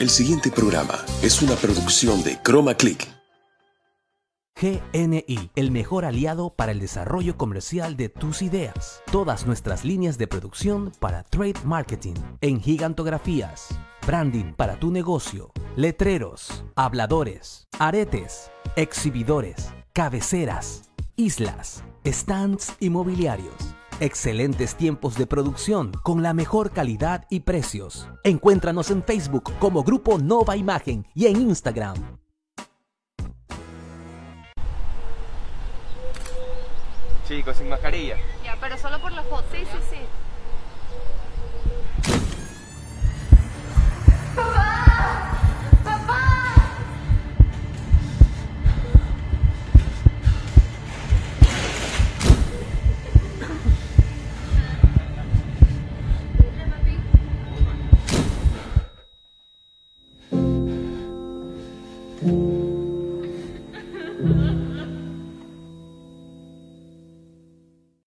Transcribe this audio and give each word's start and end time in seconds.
El 0.00 0.08
siguiente 0.08 0.50
programa 0.50 0.94
es 1.22 1.42
una 1.42 1.56
producción 1.56 2.22
de 2.22 2.40
Chroma 2.42 2.74
Click. 2.74 3.06
GNI, 4.58 5.50
el 5.54 5.70
mejor 5.70 6.06
aliado 6.06 6.54
para 6.54 6.72
el 6.72 6.80
desarrollo 6.80 7.36
comercial 7.36 7.98
de 7.98 8.08
tus 8.08 8.40
ideas. 8.40 9.02
Todas 9.12 9.44
nuestras 9.44 9.84
líneas 9.84 10.16
de 10.16 10.26
producción 10.26 10.90
para 11.00 11.22
trade 11.24 11.60
marketing, 11.66 12.14
en 12.40 12.62
gigantografías, 12.62 13.78
branding 14.06 14.54
para 14.54 14.80
tu 14.80 14.90
negocio, 14.90 15.52
letreros, 15.76 16.64
habladores, 16.76 17.68
aretes, 17.78 18.50
exhibidores, 18.76 19.68
cabeceras, 19.92 20.84
islas, 21.16 21.84
stands 22.06 22.72
inmobiliarios. 22.80 23.76
Excelentes 24.02 24.76
tiempos 24.76 25.18
de 25.18 25.26
producción 25.26 25.92
con 26.02 26.22
la 26.22 26.32
mejor 26.32 26.70
calidad 26.70 27.26
y 27.28 27.40
precios. 27.40 28.08
Encuéntranos 28.24 28.90
en 28.90 29.04
Facebook 29.04 29.52
como 29.58 29.82
Grupo 29.82 30.16
Nova 30.16 30.56
Imagen 30.56 31.06
y 31.14 31.26
en 31.26 31.36
Instagram. 31.42 32.18
Chicos, 37.28 37.58
sin 37.58 37.68
mascarilla. 37.68 38.16
Ya, 38.42 38.56
pero 38.58 38.78
solo 38.78 38.98
por 39.02 39.12
la 39.12 39.22
foto. 39.22 39.44
Sí, 39.52 39.66
sí, 39.66 39.78
sí. 39.90 39.96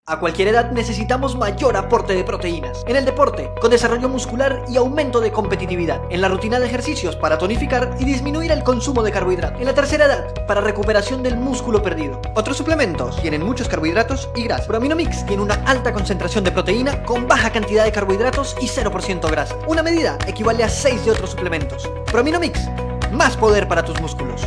A 0.06 0.20
cualquier 0.20 0.50
edad 0.50 0.72
necesitamos 0.72 1.36
mayor 1.36 1.76
aporte 1.76 2.14
de 2.14 2.24
proteínas. 2.24 2.84
En 2.88 2.96
el 2.96 3.06
deporte, 3.06 3.50
con 3.60 3.72
desarrollo 3.72 4.10
muscular 4.10 4.66
y 4.70 4.78
aumento 4.78 5.20
de 5.20 5.32
competitividad. 5.32 6.00
En 6.12 6.22
la 6.22 6.28
rutina 6.28 6.60
de 6.60 6.68
ejercicios 6.68 7.16
para 7.16 7.40
tonificar 7.40 7.96
y 8.00 8.06
disminuir 8.06 8.52
el 8.52 8.64
consumo 8.64 9.02
de 9.02 9.12
carbohidratos. 9.12 9.60
En 9.60 9.66
la 9.66 9.74
tercera 9.74 10.06
edad, 10.06 10.46
para 10.46 10.62
recuperación 10.62 11.24
del 11.24 11.38
músculo 11.38 11.82
perdido. 11.82 12.22
Otros 12.36 12.58
suplementos 12.58 13.20
tienen 13.20 13.42
muchos 13.44 13.68
carbohidratos 13.68 14.30
y 14.36 14.44
grasa. 14.44 14.68
Prominomix 14.68 15.26
tiene 15.26 15.42
una 15.42 15.56
alta 15.66 15.92
concentración 15.92 16.44
de 16.44 16.52
proteína 16.52 17.02
con 17.04 17.28
baja 17.28 17.52
cantidad 17.52 17.84
de 17.84 17.92
carbohidratos 17.92 18.56
y 18.62 18.68
0% 18.68 19.32
grasa. 19.32 19.58
Una 19.68 19.82
medida 19.82 20.20
equivale 20.28 20.64
a 20.64 20.70
6 20.70 21.06
de 21.06 21.12
otros 21.12 21.32
suplementos. 21.32 21.90
Prominomix, 22.12 22.70
más 23.14 23.38
poder 23.38 23.68
para 23.68 23.86
tus 23.86 24.00
músculos. 24.02 24.42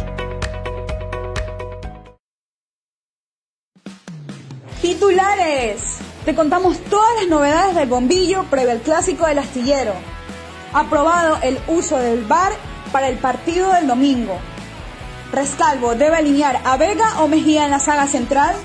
Titulares. 4.83 5.98
Te 6.25 6.34
contamos 6.34 6.78
todas 6.91 7.14
las 7.20 7.28
novedades 7.28 7.77
del 7.77 7.89
bombillo 7.89 8.44
previo 8.50 8.72
al 8.72 8.81
clásico 8.81 9.27
del 9.27 9.39
astillero. 9.39 9.94
Aprobado 10.72 11.39
el 11.42 11.59
uso 11.69 11.97
del 11.98 12.25
VAR 12.25 12.53
para 12.92 13.09
el 13.09 13.17
partido 13.19 13.72
del 13.72 13.87
domingo. 13.87 14.37
Rescalvo 15.33 15.94
debe 15.94 16.17
alinear 16.17 16.61
a 16.64 16.77
Vega 16.77 17.22
o 17.22 17.28
Mejía 17.28 17.64
en 17.64 17.70
la 17.70 17.78
saga 17.78 18.06
central. 18.06 18.56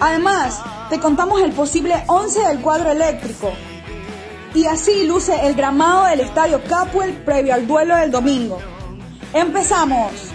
Además, 0.00 0.60
te 0.90 0.98
contamos 0.98 1.40
el 1.40 1.52
posible 1.52 2.02
11 2.08 2.40
del 2.48 2.60
cuadro 2.60 2.90
eléctrico. 2.90 3.52
Y 4.54 4.66
así 4.66 5.04
luce 5.04 5.34
el 5.44 5.56
gramado 5.56 6.06
del 6.06 6.20
estadio 6.20 6.62
Capuel 6.62 7.12
previo 7.24 7.54
al 7.54 7.66
duelo 7.66 7.96
del 7.96 8.12
domingo. 8.12 8.60
¡Empezamos! 9.32 10.30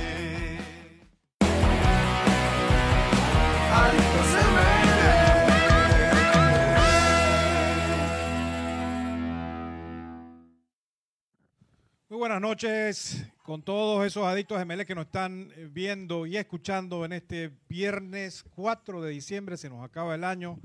Muy 12.10 12.18
buenas 12.18 12.42
noches 12.42 13.26
con 13.44 13.62
todos 13.62 14.06
esos 14.06 14.26
adictos 14.26 14.60
gemeles 14.60 14.86
que 14.86 14.96
nos 14.96 15.06
están 15.06 15.50
viendo 15.72 16.26
y 16.26 16.36
escuchando 16.36 17.06
en 17.06 17.14
este 17.14 17.52
viernes 17.70 18.44
4 18.54 19.02
de 19.02 19.12
diciembre. 19.12 19.56
Se 19.56 19.70
nos 19.70 19.82
acaba 19.82 20.14
el 20.14 20.26
año, 20.26 20.60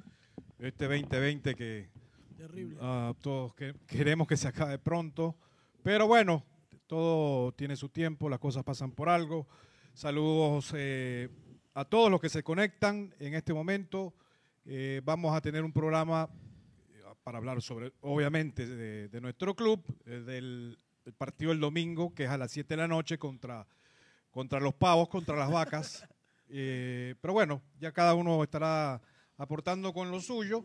este 0.59 0.88
2020 0.88 1.54
que 1.54 1.94
ah, 2.81 3.15
todos 3.21 3.55
que- 3.55 3.75
queremos 3.87 4.27
que 4.27 4.37
se 4.37 4.49
acabe 4.49 4.78
pronto. 4.78 5.37
Pero 5.82 6.06
bueno, 6.06 6.44
todo 6.87 7.53
tiene 7.53 7.77
su 7.77 7.88
tiempo, 7.88 8.28
las 8.28 8.38
cosas 8.38 8.65
pasan 8.65 8.93
por 8.93 9.09
algo. 9.09 9.47
Saludos 9.93 10.72
eh, 10.77 11.28
a 11.75 11.84
todos 11.84 12.10
los 12.10 12.21
que 12.21 12.28
se 12.28 12.43
conectan 12.43 13.15
en 13.19 13.34
este 13.34 13.53
momento. 13.55 14.15
Eh, 14.65 15.00
vamos 15.05 15.34
a 15.37 15.41
tener 15.41 15.62
un 15.62 15.72
programa 15.72 16.28
eh, 16.93 17.03
para 17.22 17.38
hablar 17.38 17.60
sobre, 17.62 17.93
obviamente, 18.00 18.66
de, 18.66 19.09
de 19.09 19.21
nuestro 19.21 19.55
club, 19.55 19.82
eh, 20.06 20.21
del, 20.21 20.78
del 21.05 21.15
partido 21.15 21.50
del 21.50 21.61
domingo, 21.61 22.15
que 22.15 22.25
es 22.25 22.31
a 22.31 22.38
las 22.38 22.50
7 22.50 22.75
de 22.75 22.78
la 22.78 22.88
noche 22.88 23.19
contra, 23.19 23.66
contra 24.31 24.59
los 24.61 24.75
pavos, 24.75 25.09
contra 25.09 25.37
las 25.37 25.50
vacas. 25.50 26.05
Eh, 26.56 27.15
pero 27.22 27.32
bueno, 27.32 27.62
ya 27.81 27.91
cada 27.91 28.15
uno 28.15 28.41
estará 28.44 29.00
aportando 29.38 29.93
con 29.94 30.11
lo 30.11 30.21
suyo. 30.21 30.65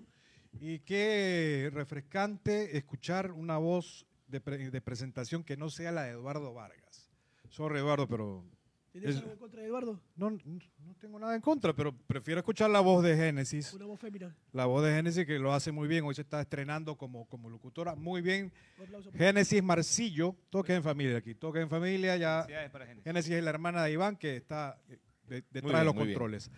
Y 0.60 0.80
qué 0.80 1.70
refrescante 1.74 2.78
escuchar 2.78 3.32
una 3.32 3.58
voz 3.58 4.06
de, 4.28 4.42
pre- 4.42 4.70
de 4.72 4.82
presentación 4.82 5.44
que 5.44 5.58
no 5.58 5.70
sea 5.70 5.92
la 5.92 6.04
de 6.04 6.12
Eduardo 6.12 6.54
Vargas. 6.54 7.10
Sorry, 7.50 7.80
Eduardo, 7.80 8.08
pero 8.08 8.44
¿Tienes 8.92 9.12
Es- 9.12 9.18
algo 9.18 9.32
en 9.34 9.38
contra 9.38 9.62
de 9.62 9.68
Eduardo? 9.68 10.02
no, 10.16 10.32
no 10.32 10.96
tengo 11.00 11.20
nada 11.20 11.36
en 11.36 11.42
contra, 11.42 11.74
pero 11.76 11.96
prefiero 11.96 12.40
escuchar 12.40 12.70
la 12.72 12.80
voz 12.80 13.04
de 13.04 13.16
Génesis. 13.16 13.72
Una 13.74 13.86
voz 13.86 14.00
fémina. 14.00 14.36
La 14.52 14.66
voz 14.66 14.84
de 14.84 14.92
Génesis 14.94 15.26
que 15.28 15.38
lo 15.38 15.54
hace 15.54 15.72
muy 15.72 15.88
bien. 15.88 16.04
Hoy 16.06 16.16
se 16.16 16.22
está 16.22 16.42
estrenando 16.42 16.98
como, 16.98 17.28
como 17.30 17.50
locutora. 17.52 17.94
Muy 17.96 18.22
bien. 18.22 18.52
Un 18.80 18.86
aplauso 18.86 19.12
para- 19.12 19.24
Génesis 19.26 19.64
Marcillo. 19.64 20.36
Toque 20.50 20.74
en 20.74 20.84
familia 20.84 21.18
aquí. 21.18 21.36
Toque 21.36 21.62
en 21.62 21.70
familia. 21.70 22.18
Ya 22.18 22.48
para 22.72 22.86
Génesis. 22.88 23.04
Génesis 23.04 23.31
es 23.31 23.44
la 23.44 23.52
hermana 23.52 23.84
de 23.84 23.92
Iván 23.92 24.18
que 24.18 24.36
está 24.36 24.81
eh, 24.90 24.98
de- 25.28 25.44
detrás 25.52 25.80
de 25.81 25.86
los 25.86 25.94
bien. 25.94 26.08
controles. 26.08 26.50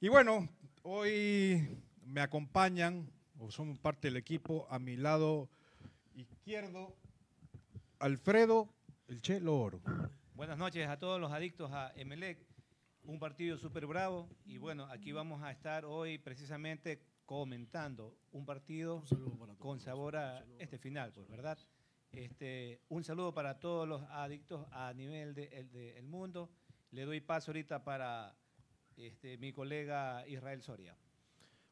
Y 0.00 0.08
bueno, 0.08 0.48
hoy 0.82 1.68
me 2.10 2.20
acompañan, 2.20 3.08
o 3.38 3.50
son 3.50 3.76
parte 3.76 4.08
del 4.08 4.16
equipo, 4.16 4.66
a 4.70 4.78
mi 4.78 4.96
lado 4.96 5.48
izquierdo, 6.14 6.96
Alfredo 8.00 8.68
El 9.08 9.22
Che 9.22 9.38
Loro. 9.40 9.80
Buenas 10.34 10.58
noches 10.58 10.88
a 10.88 10.98
todos 10.98 11.20
los 11.20 11.30
adictos 11.32 11.70
a 11.72 11.92
Emelec. 11.94 12.44
Un 13.04 13.18
partido 13.18 13.56
súper 13.58 13.86
bravo. 13.86 14.28
Y 14.44 14.58
bueno, 14.58 14.84
aquí 14.86 15.12
vamos 15.12 15.42
a 15.42 15.50
estar 15.52 15.84
hoy 15.84 16.18
precisamente 16.18 17.00
comentando 17.26 18.16
un 18.32 18.44
partido 18.44 19.04
Un 19.12 19.56
con 19.56 19.78
sabor 19.80 20.16
a 20.16 20.44
este 20.58 20.78
final, 20.78 21.12
pues, 21.12 21.28
¿verdad? 21.28 21.58
Este, 22.12 22.80
un 22.88 23.04
saludo 23.04 23.32
para 23.32 23.60
todos 23.60 23.86
los 23.86 24.02
adictos 24.10 24.66
a 24.72 24.92
nivel 24.94 25.34
del 25.34 25.50
de, 25.50 25.64
de- 25.64 25.98
el 25.98 26.06
mundo. 26.08 26.50
Le 26.90 27.04
doy 27.04 27.20
paso 27.20 27.52
ahorita 27.52 27.84
para 27.84 28.34
este, 28.96 29.38
mi 29.38 29.52
colega 29.52 30.26
Israel 30.26 30.60
Soria. 30.62 30.96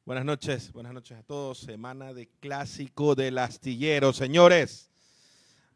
Buenas 0.08 0.24
noches, 0.24 0.72
buenas 0.72 0.94
noches 0.94 1.18
a 1.18 1.22
todos. 1.22 1.58
Semana 1.58 2.14
de 2.14 2.28
clásico 2.40 3.14
del 3.14 3.36
astillero, 3.36 4.14
señores. 4.14 4.90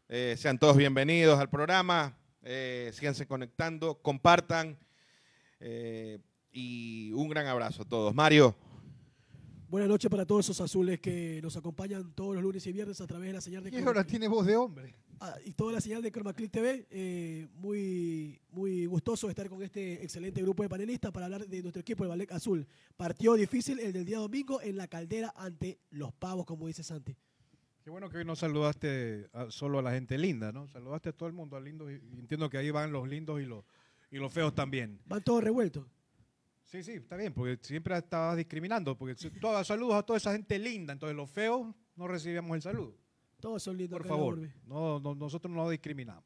Eh, 0.09 0.33
sean 0.39 0.57
todos 0.57 0.75
bienvenidos 0.75 1.39
al 1.39 1.51
programa. 1.51 2.17
Eh, 2.41 2.89
síganse 2.95 3.27
conectando, 3.27 4.01
compartan. 4.01 4.75
eh, 5.59 6.17
y 6.51 7.11
un 7.13 7.29
gran 7.29 7.45
abrazo 7.45 7.83
a 7.83 7.85
todos. 7.85 8.15
Mario, 8.15 8.55
Buenas 9.73 9.89
noches 9.89 10.07
para 10.11 10.23
todos 10.23 10.45
esos 10.45 10.61
azules 10.61 10.99
que 10.99 11.39
nos 11.41 11.57
acompañan 11.57 12.13
todos 12.13 12.35
los 12.35 12.43
lunes 12.43 12.63
y 12.67 12.71
viernes 12.71 13.01
a 13.01 13.07
través 13.07 13.25
de 13.29 13.33
la 13.33 13.41
señal 13.41 13.63
de 13.63 13.71
Y 13.71 13.81
ahora 13.81 14.03
tiene 14.03 14.27
voz 14.27 14.45
de 14.45 14.55
hombre. 14.55 14.93
Ah, 15.19 15.35
y 15.43 15.53
toda 15.53 15.73
la 15.73 15.81
señal 15.81 16.03
de 16.03 16.11
Chroma 16.11 16.31
Click 16.31 16.51
TV. 16.51 16.85
eh, 16.91 17.47
muy, 17.55 18.39
muy 18.51 18.85
gustoso 18.85 19.31
estar 19.31 19.49
con 19.49 19.63
este 19.63 20.03
excelente 20.03 20.43
grupo 20.43 20.61
de 20.61 20.69
panelistas 20.69 21.11
para 21.11 21.25
hablar 21.25 21.47
de 21.47 21.61
nuestro 21.63 21.81
equipo, 21.81 22.03
el 22.03 22.09
Ballet 22.09 22.31
Azul. 22.31 22.67
Partido 22.95 23.33
difícil 23.33 23.79
el 23.79 23.91
del 23.93 24.05
día 24.05 24.19
domingo 24.19 24.61
en 24.61 24.77
la 24.77 24.87
caldera 24.87 25.33
ante 25.35 25.79
los 25.89 26.13
pavos, 26.13 26.45
como 26.45 26.67
dice 26.67 26.83
Santi. 26.83 27.17
Qué 27.83 27.89
bueno 27.89 28.09
que 28.09 28.17
hoy 28.19 28.25
no 28.25 28.35
saludaste 28.35 29.27
a- 29.33 29.49
solo 29.49 29.79
a 29.79 29.81
la 29.81 29.91
gente 29.91 30.19
linda, 30.19 30.51
¿no? 30.51 30.67
Saludaste 30.67 31.09
a 31.09 31.13
todo 31.13 31.25
el 31.25 31.33
mundo, 31.33 31.57
a 31.57 31.59
lindos, 31.59 31.89
y 31.91 31.95
y 32.15 32.19
entiendo 32.19 32.47
que 32.47 32.59
ahí 32.59 32.69
van 32.69 32.91
los 32.91 33.07
lindos 33.09 33.41
y 33.41 33.45
los, 33.47 33.65
y 34.11 34.17
los 34.17 34.31
feos 34.31 34.53
también. 34.53 34.99
Van 35.07 35.23
todos 35.23 35.43
revueltos. 35.43 35.87
Sí, 36.73 36.81
sí, 36.81 36.93
está 36.93 37.15
bien, 37.15 37.31
porque 37.31 37.59
siempre 37.61 37.95
estabas 37.95 38.35
discriminando, 38.35 38.97
porque 38.97 39.13
todas- 39.39 39.67
saludos 39.67 39.93
a 39.93 40.01
toda 40.01 40.17
esa 40.17 40.31
gente 40.31 40.57
linda, 40.57 40.91
entonces 40.91 41.15
los 41.15 41.29
feos 41.29 41.67
no 41.95 42.07
recibíamos 42.07 42.55
el 42.55 42.63
saludo. 42.63 42.97
Todos 43.39 43.61
son 43.61 43.77
lindos. 43.77 43.99
Por 43.99 44.07
favor, 44.07 44.39
no, 44.65 44.99
no- 44.99 45.13
nosotros 45.13 45.53
no 45.53 45.69
discriminamos. 45.69 46.23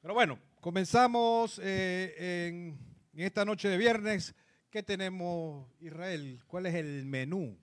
Pero 0.00 0.14
bueno, 0.14 0.38
comenzamos 0.62 1.60
eh, 1.62 2.48
en, 2.48 2.78
en 3.12 3.20
esta 3.26 3.44
noche 3.44 3.68
de 3.68 3.76
viernes. 3.76 4.34
¿Qué 4.70 4.82
tenemos, 4.82 5.68
Israel? 5.78 6.40
¿Cuál 6.46 6.64
es 6.64 6.74
el 6.76 7.04
menú? 7.04 7.54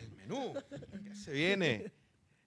el 0.00 0.12
menú, 0.12 0.54
¿qué 1.02 1.14
se 1.16 1.32
viene? 1.32 1.92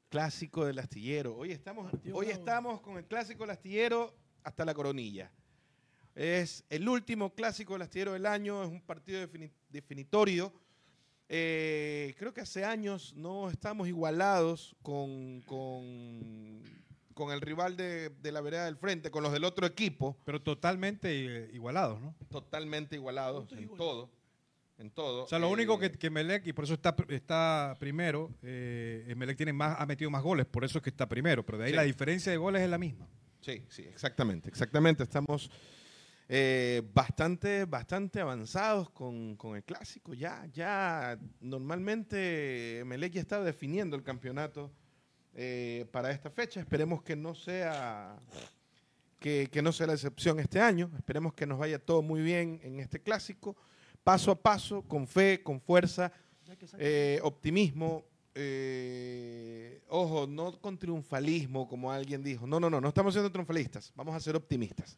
clásico 0.07 0.63
del 0.63 0.79
astillero. 0.79 1.35
Hoy 1.35 1.51
estamos, 1.51 1.91
hoy 2.13 2.27
estamos 2.27 2.79
con 2.79 2.97
el 2.97 3.03
clásico 3.05 3.43
del 3.43 3.49
astillero 3.49 4.15
hasta 4.43 4.63
la 4.63 4.73
coronilla. 4.73 5.29
Es 6.15 6.63
el 6.69 6.87
último 6.87 7.33
clásico 7.33 7.73
del 7.73 7.83
astillero 7.83 8.13
del 8.13 8.25
año, 8.25 8.63
es 8.63 8.69
un 8.69 8.81
partido 8.81 9.19
defini- 9.27 9.51
definitorio. 9.69 10.53
Eh, 11.29 12.13
creo 12.19 12.33
que 12.33 12.41
hace 12.41 12.63
años 12.63 13.13
no 13.15 13.49
estamos 13.49 13.87
igualados 13.87 14.75
con, 14.83 15.41
con, 15.47 16.61
con 17.15 17.31
el 17.31 17.41
rival 17.41 17.75
de, 17.75 18.09
de 18.09 18.31
la 18.31 18.41
vereda 18.41 18.65
del 18.65 18.77
frente, 18.77 19.09
con 19.09 19.23
los 19.23 19.31
del 19.33 19.43
otro 19.43 19.65
equipo. 19.65 20.15
Pero 20.25 20.41
totalmente 20.41 21.09
eh, 21.45 21.49
igualados, 21.53 21.99
¿no? 22.01 22.13
Totalmente 22.29 22.95
igualados 22.95 23.51
en 23.53 23.67
todo. 23.75 24.11
En 24.77 24.91
todo. 24.91 25.23
O 25.23 25.27
sea, 25.27 25.39
lo 25.39 25.47
Eh, 25.47 25.53
único 25.53 25.79
que, 25.79 25.91
que 25.91 26.09
Melec, 26.09 26.45
y 26.45 26.53
por 26.53 26.65
eso 26.65 26.73
está, 26.75 26.95
está 27.09 27.75
primero, 27.79 28.31
eh, 28.43 29.13
Melec 29.17 29.37
tiene 29.37 29.53
más, 29.53 29.79
ha 29.79 29.85
metido 29.87 30.11
más 30.11 30.21
goles, 30.21 30.45
por 30.45 30.63
eso 30.63 30.77
es 30.79 30.83
que 30.83 30.89
está 30.89 31.07
primero, 31.07 31.43
pero 31.45 31.57
de 31.57 31.65
ahí 31.65 31.71
Sí. 31.71 31.75
la 31.75 31.83
diferencia 31.83 32.31
de 32.31 32.37
goles 32.37 32.61
es 32.61 32.69
la 32.69 32.77
misma. 32.77 33.07
Sí, 33.41 33.63
sí, 33.69 33.83
exactamente, 33.83 34.49
exactamente. 34.49 35.03
Estamos 35.03 35.49
eh, 36.29 36.81
bastante, 36.93 37.65
bastante 37.65 38.21
avanzados 38.21 38.89
con, 38.89 39.35
con 39.35 39.55
el 39.55 39.63
clásico. 39.63 40.13
Ya, 40.13 40.45
ya 40.53 41.19
normalmente 41.41 42.83
Melec 42.85 43.13
ya 43.13 43.21
está 43.21 43.43
definiendo 43.43 43.95
el 43.95 44.03
campeonato 44.03 44.71
eh, 45.33 45.85
para 45.91 46.11
esta 46.11 46.29
fecha. 46.29 46.59
Esperemos 46.59 47.01
que 47.03 47.15
no 47.15 47.35
sea 47.35 48.15
que, 49.19 49.49
que 49.51 49.61
no 49.61 49.71
sea 49.71 49.87
la 49.87 49.93
excepción 49.93 50.39
este 50.39 50.59
año. 50.59 50.91
Esperemos 50.97 51.33
que 51.33 51.45
nos 51.45 51.57
vaya 51.59 51.79
todo 51.79 52.01
muy 52.01 52.21
bien 52.21 52.59
en 52.63 52.79
este 52.79 52.99
clásico, 53.01 53.55
paso 54.03 54.31
a 54.31 54.35
paso, 54.41 54.81
con 54.83 55.07
fe, 55.07 55.41
con 55.43 55.59
fuerza, 55.61 56.11
eh, 56.77 57.19
optimismo. 57.23 58.05
eh, 58.35 59.81
ojo, 59.89 60.25
no 60.27 60.59
con 60.59 60.77
triunfalismo, 60.77 61.67
como 61.67 61.91
alguien 61.91 62.23
dijo. 62.23 62.47
No, 62.47 62.59
no, 62.59 62.69
no, 62.69 62.81
no 62.81 62.87
estamos 62.87 63.13
siendo 63.13 63.31
triunfalistas, 63.31 63.91
vamos 63.95 64.15
a 64.15 64.19
ser 64.19 64.35
optimistas. 64.35 64.97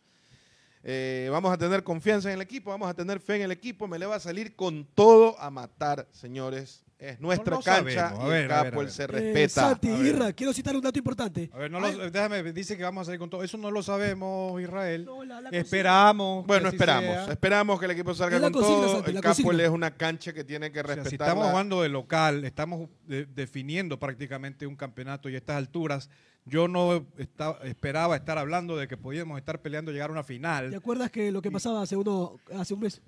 Eh, 0.88 1.30
vamos 1.32 1.52
a 1.52 1.58
tener 1.58 1.84
confianza 1.84 2.30
en 2.30 2.36
el 2.36 2.42
equipo, 2.42 2.70
vamos 2.70 2.88
a 2.88 2.94
tener 2.94 3.20
fe 3.20 3.38
en 3.38 3.42
el 3.42 3.52
equipo. 3.52 3.88
Me 3.88 3.98
le 3.98 4.06
va 4.06 4.18
a 4.18 4.20
salir 4.20 4.56
con 4.56 4.86
todo 4.94 5.38
a 5.42 5.50
matar, 5.50 6.08
señores. 6.12 6.86
Es 7.10 7.19
nuestra 7.19 7.56
no 7.56 7.62
cancha 7.62 8.10
sabemos. 8.10 8.19
A 8.19 8.25
y 8.25 8.30
ver, 8.30 8.46
el 8.46 8.52
a 8.52 8.63
ver, 8.63 8.72
capo, 8.72 8.80
a 8.80 8.81
él 8.81 8.88
ver. 8.88 8.94
se 8.96 9.04
Eh, 9.04 9.07
respeta. 9.07 9.62
Santi. 9.69 9.88
Irra, 9.90 10.34
quiero 10.34 10.54
citar 10.54 10.75
un 10.75 10.81
dato 10.81 10.98
importante. 10.98 11.50
A 11.54 11.57
ver, 11.57 11.72
no 11.72 11.80
lo- 11.80 12.10
déjame, 12.10 12.44
dice 12.52 12.75
que 12.78 12.84
vamos 12.84 13.02
a 13.02 13.06
salir 13.06 13.19
con 13.19 13.30
todo. 13.30 13.44
Eso 13.44 13.57
no 13.57 13.69
lo 13.72 13.84
sabemos, 13.84 14.60
Israel. 14.62 15.06
No, 15.06 15.24
la- 15.24 15.36
la 15.36 15.42
consigna. 15.50 15.60
Esperamos. 15.60 16.46
Bueno, 16.48 16.69
esperamos. 16.69 17.04
sea. 17.25 17.31
Esperamos 17.34 17.80
que 17.80 17.86
el 17.86 17.92
equipo 17.92 18.13
salga 18.13 18.40
con 18.40 18.52
consigna, 18.54 18.75
todo. 18.81 18.94
Santi, 18.96 19.10
el 19.10 19.16
la 19.16 19.22
capo 19.22 19.36
consigna. 19.44 19.63
es 19.63 19.69
una 19.69 19.92
cancha 19.92 20.34
que 20.34 20.44
tiene 20.44 20.72
que 20.72 20.80
O 20.80 20.84
sea, 20.86 20.96
respetar. 20.96 21.10
si 21.10 21.16
estamos 21.16 21.50
jugando 21.50 21.81
de 21.81 21.90
local, 21.90 22.44
estamos 22.46 22.90
de- 23.07 23.25
definiendo 23.25 24.00
prácticamente 24.00 24.66
un 24.68 24.75
campeonato 24.75 25.30
y 25.30 25.36
a 25.36 25.38
estas 25.38 25.57
alturas, 25.57 26.10
yo 26.46 26.68
no 26.68 27.06
esta- 27.18 27.57
esperaba 27.63 28.16
estar 28.16 28.38
hablando 28.38 28.78
de 28.78 28.88
que 28.88 28.98
podíamos 28.98 29.38
estar 29.38 29.62
peleando 29.62 29.92
llegar 29.92 30.10
a 30.10 30.13
una 30.13 30.22
¿Te 30.24 30.28
final. 30.34 30.74
acuerdas 30.75 31.10
que 31.12 31.31
lo 31.31 31.42
que 31.42 31.52
pasaba 31.52 31.81
hace 31.81 31.96
uno, 31.96 32.38
hace 32.56 32.74
un 32.74 32.81
mes? 32.81 33.02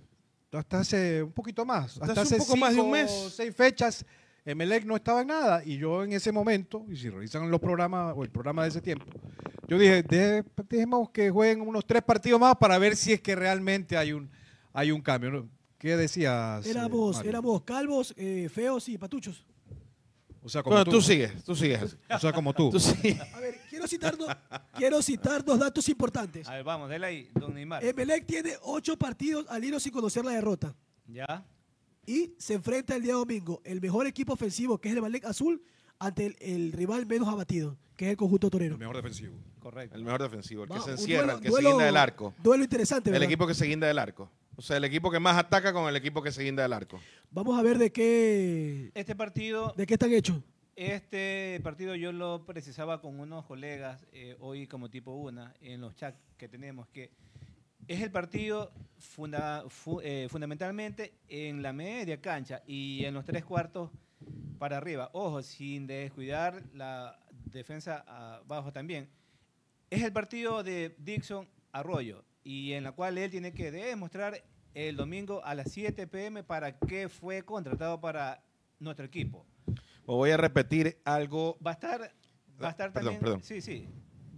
Hasta 0.52 0.80
hace 0.80 1.24
un 1.24 1.32
poquito 1.32 1.66
más. 1.66 1.94
Hasta 1.94 2.06
Hasta 2.06 2.22
hace 2.22 2.36
un 2.36 2.40
poco 2.40 2.56
más 2.58 2.74
de 2.74 2.80
un 2.82 2.86
cinco, 2.86 2.92
mes. 2.98 3.34
seis 3.36 3.54
fechas, 3.56 4.06
Emelec 4.46 4.86
no 4.86 4.96
estaba 4.96 5.22
en 5.22 5.28
nada. 5.28 5.62
Y 5.66 5.78
yo 5.78 6.04
en 6.04 6.14
ese 6.14 6.32
momento, 6.32 6.86
y 6.90 6.96
si 6.96 7.10
revisan 7.10 7.52
los 7.52 7.60
programas 7.60 8.14
o 8.16 8.24
el 8.24 8.30
programa 8.30 8.64
de 8.64 8.70
ese 8.70 8.82
tiempo, 8.82 9.06
yo 9.68 9.78
dije, 9.78 10.04
"Deje- 10.04 10.46
dejemos 10.70 11.10
que 11.10 11.30
jueguen 11.30 11.62
unos 11.62 11.86
tres 11.86 12.02
partidos 12.02 12.40
más 12.40 12.56
para 12.56 12.78
ver 12.78 12.96
si 12.96 13.12
es 13.12 13.22
que 13.22 13.36
realmente 13.36 13.98
hay 13.98 14.14
un, 14.14 14.30
hay 14.72 14.92
un 14.92 15.02
cambio. 15.02 15.50
¿Qué 15.78 15.98
decías? 15.98 16.66
eh, 16.66 16.70
Éramos, 16.72 17.18
Mario? 17.18 17.30
éramos 17.30 17.62
calvos, 17.64 18.14
eh, 18.18 18.48
feos 18.50 18.88
y 18.88 18.98
patuchos. 18.98 19.46
O 20.44 20.50
sea, 20.50 20.64
como 20.64 20.76
Bueno, 20.76 20.86
tú. 20.86 20.92
tú 20.98 21.02
sigues, 21.02 21.44
tú 21.44 21.56
sigues. 21.56 21.98
O 22.10 22.20
sea, 22.20 22.32
como 22.32 22.54
tú. 22.54 22.72
A 23.34 23.40
ver, 23.40 23.60
quiero 23.70 23.88
citar, 23.88 24.16
dos- 24.18 24.30
quiero 24.76 25.02
citar 25.02 25.44
dos 25.44 25.60
datos 25.60 25.88
importantes. 25.90 26.48
A 26.48 26.54
ver, 26.56 26.64
vamos, 26.64 26.90
dale 26.90 27.06
ahí, 27.06 27.30
don 27.34 27.54
Neymar. 27.54 27.84
Emelec 27.84 28.26
tiene 28.26 28.54
ocho 28.64 28.98
partidos 28.98 29.46
al 29.50 29.64
hilo 29.64 29.80
sin 29.80 29.92
conocer 29.92 30.24
la 30.24 30.32
derrota. 30.32 30.76
¿Ya? 31.08 31.46
Y 32.06 32.34
se 32.38 32.54
enfrenta 32.54 32.96
el 32.96 33.02
día 33.04 33.14
domingo 33.14 33.62
el 33.66 33.82
mejor 33.82 34.08
equipo 34.08 34.34
ofensivo, 34.34 34.78
que 34.78 34.88
es 34.90 34.94
el 34.94 35.00
Emelec 35.00 35.26
Azul, 35.26 35.62
ante 36.00 36.28
el, 36.28 36.36
el 36.40 36.72
rival 36.72 37.06
menos 37.06 37.28
abatido, 37.28 37.78
que 37.98 38.06
es 38.06 38.12
el 38.12 38.18
conjunto 38.18 38.50
torero. 38.50 38.76
El 38.76 38.80
mejor 38.80 38.96
defensivo. 38.96 39.36
Correcto. 39.60 39.98
El 39.98 40.04
mejor 40.06 40.22
defensivo, 40.22 40.64
el 40.64 40.70
que 40.70 40.78
Va, 40.78 40.86
se 40.86 40.92
encierra, 40.92 41.24
duelo- 41.34 41.38
el 41.38 41.42
que 41.44 41.50
duelo- 41.50 41.68
se 41.70 41.72
guinda 41.74 41.86
del 41.86 41.98
arco. 41.98 42.34
Duelo 42.42 42.64
interesante, 42.64 43.10
El 43.10 43.14
¿verdad? 43.14 43.26
equipo 43.26 43.48
que 43.48 43.54
se 43.54 43.66
guinda 43.66 43.88
del 43.88 44.00
arco. 44.00 44.32
O 44.58 44.62
sea, 44.62 44.78
el 44.78 44.84
equipo 44.84 45.10
que 45.12 45.20
más 45.20 45.38
ataca 45.38 45.72
con 45.72 45.88
el 45.88 45.96
equipo 45.96 46.22
que 46.22 46.32
se 46.32 46.44
guinda 46.44 46.64
del 46.64 46.74
arco. 46.74 47.00
Vamos 47.32 47.58
a 47.58 47.62
ver 47.62 47.78
de 47.78 47.92
qué, 47.92 48.92
Este 48.96 49.16
partido, 49.16 49.74
de 49.78 49.86
qué 49.86 49.94
están 49.94 50.12
hechos. 50.12 50.42
este 50.76 51.60
partido 51.64 51.96
yo 51.96 52.12
lo 52.12 52.44
precisaba 52.46 53.00
con 53.02 53.20
unos 53.20 53.46
colegas 53.46 54.06
eh, 54.12 54.36
hoy 54.40 54.68
como 54.68 54.90
tipo 54.90 55.12
una 55.14 55.54
en 55.62 55.82
los 55.82 55.96
chats 55.96 56.18
que 56.38 56.48
tenemos 56.48 56.88
que 56.90 57.12
es 57.88 58.02
el 58.02 58.12
partido 58.12 58.72
funda- 59.00 59.64
fu- 59.70 60.02
eh, 60.04 60.28
fundamentalmente 60.30 61.14
en 61.30 61.62
la 61.62 61.72
media 61.72 62.20
cancha 62.20 62.62
y 62.68 63.06
en 63.06 63.14
los 63.14 63.24
tres 63.26 63.46
cuartos 63.46 63.92
para 64.60 64.78
arriba. 64.78 65.10
Ojo, 65.14 65.42
sin 65.44 65.86
descuidar 65.88 66.64
la 66.74 67.18
defensa 67.52 68.04
abajo 68.08 68.74
también. 68.74 69.08
Es 69.90 70.02
el 70.04 70.12
partido 70.12 70.64
de 70.64 70.96
Dixon 70.98 71.48
Arroyo 71.72 72.24
y 72.48 72.72
en 72.72 72.86
la 72.86 72.94
cual 72.94 73.18
él 73.18 73.30
tiene 73.30 73.54
que 73.54 73.72
demostrar 73.72 74.42
el 74.74 74.96
domingo 74.96 75.44
a 75.44 75.54
las 75.54 75.70
7 75.70 76.08
pm 76.08 76.46
para 76.46 76.80
qué 76.80 77.10
fue 77.10 77.44
contratado 77.44 78.00
para 78.00 78.42
nuestro 78.80 79.06
equipo. 79.06 79.46
O 80.06 80.16
voy 80.16 80.32
a 80.32 80.38
repetir 80.38 80.98
algo. 81.04 81.58
Va 81.66 81.72
a 81.72 81.74
estar, 81.74 82.00
va 82.64 82.68
a 82.70 82.72
estar 82.72 82.90
Ah, 82.90 82.94
Perdón, 82.94 82.94
también, 82.94 83.20
perdón. 83.20 83.44
sí, 83.44 83.60
sí, 83.60 83.90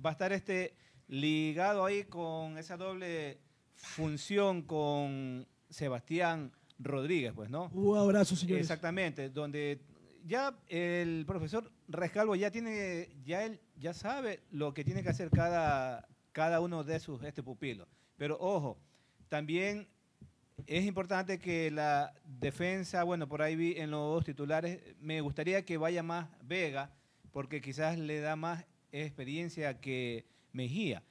va 0.03 0.09
a 0.09 0.13
estar 0.13 0.33
este 0.33 0.73
ligado 1.07 1.85
ahí 1.85 2.06
con 2.06 2.57
esa 2.57 2.77
doble 2.77 3.38
función 3.75 4.63
con 4.63 5.47
Sebastián 5.69 6.51
Rodríguez, 6.79 7.33
pues, 7.35 7.51
¿no? 7.51 7.69
Un 7.75 7.95
abrazo, 7.95 8.35
señores. 8.35 8.63
Exactamente, 8.63 9.29
donde 9.29 9.81
ya 10.25 10.57
el 10.67 11.25
profesor 11.27 11.71
Rescalvo 11.88 12.35
ya 12.35 12.50
tiene, 12.50 13.09
ya 13.23 13.45
él 13.45 13.59
ya 13.77 13.94
sabe 13.94 14.39
lo 14.50 14.73
que 14.73 14.83
tiene 14.83 15.03
que 15.03 15.09
hacer 15.09 15.29
cada, 15.29 16.07
cada 16.31 16.59
uno 16.59 16.83
de 16.83 17.00
sus 17.00 17.21
este 17.21 17.44
pupilos. 17.44 17.88
Pero 18.19 18.38
ojo, 18.39 18.77
también 19.30 19.88
es 20.68 20.86
importante 20.86 21.39
que 21.39 21.71
la 21.71 22.13
defensa, 22.25 23.04
bueno, 23.04 23.27
por 23.27 23.42
ahí 23.42 23.56
vi 23.56 23.75
en 23.77 23.92
los 23.92 24.24
titulares, 24.25 24.80
me 25.00 25.21
gustaría 25.21 25.63
que 25.66 25.77
vaya 25.77 26.04
más 26.04 26.27
Vega, 26.44 26.92
porque 27.31 27.61
quizás 27.61 27.97
le 27.97 28.19
da 28.19 28.35
más 28.35 28.66
experiencia 28.92 29.80
que 29.80 30.26
Mejía. 30.52 31.02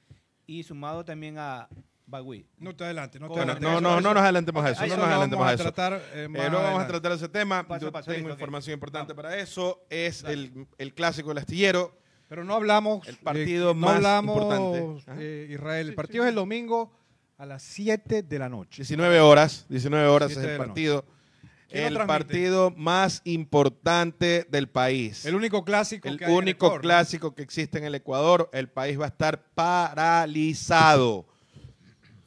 Y 0.45 0.63
sumado 0.63 1.03
también 1.03 1.37
a 1.39 1.67
Bagui. 2.05 2.45
No 2.57 2.75
te 2.75 2.83
adelante, 2.83 3.19
no 3.19 3.27
te 3.27 3.33
Bueno, 3.33 3.53
adelante. 3.53 3.81
no, 3.81 3.81
no, 3.81 4.01
no 4.01 4.13
nos 4.13 4.23
adelantemos 4.23 4.65
a 4.65 4.69
eso. 4.71 4.85
No 4.87 4.97
nos 4.97 5.05
adelantemos 5.07 5.45
a 5.45 5.49
a 5.49 5.53
eso. 5.53 5.63
tratar, 5.63 5.93
eh, 6.13 6.25
Eh, 6.25 6.27
luego 6.49 6.61
vamos 6.63 6.83
a 6.83 6.87
tratar 6.87 7.11
ese 7.13 7.29
tema. 7.29 7.67
Paso 7.67 7.85
Yo 7.87 7.91
paso, 7.91 8.11
tengo 8.11 8.27
listo, 8.27 8.33
información 8.33 8.73
importante 8.75 9.13
Vamos. 9.13 9.23
para 9.31 9.37
eso. 9.41 9.81
Es 9.89 10.23
el, 10.23 10.67
el 10.77 10.93
clásico 10.93 11.29
del 11.29 11.39
astillero. 11.39 11.97
Pero 12.27 12.43
no 12.43 12.53
hablamos. 12.55 13.07
El 13.07 13.15
partido 13.17 13.71
eh, 13.71 13.73
no 13.73 13.79
más 13.79 13.95
hablamos, 13.95 14.35
importante. 14.35 15.03
Eh, 15.23 15.47
Israel. 15.51 15.89
El 15.89 15.95
partido 15.95 16.23
es 16.25 16.29
el 16.29 16.35
domingo 16.35 16.91
a 17.39 17.45
las 17.45 17.63
7 17.63 18.21
de 18.21 18.37
la 18.37 18.49
noche. 18.49 18.83
19 18.83 19.21
horas. 19.21 19.65
19 19.69 20.07
horas 20.07 20.31
es 20.31 20.37
el 20.37 20.57
partido. 20.57 21.05
¿Quién 21.69 21.93
lo 21.93 22.01
El 22.01 22.07
partido 22.07 22.73
más 22.75 23.21
importante 23.23 24.45
del 24.49 24.67
país. 24.67 25.25
El 25.25 25.35
único 25.35 25.63
clásico 25.63 26.09
El 26.09 26.17
que 26.17 26.25
hay 26.25 26.31
en 26.31 26.37
único 26.37 26.79
clásico 26.79 27.33
que 27.33 27.41
existe 27.41 27.77
en 27.77 27.85
el 27.85 27.95
Ecuador. 27.95 28.49
El 28.51 28.67
país 28.67 28.99
va 28.99 29.05
a 29.05 29.07
estar 29.07 29.41
paralizado. 29.55 31.27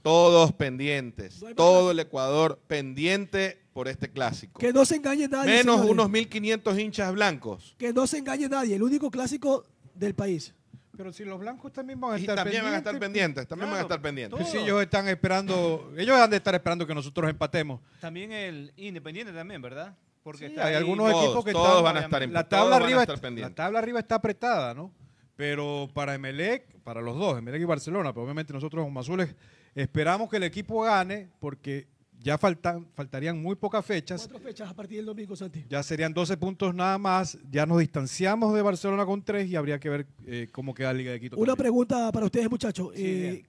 Todos 0.01 0.53
pendientes. 0.53 1.43
No 1.43 1.55
Todo 1.55 1.91
el 1.91 1.99
Ecuador 1.99 2.59
pendiente 2.67 3.61
por 3.75 3.89
este 3.89 4.11
clásico. 4.11 4.59
Que 4.59 4.73
no 4.73 4.87
se 4.87 4.97
engañe 4.97 5.29
nadie. 5.29 5.59
Menos 5.59 5.81
señores. 5.81 5.93
unos 5.93 6.09
1.500 6.09 6.81
hinchas 6.81 7.13
blancos. 7.13 7.75
Que 7.77 7.93
no 7.93 8.07
se 8.07 8.17
engañe 8.17 8.49
nadie. 8.49 8.77
El 8.77 8.83
único 8.83 9.11
clásico 9.11 9.67
del 9.95 10.15
país. 10.15 10.55
Pero 11.03 11.13
si 11.13 11.25
los 11.25 11.41
blancos 11.41 11.73
también 11.73 12.01
van 12.01 12.13
a 12.13 12.19
Y 12.19 12.21
estar 12.21 12.37
también 12.37 12.63
van 12.63 12.75
a 12.75 12.77
estar 12.79 12.93
pendientes, 12.93 13.45
pendientes. 13.45 13.49
También 13.49 13.71
van 13.71 13.79
a 13.79 13.83
estar 13.83 14.01
pendientes. 14.01 14.37
pues 14.39 14.47
todo. 14.53 14.61
sí, 14.61 14.65
ellos 14.65 14.81
están 14.83 15.09
esperando, 15.09 15.93
ellos 15.97 16.17
han 16.17 16.31
de 16.31 16.37
estar 16.37 16.55
esperando 16.55 16.87
que 16.87 16.95
nosotros 16.95 17.29
empatemos. 17.29 17.81
También 18.01 18.31
el 18.31 18.73
Independiente 18.77 19.33
también, 19.33 19.61
¿verdad? 19.61 19.97
Porque 20.23 20.39
Sí, 20.39 20.45
está 20.55 20.67
hay 20.67 20.75
ahí- 20.75 20.77
algunos 20.77 21.11
Todos, 21.11 21.25
equipos 21.25 21.45
que 21.45 21.53
todos 21.53 21.69
están, 21.69 21.83
van 21.85 21.97
a 21.97 22.01
estar 22.07 22.29
la 22.29 22.45
todos 22.45 22.49
tabla 22.49 22.71
van 22.77 22.83
a 22.83 22.85
arriba, 22.87 23.01
estar 23.03 23.21
pendientes. 23.21 23.51
la 23.51 23.55
tabla 23.65 23.79
arriba 23.81 23.99
está 23.99 24.15
apretada, 24.15 24.75
¿no? 24.75 24.93
Pero 25.35 25.89
para 25.93 26.15
Emelec, 26.15 26.79
para 26.85 27.01
los 27.01 27.19
dos, 27.19 27.37
Emelec 27.39 27.61
y 27.63 27.65
Barcelona, 27.65 28.13
pero 28.13 28.23
obviamente 28.23 28.53
nosotros 28.53 28.85
como 28.85 29.01
azules 29.01 29.35
esperamos 29.75 30.31
que 30.31 30.37
el 30.37 30.45
equipo 30.45 30.83
gane 30.83 31.31
porque 31.41 31.89
ya 32.23 32.39
faltan, 32.39 32.87
faltarían 32.95 33.41
muy 33.41 33.57
pocas 33.57 33.85
fechas. 33.85 34.23
Cuatro 34.23 34.39
fechas 34.39 34.71
a 34.71 34.75
partir 34.75 34.99
del 34.99 35.07
domingo, 35.07 35.35
Santi. 35.37 35.65
Ya 35.69 35.83
serían 35.83 36.13
12 36.15 36.37
puntos 36.37 36.75
nada 36.75 36.97
más. 36.99 37.39
Ya 37.51 37.67
nos 37.67 37.79
distanciamos 37.81 38.55
de 38.55 38.63
Barcelona 38.63 39.05
con 39.05 39.23
3 39.23 39.49
y 39.51 39.57
habría 39.57 39.79
que 39.79 39.89
ver 39.89 40.07
eh, 40.27 40.49
cómo 40.53 40.75
queda 40.75 40.89
la 40.93 40.99
Liga 40.99 41.13
de 41.13 41.21
Quito. 41.21 41.37
Una 41.37 41.47
también. 41.49 41.57
pregunta 41.65 42.13
para 42.13 42.27
ustedes, 42.27 42.49
muchachos. 42.49 42.93
Sí, 42.95 43.03
Eh, 43.05 43.43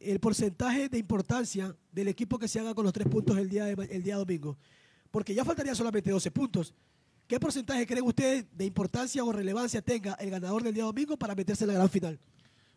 el 0.00 0.20
porcentaje 0.20 0.88
de 0.88 0.98
importancia 0.98 1.74
del 1.90 2.08
equipo 2.08 2.38
que 2.38 2.46
se 2.46 2.60
haga 2.60 2.74
con 2.74 2.84
los 2.84 2.92
tres 2.92 3.08
puntos 3.08 3.36
el 3.38 3.48
día, 3.48 3.64
de 3.64 3.88
el 3.90 4.02
día 4.02 4.16
domingo. 4.16 4.56
Porque 5.10 5.34
ya 5.34 5.44
faltarían 5.44 5.74
solamente 5.74 6.10
12 6.10 6.30
puntos. 6.30 6.74
¿Qué 7.26 7.40
porcentaje 7.40 7.84
creen 7.86 8.04
ustedes 8.04 8.46
de 8.56 8.64
importancia 8.66 9.24
o 9.24 9.32
relevancia 9.32 9.82
tenga 9.82 10.14
el 10.14 10.30
ganador 10.30 10.62
del 10.62 10.74
día 10.74 10.84
domingo 10.84 11.16
para 11.16 11.34
meterse 11.34 11.64
en 11.64 11.68
la 11.68 11.74
gran 11.74 11.88
final? 11.88 12.20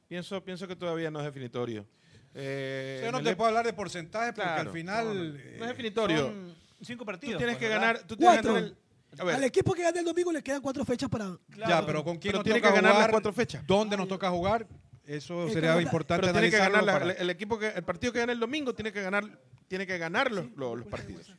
Pienso, 0.08 0.44
pienso 0.44 0.68
que 0.68 0.76
todavía 0.76 1.12
no 1.12 1.20
es 1.20 1.26
definitorio. 1.26 1.86
Eh, 2.34 3.02
Yo 3.04 3.12
no 3.12 3.22
te 3.22 3.36
puedo 3.36 3.48
hablar 3.50 3.66
de 3.66 3.74
porcentaje 3.74 4.34
porque 4.34 4.48
Claro, 4.48 4.70
al 4.70 4.76
final... 4.76 5.06
no, 5.08 5.14
no, 5.14 5.24
no 5.32 5.36
eh, 5.38 5.58
es 5.62 5.68
definitorio. 5.68 6.24
Son 6.28 6.56
cinco 6.82 7.00
Tú 7.00 7.06
partidos. 7.06 7.38
tienes 7.38 7.56
pues, 7.58 7.68
que 7.68 7.74
¿verdad? 7.74 7.82
ganar. 7.88 8.08
Tú 8.08 8.16
tienes 8.18 8.38
que 8.38 8.42
Cuatro. 8.44 8.54
ganar 8.54 8.70
el- 8.70 8.78
a 9.20 9.24
ver, 9.24 9.36
Al 9.36 9.44
equipo 9.44 9.74
que 9.74 9.82
gane 9.82 10.00
el 10.00 10.06
domingo 10.06 10.32
le 10.32 10.44
quedan 10.44 10.62
cuatro 10.62 10.86
fechas 10.86 11.10
para... 11.10 11.36
Claro. 11.50 11.70
Ya, 11.70 11.86
pero 11.86 12.04
¿con 12.04 12.18
quién 12.18 12.32
pero 12.32 12.38
nos 12.38 12.44
tiene 12.44 12.60
toca 12.60 12.70
que 12.70 12.76
ganar 12.76 12.90
las 12.92 12.98
jugar? 12.98 13.12
cuatro 13.12 13.34
fechas. 13.34 13.66
¿Dónde 13.66 13.98
nos 13.98 14.08
toca 14.08 14.30
jugar? 14.30 14.68
Eso 15.04 15.48
El 15.48 15.54
sería 15.54 15.82
importante 15.82 16.22
Pero 16.28 16.34
tiene 16.34 16.52
que 16.52 16.58
ganar 16.58 16.76
analizarlo 16.84 17.00
la- 17.08 17.14
para- 17.16 17.20
el 17.24 17.30
equipo 17.32 17.58
que 17.58 17.70
el 17.70 17.84
partido 17.84 18.14
que 18.14 18.20
gane 18.20 18.34
el 18.34 18.40
domingo 18.40 18.76
tiene 18.76 18.92
que 18.94 19.02
ganar 19.02 19.24
tiene 19.68 19.86
que 19.88 19.98
ganar 19.98 20.32
los, 20.32 20.46
los- 20.56 20.78
los 20.80 20.88
partidos. 20.88 21.34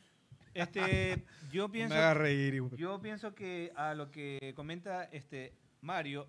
Este, 0.52 1.25
yo 1.52 1.62
No 1.68 1.73
pienso, 1.73 1.94
me 1.94 2.00
hagas 2.00 2.16
reír. 2.16 2.54
hijo. 2.54 2.70
yo 2.76 3.00
pienso 3.00 3.32
que 3.37 3.73
a 3.76 3.94
lo 3.94 4.11
que 4.11 4.52
comenta 4.56 5.04
este 5.12 5.52
Mario, 5.80 6.26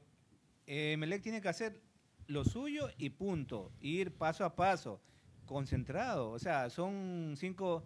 eh, 0.68 0.96
Melec 1.00 1.24
tiene 1.24 1.42
que 1.42 1.50
hacer 1.50 1.80
lo 2.32 2.44
suyo 2.46 2.90
y 2.98 3.10
punto. 3.10 3.72
Ir 3.82 4.12
paso 4.12 4.46
a 4.46 4.56
paso, 4.56 5.00
concentrado. 5.46 6.30
O 6.32 6.40
sea, 6.40 6.70
son 6.70 7.34
cinco 7.38 7.84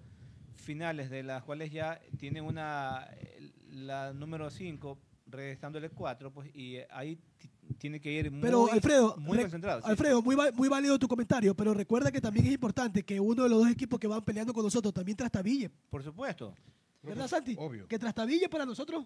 finales 0.55 1.09
de 1.09 1.23
las 1.23 1.43
cuales 1.43 1.71
ya 1.71 1.99
tiene 2.17 2.41
una, 2.41 3.07
eh, 3.19 3.51
la 3.71 4.13
número 4.13 4.49
cinco, 4.49 4.97
restándole 5.27 5.89
cuatro, 5.89 6.31
pues, 6.31 6.55
y 6.55 6.77
ahí 6.91 7.17
ti- 7.37 7.49
tiene 7.77 7.99
que 7.99 8.11
ir 8.11 8.31
muy, 8.31 8.41
Pero 8.41 8.71
Alfredo, 8.71 9.15
muy 9.17 9.37
re- 9.37 9.43
concentrado. 9.43 9.81
sí. 9.81 9.89
Alfredo, 9.89 10.21
muy, 10.21 10.35
muy 10.53 10.69
válido 10.69 10.97
tu 10.99 11.07
comentario, 11.07 11.55
pero 11.55 11.73
recuerda 11.73 12.11
que 12.11 12.21
también 12.21 12.45
es 12.45 12.53
importante 12.53 13.03
que 13.03 13.19
uno 13.19 13.43
de 13.43 13.49
los 13.49 13.59
dos 13.59 13.69
equipos 13.71 13.99
que 13.99 14.07
van 14.07 14.23
peleando 14.23 14.53
con 14.53 14.63
nosotros 14.63 14.93
también 14.93 15.17
trastabille. 15.17 15.69
Por 15.89 16.03
supuesto. 16.03 16.53
¿Verdad, 17.03 17.27
Santi? 17.27 17.55
Obvio. 17.59 17.87
Que 17.87 17.99
trastabille 17.99 18.47
para 18.49 18.65
nosotros 18.65 19.05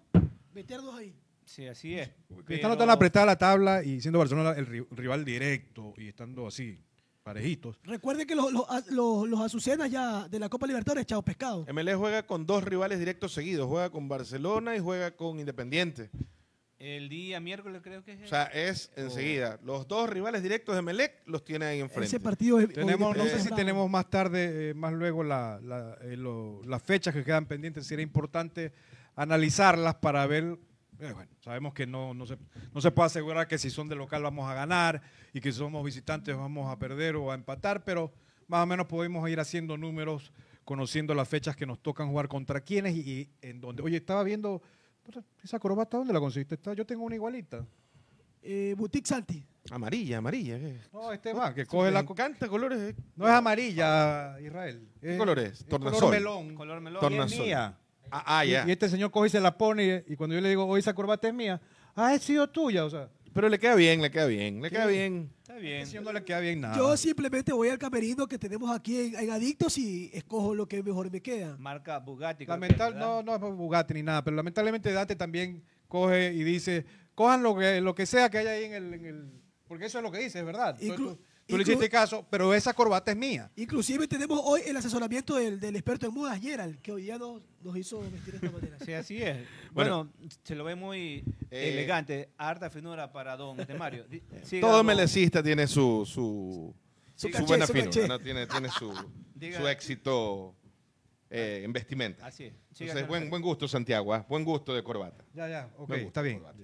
meternos 0.54 0.94
ahí. 0.94 1.14
Sí, 1.50 1.66
así 1.66 1.98
es. 1.98 2.08
Estando 2.48 2.76
tan 2.76 2.86
Pero- 2.86 2.92
apretada 2.92 3.26
la 3.26 3.36
tabla 3.36 3.82
y 3.82 4.00
siendo 4.00 4.20
Barcelona 4.20 4.52
el 4.52 4.68
ri- 4.68 4.86
rival 4.92 5.24
directo 5.24 5.94
y 5.96 6.06
estando 6.06 6.46
así, 6.46 6.80
parejitos. 7.24 7.76
Recuerden 7.82 8.24
que 8.24 8.36
los, 8.36 8.52
los, 8.52 8.64
los, 8.90 9.28
los 9.28 9.40
azucenas 9.40 9.90
ya 9.90 10.28
de 10.28 10.38
la 10.38 10.48
Copa 10.48 10.68
Libertadores, 10.68 11.06
chao 11.06 11.22
pescado. 11.22 11.66
MLE 11.72 11.96
juega 11.96 12.24
con 12.24 12.46
dos 12.46 12.62
rivales 12.62 13.00
directos 13.00 13.32
seguidos, 13.32 13.66
juega 13.66 13.90
con 13.90 14.08
Barcelona 14.08 14.76
y 14.76 14.78
juega 14.78 15.16
con 15.16 15.40
Independiente. 15.40 16.10
El 16.78 17.08
día 17.08 17.40
miércoles 17.40 17.82
creo 17.82 18.04
que 18.04 18.12
es. 18.12 18.22
O 18.22 18.26
sea, 18.28 18.44
es 18.44 18.92
enseguida. 18.94 19.58
Los 19.64 19.88
dos 19.88 20.08
rivales 20.08 20.44
directos 20.44 20.76
de 20.76 20.82
Melec 20.82 21.14
los 21.26 21.44
tiene 21.44 21.64
ahí 21.66 21.80
enfrente. 21.80 22.06
Ese 22.06 22.20
partido 22.20 22.60
es. 22.60 22.72
Tenemos, 22.72 23.14
no 23.16 23.24
sé 23.24 23.40
si 23.40 23.50
tenemos 23.50 23.90
más 23.90 24.08
tarde, 24.08 24.70
eh, 24.70 24.74
más 24.74 24.92
luego 24.92 25.24
la- 25.24 25.58
la- 25.62 25.98
eh, 26.02 26.16
lo- 26.16 26.62
las 26.64 26.80
fechas 26.82 27.12
que 27.12 27.24
quedan 27.24 27.46
pendientes. 27.46 27.86
Sería 27.88 28.04
importante 28.04 28.72
analizarlas 29.16 29.96
para 29.96 30.24
ver. 30.28 30.56
Eh, 31.00 31.12
bueno, 31.12 31.30
sabemos 31.40 31.74
que 31.74 31.86
no, 31.86 32.14
no, 32.14 32.26
se, 32.26 32.36
no 32.74 32.80
se 32.80 32.90
puede 32.90 33.06
asegurar 33.06 33.48
que 33.48 33.58
si 33.58 33.70
son 33.70 33.88
de 33.88 33.96
local 33.96 34.22
vamos 34.22 34.48
a 34.50 34.54
ganar 34.54 35.02
y 35.32 35.40
que 35.40 35.52
si 35.52 35.58
somos 35.58 35.84
visitantes 35.84 36.36
vamos 36.36 36.70
a 36.70 36.78
perder 36.78 37.16
o 37.16 37.30
a 37.30 37.34
empatar, 37.34 37.84
pero 37.84 38.12
más 38.48 38.62
o 38.62 38.66
menos 38.66 38.86
podemos 38.86 39.28
ir 39.30 39.40
haciendo 39.40 39.76
números, 39.76 40.32
conociendo 40.64 41.14
las 41.14 41.28
fechas 41.28 41.56
que 41.56 41.66
nos 41.66 41.80
tocan 41.80 42.08
jugar 42.08 42.28
contra 42.28 42.60
quiénes 42.60 42.94
y, 42.96 43.00
y 43.00 43.30
en 43.42 43.60
dónde. 43.60 43.82
Oye, 43.82 43.96
estaba 43.96 44.22
viendo. 44.22 44.62
¿Esa 45.42 45.58
corbata 45.58 45.96
dónde 45.96 46.12
la 46.12 46.20
conseguiste? 46.20 46.54
Está- 46.54 46.74
Yo 46.74 46.84
tengo 46.86 47.02
una 47.04 47.14
igualita. 47.16 47.66
Eh, 48.42 48.74
Boutique 48.76 49.06
Santi. 49.06 49.44
Amarilla, 49.70 50.18
amarilla. 50.18 50.58
¿qué? 50.58 50.78
No, 50.92 51.12
este 51.12 51.32
va, 51.32 51.52
que 51.54 51.66
coge 51.66 51.90
la. 51.90 52.02
Me 52.02 52.08
encanta 52.10 52.48
colores. 52.48 52.78
eh. 52.80 52.96
No 53.16 53.26
es 53.26 53.32
amarilla, 53.32 54.40
Israel. 54.40 54.88
¿Qué 55.00 55.12
Es- 55.12 55.18
color 55.18 55.38
es? 55.40 55.52
es 55.60 55.64
color 55.64 55.80
Tornasol. 55.82 56.10
melón. 56.10 56.54
Color 56.54 56.80
melón. 56.80 57.00
Tornasol. 57.00 57.76
Ah, 58.10 58.38
ah, 58.40 58.44
Y- 58.44 58.54
este 58.70 58.88
señor 58.88 59.10
coge 59.10 59.28
y 59.28 59.30
se 59.30 59.40
la 59.40 59.56
pone 59.56 60.04
y 60.08 60.16
cuando 60.16 60.34
yo 60.34 60.40
le 60.40 60.48
digo, 60.48 60.66
oye, 60.66 60.80
esa 60.80 60.94
corbata 60.94 61.28
es 61.28 61.34
mía, 61.34 61.60
ah, 61.94 62.14
es 62.14 62.22
sido 62.22 62.48
tuya, 62.48 62.84
o 62.84 62.90
sea, 62.90 63.08
Pero 63.32 63.48
le 63.48 63.58
queda 63.60 63.76
bien, 63.76 64.02
le 64.02 64.10
queda 64.10 64.26
bien, 64.26 64.60
le 64.60 64.70
queda 64.70 64.86
bien. 64.86 65.30
Está 65.42 65.54
bien. 65.56 65.86
no 66.02 66.12
le 66.12 66.24
queda 66.24 66.40
bien 66.40 66.60
nada. 66.60 66.76
Yo 66.76 66.96
simplemente 66.96 67.52
voy 67.52 67.68
al 67.68 67.78
camerino 67.78 68.26
que 68.26 68.38
tenemos 68.38 68.70
aquí 68.76 68.98
en, 69.00 69.14
en 69.16 69.30
Adictos 69.30 69.78
y 69.78 70.10
escojo 70.12 70.54
lo 70.54 70.66
que 70.66 70.82
mejor 70.82 71.10
me 71.10 71.20
queda. 71.20 71.56
Marca 71.58 71.98
Bugatti. 72.00 72.44
que 72.44 72.50
Lamental, 72.50 72.98
no, 72.98 73.22
no 73.22 73.34
es 73.36 73.40
Bugatti 73.40 73.94
ni 73.94 74.02
nada, 74.02 74.24
pero 74.24 74.34
lamentablemente 74.36 74.92
Dante 74.92 75.14
también 75.16 75.62
coge 75.86 76.32
y 76.32 76.42
dice, 76.42 76.84
cojan 77.14 77.42
lo 77.44 77.56
que, 77.56 77.80
lo 77.80 77.94
que 77.94 78.06
sea 78.06 78.30
que 78.30 78.38
haya 78.38 78.50
ahí 78.52 78.64
en 78.64 78.74
el, 78.74 78.94
en 78.94 79.04
el- 79.06 79.30
porque 79.68 79.86
eso 79.86 79.98
es 79.98 80.04
lo 80.04 80.10
que 80.10 80.18
dice, 80.18 80.40
es 80.40 80.44
verdad. 80.44 80.76
Inclu- 80.80 81.16
tú 81.50 81.56
le 81.58 81.62
hiciste 81.64 81.88
caso, 81.88 82.26
pero 82.30 82.54
esa 82.54 82.72
corbata 82.72 83.10
es 83.10 83.16
mía. 83.16 83.50
Inclusive 83.56 84.06
tenemos 84.08 84.40
hoy 84.44 84.62
el 84.66 84.76
asesoramiento 84.76 85.36
del, 85.36 85.58
del 85.60 85.76
experto 85.76 86.06
en 86.06 86.14
mudas, 86.14 86.40
Gerald, 86.40 86.80
que 86.80 86.92
hoy 86.92 87.02
día 87.02 87.18
nos, 87.18 87.42
nos 87.62 87.76
hizo 87.76 88.00
vestir 88.00 88.38
de 88.40 88.46
esta 88.46 88.50
manera. 88.50 88.76
Sí, 88.84 88.92
así 88.92 89.22
es. 89.22 89.46
Bueno. 89.72 90.04
Bueno, 90.18 90.30
se 90.42 90.54
lo 90.54 90.64
ve 90.64 90.74
muy 90.74 91.24
Eh, 91.50 91.72
elegante, 91.72 92.30
harta 92.38 92.70
finura 92.70 93.12
para 93.12 93.36
don 93.36 93.58
este 93.60 93.74
Mario. 93.74 94.06
Siga, 94.44 94.60
Todo 94.66 94.76
don- 94.78 94.86
melecista 94.86 95.42
tiene 95.42 95.66
su, 95.66 96.04
su, 96.06 96.74
Su 97.14 97.26
su 97.26 97.32
caché, 97.32 97.44
buena 97.44 97.66
su 97.66 97.72
finura, 97.72 98.18
tiene, 98.18 98.46
tiene 98.46 98.68
su, 98.70 98.92
su 99.56 99.68
éxito 99.68 100.54
eh, 101.28 101.62
en 101.64 101.72
vestimenta. 101.72 102.26
Así 102.26 102.44
es. 102.44 102.54
Entonces, 102.80 103.06
buen, 103.06 103.28
buen 103.30 103.42
gusto, 103.42 103.68
Santiago, 103.68 104.14
¿ah? 104.14 104.24
buen 104.28 104.44
gusto 104.44 104.74
de 104.74 104.82
corbata. 104.82 105.24
Ya, 105.34 105.48
ya, 105.48 105.70
ok, 105.76 105.90
está 105.92 106.22
bien. 106.22 106.38
corbata. 106.38 106.58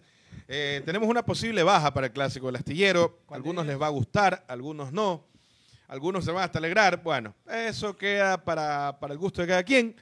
Eh, 0.49 0.83
tenemos 0.85 1.09
una 1.09 1.25
posible 1.25 1.63
baja 1.63 1.93
para 1.93 2.07
el 2.07 2.13
clásico 2.13 2.47
del 2.47 2.57
astillero. 2.57 3.21
Algunos 3.31 3.67
les 3.67 3.81
va 3.81 3.87
a 3.87 3.91
gustar, 3.91 4.45
algunos 4.49 4.93
no. 4.93 5.25
Algunos 5.89 6.25
se 6.25 6.33
van 6.33 6.45
hasta 6.45 6.59
alegrar. 6.59 7.03
Bueno, 7.03 7.35
eso 7.51 7.97
queda 7.97 8.43
para, 8.45 8.99
para 9.01 9.13
el 9.13 9.19
gusto 9.19 9.43
de 9.43 9.49
cada 9.49 9.63
quien. 9.63 9.95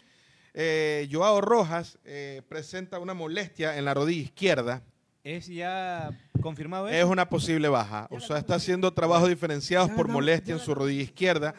Eh, 0.55 1.09
Joao 1.11 1.41
Rojas 1.41 1.99
eh, 2.05 2.43
presenta 2.49 2.99
una 2.99 3.13
molestia 3.15 3.77
en 3.77 3.85
la 3.85 3.93
rodilla 3.95 4.23
izquierda. 4.23 4.83
¿Es 5.25 5.47
ya 5.47 6.11
confirmado 6.43 6.89
Es 6.89 6.97
eso? 6.97 7.09
una 7.09 7.29
posible 7.29 7.69
baja. 7.69 8.07
O 8.11 8.21
sea, 8.21 8.39
está 8.39 8.57
haciendo 8.57 8.93
trabajos 8.93 9.29
diferenciados 9.31 9.91
por 9.91 10.09
molestia 10.09 10.53
en 10.55 10.61
su 10.61 10.75
rodilla 10.75 11.03
izquierda. 11.03 11.55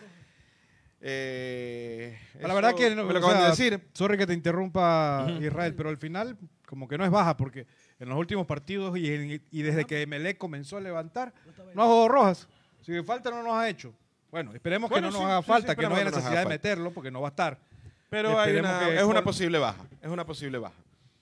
Eh, 1.01 2.17
la 2.41 2.53
verdad 2.53 2.73
que 2.75 2.95
no- 2.95 3.03
me 3.05 3.13
lo 3.13 3.19
o 3.19 3.23
acaban 3.23 3.37
de 3.49 3.55
sea, 3.55 3.65
decir. 3.71 3.87
Sorry 3.93 4.17
que 4.17 4.25
te 4.27 4.33
interrumpa, 4.33 5.27
Israel, 5.41 5.73
pero 5.75 5.89
al 5.89 5.97
final 5.97 6.37
como 6.67 6.87
que 6.87 6.97
no 6.97 7.05
es 7.05 7.11
baja 7.11 7.37
porque 7.37 7.67
en 7.99 8.09
los 8.09 8.17
últimos 8.17 8.45
partidos 8.45 8.97
y, 8.97 9.13
en- 9.13 9.41
y 9.51 9.61
desde 9.61 9.85
que 9.85 10.05
Melec 10.07 10.37
comenzó 10.37 10.77
a 10.77 10.81
levantar, 10.81 11.33
no 11.73 11.83
ha 11.83 11.85
jugado 11.85 12.07
Rojas. 12.09 12.47
Si 12.81 13.01
falta 13.03 13.31
no 13.31 13.41
nos 13.43 13.53
ha 13.55 13.67
hecho. 13.69 13.93
Bueno, 14.31 14.53
esperemos 14.53 14.89
Bueno, 14.89 15.07
que 15.07 15.11
no 15.13 15.17
sí, 15.17 15.23
nos 15.23 15.31
haga 15.31 15.41
sí, 15.41 15.47
falta, 15.47 15.73
sí, 15.73 15.79
que 15.79 15.87
no 15.87 15.95
haya 15.95 16.05
que 16.05 16.11
necesidad 16.11 16.43
de 16.43 16.49
meterlo 16.49 16.91
porque 16.91 17.09
no 17.09 17.21
va 17.21 17.29
a 17.29 17.31
estar. 17.31 17.57
Pero 18.09 18.39
hay 18.39 18.55
una- 18.57 18.79
que 18.79 18.95
es 18.97 19.03
una 19.03 19.23
posible 19.23 19.57
baja. 19.59 19.83
Es 20.01 20.09
una 20.09 20.25
posible 20.25 20.57
baja. 20.57 20.75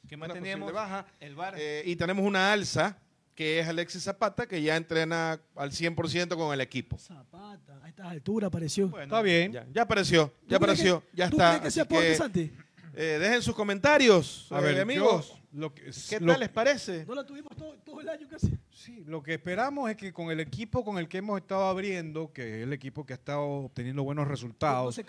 ¿Qué 0.07 0.15
Una 0.15 0.27
más 0.27 0.33
tenemos? 0.33 0.73
baja. 0.73 1.05
El 1.19 1.35
bar. 1.35 1.55
Eh, 1.57 1.83
y 1.85 1.95
tenemos 1.95 2.25
una 2.25 2.51
alza 2.51 2.97
que 3.35 3.59
es 3.59 3.67
Alexis 3.67 4.03
Zapata, 4.03 4.45
que 4.45 4.61
ya 4.61 4.75
entrena 4.75 5.39
al 5.55 5.71
100% 5.71 6.35
con 6.35 6.53
el 6.53 6.61
equipo. 6.61 6.97
Zapata, 6.99 7.79
a 7.83 7.87
estas 7.87 8.07
alturas 8.07 8.49
apareció. 8.49 8.89
Bueno, 8.89 9.05
Está 9.05 9.21
bien. 9.21 9.51
Ya, 9.53 9.65
ya 9.71 9.81
apareció, 9.83 10.27
¿Tú 10.27 10.33
ya 10.49 10.57
apareció, 10.57 11.01
que- 11.01 11.07
ya 11.17 11.29
¿Tú 11.29 11.37
está. 11.37 11.49
crees 11.51 11.61
que 11.63 11.71
se 11.71 11.81
aporte, 11.81 12.07
que, 12.09 12.15
Santi? 12.15 12.51
eh, 12.95 13.17
dejen 13.19 13.41
sus 13.41 13.55
comentarios, 13.55 14.47
A 14.51 14.59
eh, 14.59 14.61
ver, 14.63 14.81
amigos. 14.81 15.29
yo- 15.29 15.42
lo 15.53 15.73
que, 15.73 15.91
¿Qué 16.09 16.19
lo- 16.19 16.31
tal 16.33 16.39
les 16.39 16.49
parece? 16.49 17.05
No 17.05 17.15
la 17.15 17.25
tuvimos 17.25 17.55
todo, 17.55 17.75
todo 17.85 18.01
el 18.01 18.09
año 18.09 18.27
casi. 18.27 18.57
Sí, 18.71 19.03
lo 19.05 19.21
que 19.21 19.35
esperamos 19.35 19.89
es 19.89 19.95
que 19.95 20.11
con 20.11 20.31
el 20.31 20.39
equipo 20.39 20.83
con 20.83 20.97
el 20.97 21.07
que 21.07 21.19
hemos 21.19 21.39
estado 21.39 21.65
abriendo, 21.65 22.33
que 22.33 22.57
es 22.59 22.63
el 22.63 22.73
equipo 22.73 23.05
que 23.05 23.13
ha 23.13 23.15
estado 23.15 23.43
obteniendo 23.43 24.03
buenos 24.03 24.25
No 24.25 24.31
resultados, 24.31 24.95
se 24.95 25.05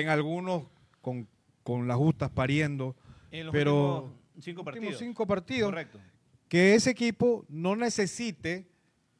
en 0.00 0.08
algunos 0.08 0.62
con, 1.00 1.28
con 1.64 1.88
las 1.88 1.96
justas 1.96 2.30
pariendo, 2.30 2.94
en 3.30 3.46
los 3.46 3.52
pero 3.52 4.04
últimos 4.04 4.12
cinco 4.44 4.60
últimos 4.60 4.64
partidos. 4.64 4.98
cinco 4.98 5.26
partidos, 5.26 5.68
Correcto. 5.70 6.00
que 6.48 6.74
ese 6.74 6.90
equipo 6.90 7.44
no 7.48 7.74
necesite 7.76 8.68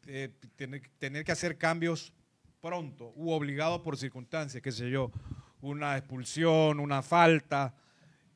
eh, 0.06 0.30
tener, 0.56 0.82
tener 0.98 1.24
que 1.24 1.32
hacer 1.32 1.58
cambios 1.58 2.12
pronto 2.60 3.12
u 3.16 3.30
obligado 3.30 3.82
por 3.82 3.96
circunstancias, 3.96 4.62
qué 4.62 4.72
sé 4.72 4.90
yo, 4.90 5.10
una 5.60 5.96
expulsión, 5.98 6.78
una 6.80 7.02
falta, 7.02 7.74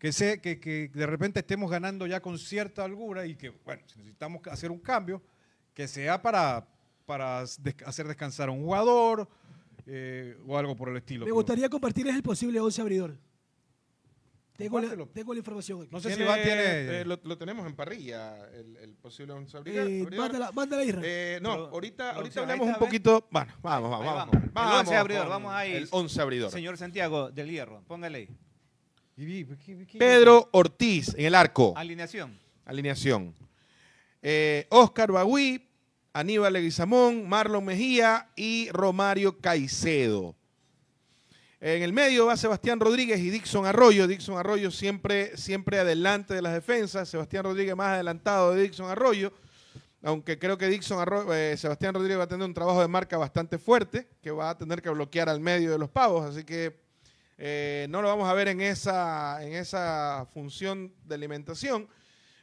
que, 0.03 0.11
se, 0.13 0.41
que, 0.41 0.59
que 0.59 0.89
de 0.93 1.07
repente 1.07 1.39
estemos 1.39 1.71
ganando 1.71 2.09
ya 2.09 2.19
con 2.21 2.37
cierta 2.37 2.83
holgura 2.83 3.25
y 3.25 3.37
que, 3.37 3.51
bueno, 3.51 3.83
si 3.87 3.99
necesitamos 4.01 4.41
hacer 4.51 4.73
un 4.73 4.81
cambio, 4.81 5.23
que 5.73 5.87
sea 5.87 6.21
para, 6.21 6.67
para 7.07 7.39
hacer 7.43 8.09
descansar 8.09 8.49
a 8.49 8.53
un 8.53 8.65
jugador 8.65 9.29
eh, 9.87 10.37
o 10.45 10.59
algo 10.59 10.75
por 10.75 10.89
el 10.89 10.97
estilo. 10.97 11.21
Me 11.21 11.27
pero 11.27 11.37
gustaría 11.37 11.69
compartirles 11.69 12.17
el 12.17 12.23
posible 12.25 12.59
11 12.59 12.81
abridor. 12.83 13.17
Tengo 14.57 14.81
la, 14.81 15.07
tengo 15.07 15.33
la 15.33 15.39
información 15.39 15.83
aquí. 15.83 15.89
No 15.93 16.01
sé 16.01 16.15
si 16.15 16.23
va, 16.25 16.35
tiene... 16.35 17.01
eh, 17.01 17.05
lo, 17.07 17.19
lo 17.23 17.39
tenemos 17.39 17.65
en 17.67 17.75
parrilla, 17.77 18.49
el, 18.51 18.77
el 18.79 18.95
posible 18.97 19.33
once 19.35 19.57
abridor- 19.57 19.89
Eh, 19.89 20.17
mándala, 20.17 20.51
mándala, 20.53 20.85
Isra. 20.85 21.01
Eh, 21.05 21.39
no, 21.41 21.51
Pero- 21.53 21.67
ahorita, 21.69 22.11
ahorita 22.17 22.41
hablamos 22.41 22.67
un 22.69 22.75
poquito. 22.75 23.27
Bueno, 23.31 23.53
vamos, 23.63 23.91
vamos, 23.91 24.07
Ahí 24.09 24.15
vamos. 24.15 24.53
vamos. 24.53 24.73
El 24.73 24.79
once 24.81 24.97
abridor, 24.97 25.29
vamos 25.29 25.53
ahí. 25.55 25.73
El 25.75 25.89
11 25.91 26.21
abridor. 26.21 26.51
Señor 26.51 26.77
Santiago 26.77 27.31
del 27.31 27.49
Hierro, 27.51 27.83
póngale 27.87 28.19
ahí. 28.19 28.29
Y 28.29 28.29
vi- 28.29 28.37
¿qué- 28.37 29.12
qué- 29.12 29.12
Pedro 29.99 30.49
Ortiz 30.53 31.15
en 31.17 31.27
el 31.27 31.35
arco. 31.35 31.75
Alineación. 31.77 32.39
Alineación. 32.65 33.35
Eh, 34.23 34.67
Oscar 34.71 35.11
Bagüí, 35.13 35.69
Aníbal 36.13 36.53
Leguizamón, 36.53 37.29
Marlon 37.29 37.65
Mejía 37.65 38.31
y 38.37 38.69
Romario 38.71 39.39
Caicedo. 39.39 40.37
En 41.65 41.83
el 41.83 41.93
medio 41.93 42.27
va 42.27 42.37
Sebastián 42.37 42.81
Rodríguez 42.81 43.21
y 43.21 43.31
Dixon 43.31 43.67
Arroyo. 43.67 44.09
Dixon 44.09 44.37
Arroyo 44.37 44.73
siempre, 44.73 45.37
siempre 45.37 45.79
adelante 45.79 46.35
de 46.35 46.43
las 46.43 46.55
defensas. 46.55 47.09
Sebastián 47.09 47.45
Rodríguez 47.45 47.77
más 47.77 47.89
adelantado 47.89 48.53
de 48.53 48.63
Dixon 48.63 48.91
Arroyo. 48.91 49.33
Aunque 50.03 50.41
creo 50.41 50.59
que 50.59 50.67
Dixon 50.67 50.99
Arroyo, 50.99 51.33
eh, 51.33 51.57
Sebastián 51.57 51.95
Rodríguez 51.95 52.19
va 52.19 52.25
a 52.25 52.29
tener 52.29 52.45
un 52.45 52.53
trabajo 52.53 52.81
de 52.81 52.89
marca 52.89 53.17
bastante 53.17 53.59
fuerte, 53.59 54.09
que 54.21 54.33
va 54.33 54.51
a 54.51 54.59
tener 54.59 54.83
que 54.83 54.91
bloquear 54.91 55.29
al 55.29 55.39
medio 55.39 55.71
de 55.71 55.79
los 55.79 55.89
pavos. 55.89 56.29
Así 56.29 56.43
que 56.43 56.82
eh, 57.39 57.87
no 57.91 58.03
lo 58.03 58.09
vamos 58.09 58.29
a 58.29 58.35
ver 58.35 58.49
en 58.49 58.61
esa, 58.61 59.39
en 59.45 59.55
esa 59.55 60.27
función 60.33 60.93
de 61.05 61.15
alimentación. 61.15 61.89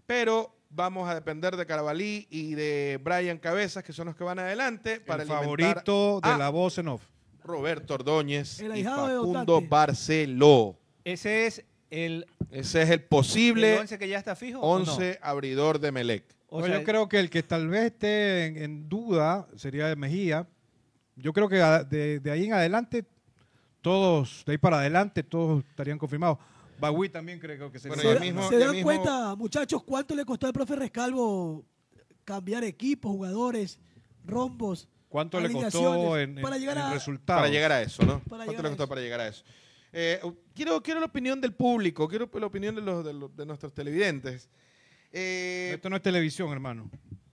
Pero 0.05 0.55
vamos 0.69 1.07
a 1.09 1.15
depender 1.15 1.55
de 1.55 1.65
Carabalí 1.65 2.27
y 2.29 2.53
de 2.55 2.99
Brian 3.03 3.37
Cabezas, 3.37 3.83
que 3.83 3.93
son 3.93 4.07
los 4.07 4.15
que 4.15 4.23
van 4.23 4.39
adelante. 4.39 4.99
Para 4.99 5.23
el 5.23 5.29
favorito 5.29 6.19
de 6.21 6.37
la 6.37 6.49
voz 6.49 6.77
en 6.77 6.87
off. 6.89 7.03
Roberto 7.43 7.93
Ordóñez 7.95 8.59
El 8.59 8.69
y 8.69 8.71
ahijado 8.79 9.07
de 9.07 9.15
Facundo 9.15 9.55
Otante. 9.57 9.69
Barceló. 9.69 10.77
Ese 11.03 11.47
es 11.47 11.63
el, 11.89 12.25
Ese 12.51 12.81
es 12.83 12.89
el 12.89 12.93
el 12.99 13.03
posible 13.05 13.79
11 13.79 13.97
que 13.97 14.07
ya 14.07 14.17
está 14.17 14.35
fijo. 14.35 14.59
¿o 14.59 14.79
no? 14.79 14.91
11 14.93 15.19
abridor 15.21 15.79
de 15.79 15.91
Melec. 15.91 16.25
O 16.47 16.59
No, 16.59 16.65
sea, 16.67 16.79
yo 16.79 16.83
creo 16.83 17.07
que 17.07 17.19
el 17.19 17.29
que 17.29 17.41
tal 17.43 17.67
vez 17.67 17.85
esté 17.85 18.45
en, 18.47 18.57
en 18.57 18.89
duda 18.89 19.47
sería 19.55 19.87
de 19.87 19.95
Mejía. 19.95 20.47
Yo 21.15 21.31
creo 21.33 21.47
que 21.49 21.61
a- 21.61 21.83
de, 21.83 22.19
de 22.19 22.31
ahí 22.31 22.45
en 22.45 22.53
adelante, 22.53 23.05
todos, 23.81 24.43
de 24.45 24.53
ahí 24.53 24.57
para 24.57 24.79
adelante, 24.79 25.23
todos 25.23 25.63
estarían 25.69 25.97
confirmados. 25.97 26.37
Bagui 26.79 27.09
también 27.09 27.39
creo 27.39 27.71
que 27.71 27.79
sería. 27.79 27.95
Bueno, 27.95 28.19
¿Se, 28.19 28.19
mismo- 28.25 28.49
se 28.49 28.57
dan 28.57 28.71
mismo- 28.71 28.83
cuenta, 28.83 29.35
muchachos, 29.35 29.83
cuánto 29.83 30.15
le 30.15 30.23
costó 30.25 30.47
al 30.47 30.53
profe 30.53 30.75
Rescalvo 30.75 31.65
cambiar 32.23 32.63
equipos, 32.63 33.11
jugadores, 33.11 33.79
rombos? 34.25 34.87
¿Cuánto 35.09 35.39
le 35.41 35.51
costó 35.51 36.17
en, 36.17 36.37
en- 36.37 36.43
para 36.43 36.57
llegar 36.57 36.77
en 36.77 36.83
a- 36.83 36.93
resultados? 36.93 37.41
Para 37.41 37.51
llegar 37.51 37.71
a 37.71 37.81
eso, 37.81 38.03
¿no? 38.03 38.19
Para 38.19 38.45
¿Cuánto 38.45 38.51
llegar 38.51 38.63
le 38.63 38.67
a 38.67 38.71
costó 38.71 38.83
eso. 38.83 38.89
para 38.89 39.01
llegar 39.01 39.19
a 39.21 39.27
eso? 39.27 39.43
Eh, 39.91 40.21
quiero, 40.53 40.81
quiero 40.83 40.99
la 40.99 41.07
opinión 41.07 41.41
del 41.41 41.53
público, 41.53 42.07
quiero 42.07 42.29
la 42.31 42.45
opinión 42.45 42.75
de, 42.75 42.81
los, 42.81 43.03
de, 43.03 43.13
los- 43.13 43.35
de 43.35 43.45
nuestros 43.45 43.73
televidentes. 43.73 44.47
Eh, 45.11 45.71
Esto 45.73 45.89
no 45.89 45.95
es 45.95 46.01
televisión, 46.03 46.51
hermano. 46.51 46.89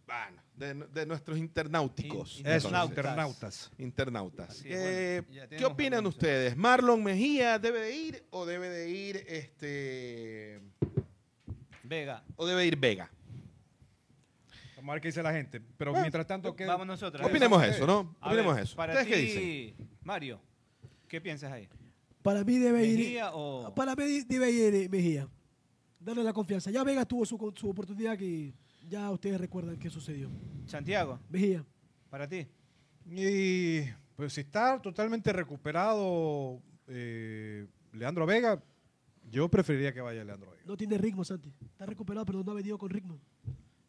bueno, 0.07 0.43
de, 0.57 0.75
de 0.75 1.07
nuestros 1.07 1.39
internauticos. 1.39 2.41
In- 2.41 2.47
Internautas. 2.47 2.89
internautas. 2.89 3.71
Internautas. 3.79 4.51
Así 4.51 4.69
es, 4.69 4.75
Eh, 4.77 5.23
bueno, 5.29 5.47
¿Qué 5.57 5.65
opinan 5.65 6.07
ustedes? 6.07 6.57
¿Marlon 6.57 7.03
Mejía 7.05 7.59
debe 7.59 7.81
de 7.81 7.95
ir 7.97 8.25
o 8.31 8.47
debe 8.47 8.69
de 8.71 8.89
ir 8.91 9.17
este 9.29 10.61
Vega. 11.83 12.25
o 12.37 12.47
debe 12.47 12.67
ir 12.67 12.77
Vega? 12.77 13.11
Vamos 14.77 14.91
a 14.91 14.93
ver 14.95 15.03
qué 15.03 15.09
dice 15.09 15.23
la 15.23 15.33
gente. 15.33 15.61
Pero 15.77 15.91
Bueno, 15.91 16.05
mientras 16.05 16.27
tanto, 16.27 16.55
¿qué? 16.55 16.65
Vamos 16.65 16.87
nosotros. 16.87 17.27
Opinemos 17.27 17.63
eso, 17.65 17.87
¿no? 17.87 18.17
A 18.21 18.29
Opinemos 18.29 18.55
ver, 18.55 18.65
eso. 18.65 18.77
Para 18.77 18.93
¿Ustedes 18.95 19.09
qué 19.09 19.21
ti, 19.21 19.27
dicen? 19.75 19.89
Mario, 20.03 20.41
¿qué 21.09 21.21
piensas 21.21 21.53
ahí? 21.53 21.69
Para 22.23 22.45
mí 22.45 22.59
debe 22.59 22.85
ir. 22.85 22.99
¿Mejía 22.99 23.31
o...? 23.35 23.75
Para 23.75 23.95
mí 23.95 24.23
debe 24.29 24.51
ir 24.51 24.91
Mejía. 24.91 25.29
Darle 26.01 26.23
la 26.23 26.33
confianza. 26.33 26.71
Ya 26.71 26.85
Vega 26.85 27.05
tuvo 27.05 27.27
su, 27.27 27.37
su 27.57 27.69
oportunidad 27.69 28.17
que 28.17 28.53
ya 28.89 29.11
ustedes 29.11 29.41
recuerdan 29.41 29.79
qué 29.79 29.91
sucedió. 29.91 30.31
Santiago, 30.67 31.19
Mejía. 31.29 31.65
para 32.11 32.29
ti. 32.29 32.47
Y 33.09 33.81
pues 34.17 34.33
si 34.33 34.41
está 34.41 34.81
totalmente 34.81 35.33
recuperado 35.33 36.61
eh, 36.89 37.67
Leandro 37.93 38.27
Vega, 38.27 38.63
yo 39.31 39.49
preferiría 39.49 39.93
que 39.93 40.01
vaya 40.01 40.25
Leandro 40.25 40.51
Vega. 40.51 40.63
No 40.67 40.77
tiene 40.77 40.99
ritmo, 40.99 41.25
Santi. 41.25 41.53
Está 41.65 41.87
recuperado, 41.87 42.27
pero 42.27 42.43
no 42.43 42.53
ha 42.53 42.55
venido 42.55 42.79
con 42.79 42.91
ritmo. 42.91 43.19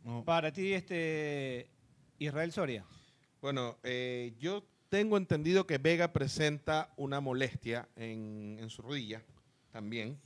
No. 0.04 0.24
Para 0.24 0.51
ti, 0.51 0.74
este 0.74 1.70
Israel 2.20 2.51
Soria. 2.51 2.86
Bueno, 3.42 3.77
eh, 3.84 4.34
yo 4.39 4.63
tengo 4.89 5.18
entendido 5.18 5.68
que 5.68 5.77
Vega 5.77 6.13
presenta 6.13 6.94
una 6.98 7.20
molestia 7.20 7.88
en, 7.96 8.58
en 8.60 8.70
su 8.70 8.82
rodilla 8.82 9.22
también. 9.72 10.18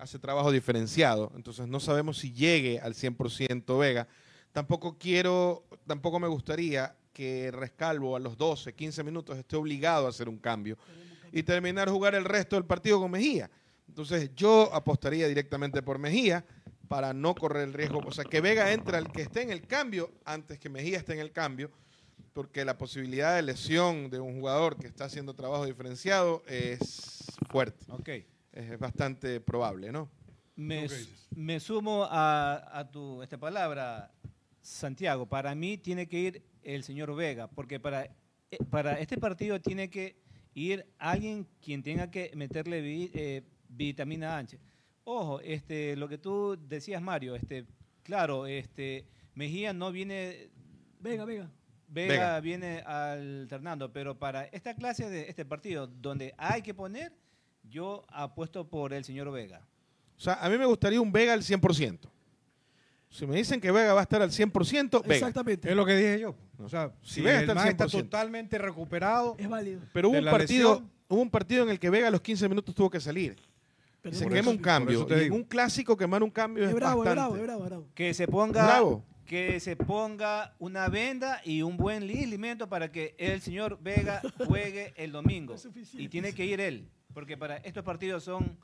Hace 0.00 0.18
trabajo 0.18 0.50
diferenciado, 0.50 1.30
entonces 1.36 1.68
no 1.68 1.78
sabemos 1.78 2.16
si 2.18 2.32
llegue 2.32 2.80
al 2.80 2.94
100% 2.94 3.78
Vega. 3.78 4.08
Tampoco 4.50 4.96
quiero, 4.98 5.64
tampoco 5.86 6.18
me 6.18 6.26
gustaría 6.26 6.96
que 7.12 7.50
Rescalvo 7.50 8.16
a 8.16 8.18
los 8.18 8.38
12, 8.38 8.72
15 8.72 9.04
minutos 9.04 9.36
esté 9.36 9.56
obligado 9.56 10.06
a 10.06 10.08
hacer 10.08 10.28
un 10.28 10.38
cambio 10.38 10.78
y 11.32 11.42
terminar 11.42 11.90
jugar 11.90 12.14
el 12.14 12.24
resto 12.24 12.56
del 12.56 12.64
partido 12.64 12.98
con 12.98 13.10
Mejía. 13.10 13.50
Entonces 13.88 14.30
yo 14.34 14.70
apostaría 14.72 15.28
directamente 15.28 15.82
por 15.82 15.98
Mejía 15.98 16.46
para 16.88 17.12
no 17.12 17.34
correr 17.34 17.64
el 17.64 17.74
riesgo, 17.74 18.00
o 18.04 18.10
sea, 18.10 18.24
que 18.24 18.40
Vega 18.40 18.72
entre 18.72 18.96
al 18.96 19.12
que 19.12 19.20
esté 19.20 19.42
en 19.42 19.50
el 19.50 19.66
cambio 19.66 20.10
antes 20.24 20.58
que 20.58 20.70
Mejía 20.70 20.96
esté 20.96 21.12
en 21.12 21.20
el 21.20 21.30
cambio, 21.30 21.70
porque 22.32 22.64
la 22.64 22.78
posibilidad 22.78 23.36
de 23.36 23.42
lesión 23.42 24.08
de 24.08 24.18
un 24.18 24.40
jugador 24.40 24.78
que 24.78 24.86
está 24.86 25.04
haciendo 25.04 25.34
trabajo 25.34 25.66
diferenciado 25.66 26.42
es 26.46 27.22
fuerte, 27.50 27.84
Ok. 27.90 28.39
Es 28.52 28.78
bastante 28.78 29.40
probable, 29.40 29.92
¿no? 29.92 30.08
Me, 30.56 30.86
me 31.34 31.58
sumo 31.60 32.04
a, 32.10 32.78
a 32.78 32.90
tu 32.90 33.22
esta 33.22 33.38
palabra, 33.38 34.10
Santiago. 34.60 35.26
Para 35.26 35.54
mí 35.54 35.78
tiene 35.78 36.06
que 36.06 36.18
ir 36.18 36.42
el 36.62 36.82
señor 36.82 37.14
Vega, 37.14 37.48
porque 37.48 37.80
para, 37.80 38.04
eh, 38.04 38.58
para 38.68 38.98
este 39.00 39.16
partido 39.16 39.60
tiene 39.60 39.88
que 39.88 40.16
ir 40.54 40.84
alguien 40.98 41.46
quien 41.62 41.82
tenga 41.82 42.10
que 42.10 42.30
meterle 42.34 42.80
vi- 42.82 43.10
eh, 43.14 43.42
vitamina 43.68 44.36
H. 44.36 44.58
Ojo, 45.04 45.40
este, 45.40 45.96
lo 45.96 46.08
que 46.08 46.18
tú 46.18 46.58
decías, 46.68 47.00
Mario, 47.00 47.34
este, 47.36 47.64
claro, 48.02 48.46
este, 48.46 49.06
Mejía 49.34 49.72
no 49.72 49.90
viene 49.92 50.50
Vega, 50.98 51.24
Vega. 51.24 51.50
Vega, 51.88 52.12
Vega. 52.12 52.40
viene 52.40 52.80
alternando, 52.80 53.92
pero 53.92 54.18
para 54.18 54.44
esta 54.46 54.74
clase 54.74 55.08
de 55.08 55.28
este 55.28 55.44
partido 55.46 55.86
donde 55.86 56.34
hay 56.36 56.60
que 56.62 56.74
poner, 56.74 57.12
yo 57.70 58.04
apuesto 58.08 58.68
por 58.68 58.92
el 58.92 59.04
señor 59.04 59.30
Vega. 59.32 59.60
O 60.16 60.20
sea, 60.20 60.34
a 60.34 60.48
mí 60.50 60.58
me 60.58 60.66
gustaría 60.66 61.00
un 61.00 61.10
Vega 61.12 61.32
al 61.32 61.42
100%. 61.42 61.98
Si 63.08 63.26
me 63.26 63.36
dicen 63.36 63.60
que 63.60 63.70
Vega 63.72 63.92
va 63.92 64.00
a 64.00 64.02
estar 64.02 64.22
al 64.22 64.30
100%, 64.30 65.02
Vega. 65.02 65.14
Exactamente. 65.14 65.68
Es 65.70 65.74
lo 65.76 65.84
que 65.84 65.96
dije 65.96 66.20
yo. 66.20 66.34
O 66.58 66.68
sea, 66.68 66.92
Si 67.02 67.14
si, 67.14 67.20
Vega 67.22 67.36
el 67.38 67.40
está 67.42 67.52
al 67.52 67.56
man 67.58 67.68
está 67.68 67.86
100%. 67.86 67.90
totalmente 68.02 68.58
recuperado, 68.58 69.34
Es 69.38 69.48
válido. 69.48 69.80
Pero 69.92 70.10
hubo 70.10 70.18
un, 70.18 70.24
partido, 70.26 70.70
lesión. 70.74 70.90
hubo 71.08 71.20
un 71.22 71.30
partido 71.30 71.64
en 71.64 71.70
el 71.70 71.78
que 71.80 71.90
Vega 71.90 72.08
a 72.08 72.10
los 72.10 72.20
15 72.20 72.48
minutos 72.48 72.74
tuvo 72.74 72.90
que 72.90 73.00
salir. 73.00 73.36
Pero 74.02 74.14
se 74.16 74.24
quema 74.26 74.38
eso- 74.40 74.50
un 74.50 74.58
cambio. 74.58 75.06
Y 75.10 75.12
en 75.24 75.32
un 75.32 75.42
clásico 75.44 75.96
quemar 75.96 76.22
un 76.22 76.30
cambio 76.30 76.64
es, 76.64 76.70
Es 76.70 76.74
bravo, 76.76 77.04
es 77.04 77.10
bravo, 77.10 77.36
es 77.36 77.42
bravo, 77.42 77.64
es 77.64 77.68
bravo. 77.70 77.86
Que 77.94 78.14
se 78.14 78.26
ponga 78.28 78.64
Bravo. 78.64 79.04
Que 79.30 79.60
se 79.60 79.76
ponga 79.76 80.54
una 80.58 80.88
venda 80.88 81.40
y 81.44 81.62
un 81.62 81.76
buen 81.76 82.02
alimento 82.02 82.68
para 82.68 82.90
que 82.90 83.14
el 83.16 83.40
señor 83.40 83.78
Vega 83.80 84.20
juegue 84.44 84.92
el 84.96 85.12
domingo. 85.12 85.54
Y 85.94 86.08
tiene 86.08 86.32
que 86.32 86.44
ir 86.44 86.60
él, 86.60 86.88
porque 87.14 87.36
para 87.36 87.58
estos 87.58 87.84
partidos 87.84 88.24
son 88.24 88.58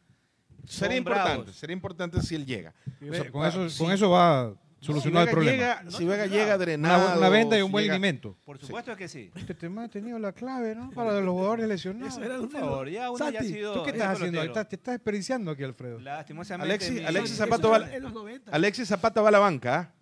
Sería 0.64 0.88
Son 0.88 0.96
importante, 0.98 1.36
bravos. 1.38 1.54
sería 1.56 1.74
importante 1.74 2.20
si 2.20 2.34
él 2.34 2.44
llega. 2.44 2.74
O 3.08 3.14
sea, 3.14 3.30
con, 3.30 3.46
eso, 3.46 3.70
si- 3.70 3.78
con 3.84 3.92
eso 3.92 4.10
va 4.10 4.54
si 4.80 4.86
solucionado 4.86 5.26
el 5.26 5.30
problema. 5.30 5.52
llega- 5.56 5.84
si 5.96 6.04
Vega 6.04 6.26
llega 6.26 6.46
una, 6.46 6.58
drenado. 6.58 7.16
una 7.18 7.28
venda 7.28 7.56
y 7.56 7.62
un 7.62 7.68
si 7.68 7.72
buen 7.72 7.84
llega- 7.84 7.94
alimento. 7.94 8.36
por 8.44 8.58
supuesto 8.58 8.96
que 8.96 9.06
sí. 9.06 9.30
Este 9.36 9.54
tema 9.54 9.84
ha 9.84 9.88
tenido 9.88 10.18
la 10.18 10.32
clave, 10.32 10.74
¿no? 10.74 10.90
Para 10.90 11.20
los 11.20 11.30
jugadores 11.32 11.68
lesionados. 11.68 12.14
Eso 12.14 12.24
era 12.24 12.38
Por 12.38 12.50
favor, 12.50 12.88
ya 12.88 13.08
uno 13.12 13.30
ya 13.30 13.38
ha 13.38 13.42
sido 13.44 13.72
¿Tú 13.74 13.82
qué 13.84 13.90
es 13.90 13.96
estás 13.96 14.16
haciendo? 14.16 14.42
Estás- 14.42 14.68
te 14.68 14.74
estás 14.74 14.94
desperdiciando 14.94 15.52
aquí, 15.52 15.62
Alfredo. 15.62 16.00
Lastimosamente 16.00 16.74
Alexis- 16.74 17.06
Alexis 17.06 17.34
Eso 17.36 17.44
Zapato 17.44 17.76
era 17.76 17.86
va- 17.86 17.94
en 17.94 18.02
los 18.02 18.12
90. 18.12 18.50
Alexis 18.50 18.88
Zapata 18.88 19.20
va 19.22 19.28
a 19.28 19.32
la 19.32 19.38
banca. 19.38 19.78
¿ah? 19.78 19.92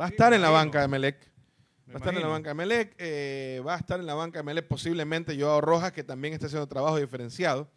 Va 0.00 0.06
a 0.06 0.08
estar 0.08 0.32
en 0.32 0.42
la 0.42 0.50
banca 0.50 0.80
de 0.80 0.88
Melec. 0.88 1.28
Me 1.86 1.94
Va 1.94 1.98
a 1.98 2.00
estar 2.00 2.14
en 2.14 2.20
la 2.20 2.28
banca 2.28 2.50
de 2.50 2.54
Melec. 2.54 2.94
eh, 2.98 3.62
va 3.66 3.74
a 3.74 3.78
estar 3.78 3.98
en 3.98 4.06
la 4.06 4.14
banca 4.14 4.40
de 4.40 4.42
Melec 4.42 4.66
posiblemente 4.66 5.40
Joao 5.40 5.60
Rojas, 5.60 5.92
que 5.92 6.04
también 6.04 6.34
está 6.34 6.46
haciendo 6.46 6.66
trabajo 6.66 6.98
diferenciado. 6.98 7.70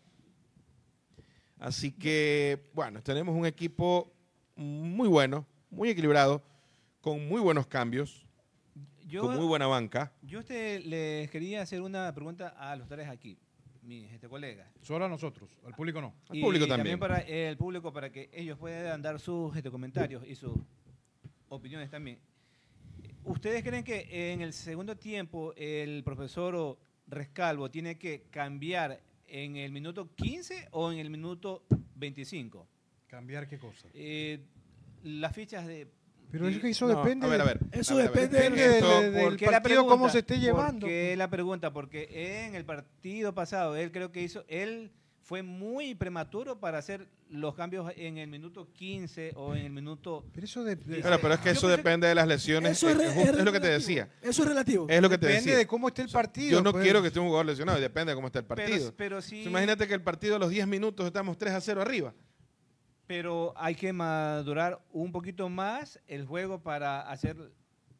Así 1.60 1.92
que, 1.92 2.70
bueno, 2.74 3.04
tenemos 3.04 3.36
un 3.36 3.46
equipo 3.46 4.12
muy 4.56 5.08
bueno, 5.08 5.46
muy 5.70 5.90
equilibrado, 5.90 6.44
con 7.02 7.28
muy 7.28 7.40
buenos 7.40 7.68
cambios, 7.68 8.26
yo, 9.06 9.22
con 9.22 9.36
muy 9.36 9.46
buena 9.46 9.68
banca. 9.68 10.12
yo 10.24 10.40
este, 10.40 10.80
les 10.80 11.30
quería 11.30 11.62
hacer 11.62 11.82
una 11.82 12.14
pregunta 12.14 12.50
a 12.58 12.76
los 12.76 12.88
tres 12.88 13.08
aquí, 13.08 13.38
mis 13.84 14.12
este, 14.12 14.28
colegas. 14.28 14.68
Solo 14.82 15.06
a 15.06 15.08
nosotros, 15.08 15.50
al 15.64 15.74
público 15.74 16.02
no. 16.02 16.16
Al 16.30 16.40
público 16.40 16.66
y 16.66 16.68
también. 16.68 17.00
para 17.00 17.20
el 17.20 17.58
público, 17.58 17.94
para 17.94 18.12
que 18.12 18.30
ellos 18.34 18.58
puedan 18.58 19.02
dar 19.02 19.20
sus 19.20 19.56
este, 19.56 19.70
comentarios 19.70 20.24
y 20.28 20.36
sus 20.36 20.58
opiniones 21.52 21.90
también. 21.90 22.18
¿Ustedes 23.24 23.64
creen 23.64 23.84
que 23.84 24.08
en 24.34 24.42
el 24.42 24.54
segundo 24.54 24.98
tiempo 24.98 25.54
el 25.56 26.04
profesor 26.04 26.78
Rescalvo 27.08 27.70
tiene 27.70 27.98
que 27.98 28.24
cambiar 28.32 29.02
en 29.28 29.58
el 29.58 29.72
minuto 29.72 30.10
15 30.16 30.70
o 30.72 30.92
en 30.92 31.00
el 31.00 31.10
minuto 31.10 31.64
25? 31.96 32.68
¿Cambiar 33.08 33.48
qué 33.48 33.60
cosa? 33.60 33.88
Eh, 33.94 34.40
las 35.04 35.36
fichas 35.36 35.68
de... 35.68 35.88
Pero 36.32 36.46
de- 36.46 36.54
es 36.54 36.60
que 36.60 36.70
eso 36.70 36.88
No, 36.88 37.04
depende. 37.04 37.26
a 37.26 37.30
ver, 37.30 37.42
a 37.42 37.44
ver. 37.44 37.60
Eso 37.74 37.94
a 37.94 37.98
ver, 37.98 38.08
a 38.08 38.12
ver. 38.12 38.30
depende 38.30 38.62
de- 38.68 38.76
Depende 38.76 39.12
del 39.12 39.24
¿Por 39.26 39.38
qué 39.38 39.46
la 39.48 39.52
partido, 39.62 39.86
cómo 39.86 40.10
se 40.10 40.20
esté 40.20 40.40
llevando. 40.40 40.80
¿Por 40.82 40.90
qué 40.90 41.16
la 41.18 41.30
pregunta? 41.30 41.74
Porque 41.74 42.46
en 42.48 42.56
el 42.56 42.64
partido 42.66 43.36
pasado, 43.36 43.76
él 43.76 43.92
creo 43.92 44.12
que 44.14 44.24
hizo, 44.24 44.46
él 44.48 44.92
fue 45.24 45.44
muy 45.44 45.96
prematuro 45.96 46.60
para 46.60 46.80
hacer 46.80 47.08
los 47.30 47.54
cambios 47.56 47.92
en 47.96 48.18
el 48.18 48.28
minuto 48.28 48.68
15 48.74 49.34
o 49.36 49.56
en 49.56 49.66
el 49.66 49.72
minuto... 49.72 50.26
Pero 50.34 50.46
eso 50.46 50.64
de, 50.64 50.76
de- 50.76 51.02
Pero, 51.02 51.20
pero 51.22 51.34
es 51.36 51.40
que 51.40 51.46
Yo 51.46 51.52
eso 51.54 51.68
pensé- 51.68 51.78
depende 51.78 52.08
de 52.08 52.16
las 52.16 52.28
lesiones. 52.28 52.72
Eso 52.72 52.90
es, 52.90 52.96
es, 52.96 53.02
re- 53.02 53.08
es 53.08 53.14
justo- 53.14 53.38
es 53.40 53.46
lo 53.46 53.52
que 53.52 53.60
te 53.60 53.68
decía. 53.70 54.10
Eso 54.22 54.42
es 54.44 54.48
relativo. 54.50 54.88
Es 54.90 55.02
lo 55.02 55.10
que 55.10 55.18
te 55.18 55.28
depende 55.28 55.52
decía. 55.52 55.58
de 55.60 55.68
cómo 55.68 55.88
esté 55.88 56.02
el 56.02 56.10
partido. 56.10 56.52
Yo 56.52 56.62
no 56.64 56.72
pues. 56.72 56.84
quiero 56.84 57.02
que 57.02 57.08
esté 57.10 57.20
un 57.20 57.28
jugador 57.28 57.46
lesionado, 57.46 57.78
y 57.78 57.82
depende 57.82 58.12
de 58.12 58.16
cómo 58.16 58.28
esté 58.28 58.40
el 58.40 58.46
partido. 58.46 58.94
pero 58.98 59.22
sí... 59.22 59.44
Imagínate 59.44 59.88
que 59.88 59.94
el 59.94 60.02
partido 60.02 60.36
a 60.36 60.40
los 60.40 60.50
10 60.50 60.68
minutos 60.68 61.06
estamos 61.06 61.38
3 61.38 61.54
a 61.54 61.62
0 61.62 61.82
arriba. 61.82 62.14
pero 63.08 63.54
hay 63.58 63.76
que 63.76 63.94
madurar 63.94 64.82
un 64.92 65.12
poquito 65.12 65.50
más 65.50 66.00
el 66.08 66.26
juego 66.26 66.62
para 66.64 67.02
hacer 67.10 67.38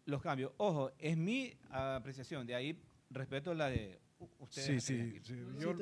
los 0.06 0.22
cambios. 0.22 0.52
Ojo, 0.58 0.92
es 0.98 1.16
mi 1.18 1.54
apreciación, 1.70 2.48
de 2.48 2.56
ahí 2.56 2.82
respeto 3.10 3.54
la 3.54 3.70
de 3.70 4.00
ustedes. 4.40 4.84
Sí, 4.84 4.98
sí. 4.98 5.20
sí. 5.24 5.36
Yo- 5.60 5.76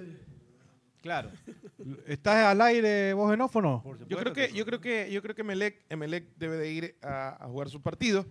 Claro. 1.01 1.29
¿Estás 2.07 2.45
al 2.45 2.61
aire 2.61 3.13
vos, 3.13 3.27
por 3.51 3.63
Yo 4.07 4.17
creo 4.17 4.33
que, 4.33 4.51
yo 4.53 4.65
creo 4.65 4.81
que, 4.81 5.09
yo 5.11 5.21
creo 5.21 5.33
que 5.35 5.41
Emelec, 5.41 5.85
Emelec 5.89 6.25
debe 6.35 6.57
de 6.57 6.71
ir 6.71 6.95
a, 7.01 7.37
a 7.43 7.47
jugar 7.47 7.69
su 7.69 7.81
partido. 7.81 8.25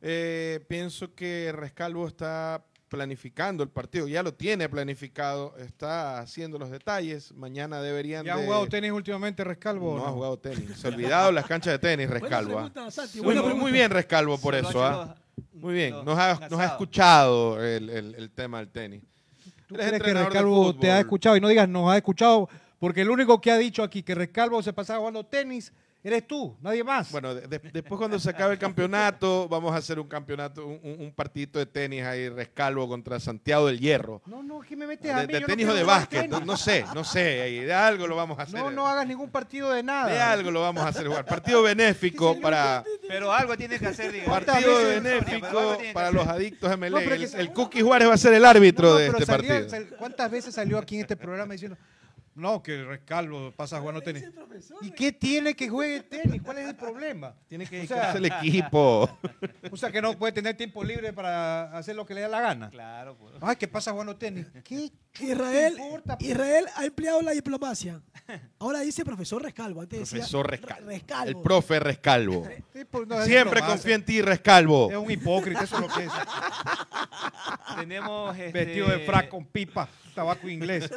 Eh, 0.00 0.64
pienso 0.68 1.14
que 1.14 1.50
Rescalvo 1.52 2.06
está 2.06 2.64
planificando 2.88 3.62
el 3.64 3.70
partido, 3.70 4.06
ya 4.06 4.22
lo 4.22 4.34
tiene 4.34 4.68
planificado, 4.68 5.56
está 5.58 6.20
haciendo 6.20 6.58
los 6.58 6.70
detalles. 6.70 7.32
Mañana 7.32 7.80
deberían 7.80 8.24
¿Ya 8.24 8.34
ha 8.34 8.36
de- 8.36 8.44
jugado 8.44 8.68
tenis 8.68 8.92
últimamente, 8.92 9.42
Rescalvo? 9.42 9.96
No, 9.96 10.06
ha 10.06 10.10
jugado 10.10 10.38
tenis. 10.38 10.70
Se 10.78 10.86
ha 10.86 10.90
olvidado 10.90 11.32
las 11.32 11.46
canchas 11.46 11.72
de 11.72 11.78
tenis, 11.78 12.08
Rescalvo. 12.08 12.58
ah. 12.58 12.70
pregunta, 12.70 12.90
Santi, 12.90 13.20
Muy, 13.20 13.72
bien, 13.72 13.90
Rescalvo, 13.90 14.38
por 14.38 14.54
eso. 14.54 14.84
ah. 14.84 15.16
Muy 15.52 15.74
bien, 15.74 16.04
nos 16.04 16.16
ha, 16.18 16.48
nos 16.48 16.60
ha 16.60 16.66
escuchado 16.66 17.62
el, 17.64 17.90
el- 17.90 18.14
el 18.14 18.30
tema 18.30 18.58
del 18.58 18.68
tenis. 18.68 19.02
¿Tú 19.74 19.80
Él 19.80 19.94
es 19.94 20.00
crees 20.00 20.14
que 20.14 20.24
Rescalvo 20.24 20.74
te 20.76 20.90
ha 20.90 21.00
escuchado? 21.00 21.36
Y 21.36 21.40
no 21.40 21.48
digas 21.48 21.68
nos 21.68 21.90
ha 21.90 21.96
escuchado, 21.96 22.48
porque 22.78 23.02
el 23.02 23.10
único 23.10 23.40
que 23.40 23.50
ha 23.50 23.58
dicho 23.58 23.82
aquí 23.82 24.02
que 24.02 24.14
Rescalvo 24.14 24.62
se 24.62 24.72
pasaba 24.72 25.00
jugando 25.00 25.24
tenis 25.24 25.72
eres 26.04 26.26
tú, 26.26 26.56
nadie 26.60 26.84
más. 26.84 27.10
Bueno, 27.10 27.34
de- 27.34 27.48
de- 27.48 27.58
después 27.72 27.98
cuando 27.98 28.18
se 28.20 28.28
acabe 28.30 28.52
el 28.52 28.58
campeonato, 28.58 29.48
vamos 29.50 29.72
a 29.74 29.78
hacer 29.78 29.98
un 29.98 30.06
campeonato, 30.06 30.66
un, 30.66 30.78
un- 31.00 31.12
partidito 31.12 31.58
de 31.58 31.66
tenis 31.66 32.02
ahí, 32.04 32.28
Rescalvo 32.28 32.86
contra 32.88 33.18
Santiago 33.18 33.66
del 33.66 33.80
Hierro. 33.80 34.20
no, 34.26 34.42
no, 34.42 34.60
¿qué 34.60 34.76
me 34.76 34.86
metes 34.86 35.04
De, 35.04 35.12
a 35.12 35.26
mí? 35.26 35.26
de 35.26 35.32
Yo 35.34 35.40
no 35.40 35.46
tenis 35.46 35.66
o 35.68 35.74
de 35.74 35.82
básquet, 35.82 36.28
no, 36.30 36.40
no 36.40 36.56
sé, 36.56 36.84
no 36.94 37.02
sé, 37.04 37.40
ahí 37.42 37.58
de 37.60 37.72
algo 37.72 38.06
lo 38.06 38.16
vamos 38.16 38.38
a 38.38 38.42
hacer. 38.42 38.60
No, 38.60 38.70
no 38.70 38.86
hagas 38.86 39.06
ningún 39.06 39.30
partido 39.30 39.72
de 39.72 39.82
nada. 39.82 40.06
de 40.12 40.20
algo 40.20 40.50
lo 40.50 40.60
vamos 40.60 40.84
a 40.84 40.88
hacer 40.88 41.06
jugar. 41.06 41.24
Partido 41.24 41.62
benéfico 41.62 42.38
para 42.40 42.84
Pero 43.08 43.32
algo 43.32 43.56
tiene 43.56 43.78
que 43.78 43.86
hacer, 43.86 44.12
diga. 44.12 44.26
partido 44.26 44.76
benéfico 44.84 45.78
para 45.92 46.10
los 46.10 46.26
adictos 46.26 46.70
a 46.70 46.76
pero 46.76 46.98
el, 46.98 47.30
que- 47.30 47.40
el 47.40 47.52
Cookie 47.52 47.82
Juárez 47.82 48.08
va 48.08 48.14
a 48.14 48.18
ser 48.18 48.34
el 48.34 48.44
árbitro 48.44 48.88
No, 48.88 48.92
no, 48.94 48.98
de 48.98 49.06
este 49.08 49.26
salió- 49.26 49.48
partido. 49.68 49.96
¿Cuántas 49.98 50.30
veces 50.30 50.54
salió 50.54 50.78
aquí 50.78 50.96
en 50.96 51.00
este 51.02 51.16
programa 51.16 51.52
diciendo, 51.52 51.76
no, 52.34 52.62
que 52.62 52.82
Rescalvo 52.84 53.52
pasa 53.52 53.80
jugando 53.80 54.00
tenis? 54.02 54.24
¿Y 54.82 54.90
qué 54.90 55.12
tiene 55.12 55.54
que 55.54 55.68
juegue 55.68 56.02
tenis? 56.02 56.42
¿Cuál 56.42 56.58
es 56.58 56.68
el 56.68 56.76
problema? 56.76 57.34
Tiene 57.48 57.66
que 57.66 57.82
o 57.82 57.86
sea, 57.86 58.12
el 58.12 58.24
equipo. 58.42 59.08
o 59.70 59.76
sea, 59.76 59.90
que 59.90 60.02
no 60.02 60.18
puede 60.18 60.32
tener 60.32 60.56
tiempo 60.56 60.82
libre 60.82 61.12
para 61.12 61.76
hacer 61.76 61.94
lo 61.94 62.04
que 62.04 62.14
le 62.14 62.22
da 62.22 62.28
la 62.28 62.40
gana. 62.40 62.70
Claro, 62.70 63.16
pues. 63.16 63.34
Ay, 63.40 63.56
¿qué 63.56 63.68
pasa 63.68 63.92
jugando 63.92 64.16
tenis? 64.16 64.46
¿Qué 64.64 64.90
Israel, 65.20 65.76
importa, 65.78 66.18
pues? 66.18 66.30
Israel 66.30 66.66
ha 66.76 66.84
empleado 66.84 67.22
la 67.22 67.30
diplomacia. 67.32 68.00
Ahora 68.58 68.80
dice 68.80 69.04
profesor 69.04 69.42
Rescalvo. 69.42 69.82
Antes 69.82 70.08
Profesor 70.10 70.50
Re- 70.50 70.56
Rescalvo. 70.56 70.86
Rescalvo. 70.88 71.28
El 71.28 71.36
profe 71.42 71.78
Rescalvo. 71.80 72.48
tipo 72.72 73.04
no 73.04 73.20
es 73.20 73.26
Siempre 73.26 73.60
confía 73.60 73.94
en 73.96 74.04
ti, 74.04 74.22
Rescalvo. 74.22 74.90
Es 74.90 74.96
un 74.96 75.10
hipócrita, 75.10 75.62
eso 75.64 75.76
es 75.76 75.80
lo 75.82 75.88
que 75.88 76.04
es. 76.04 76.12
Tenemos 77.76 78.36
este, 78.38 78.52
Vestido 78.64 78.88
de 78.88 79.00
frac 79.00 79.28
con 79.28 79.44
pipa, 79.44 79.88
tabaco 80.14 80.48
inglés. 80.48 80.88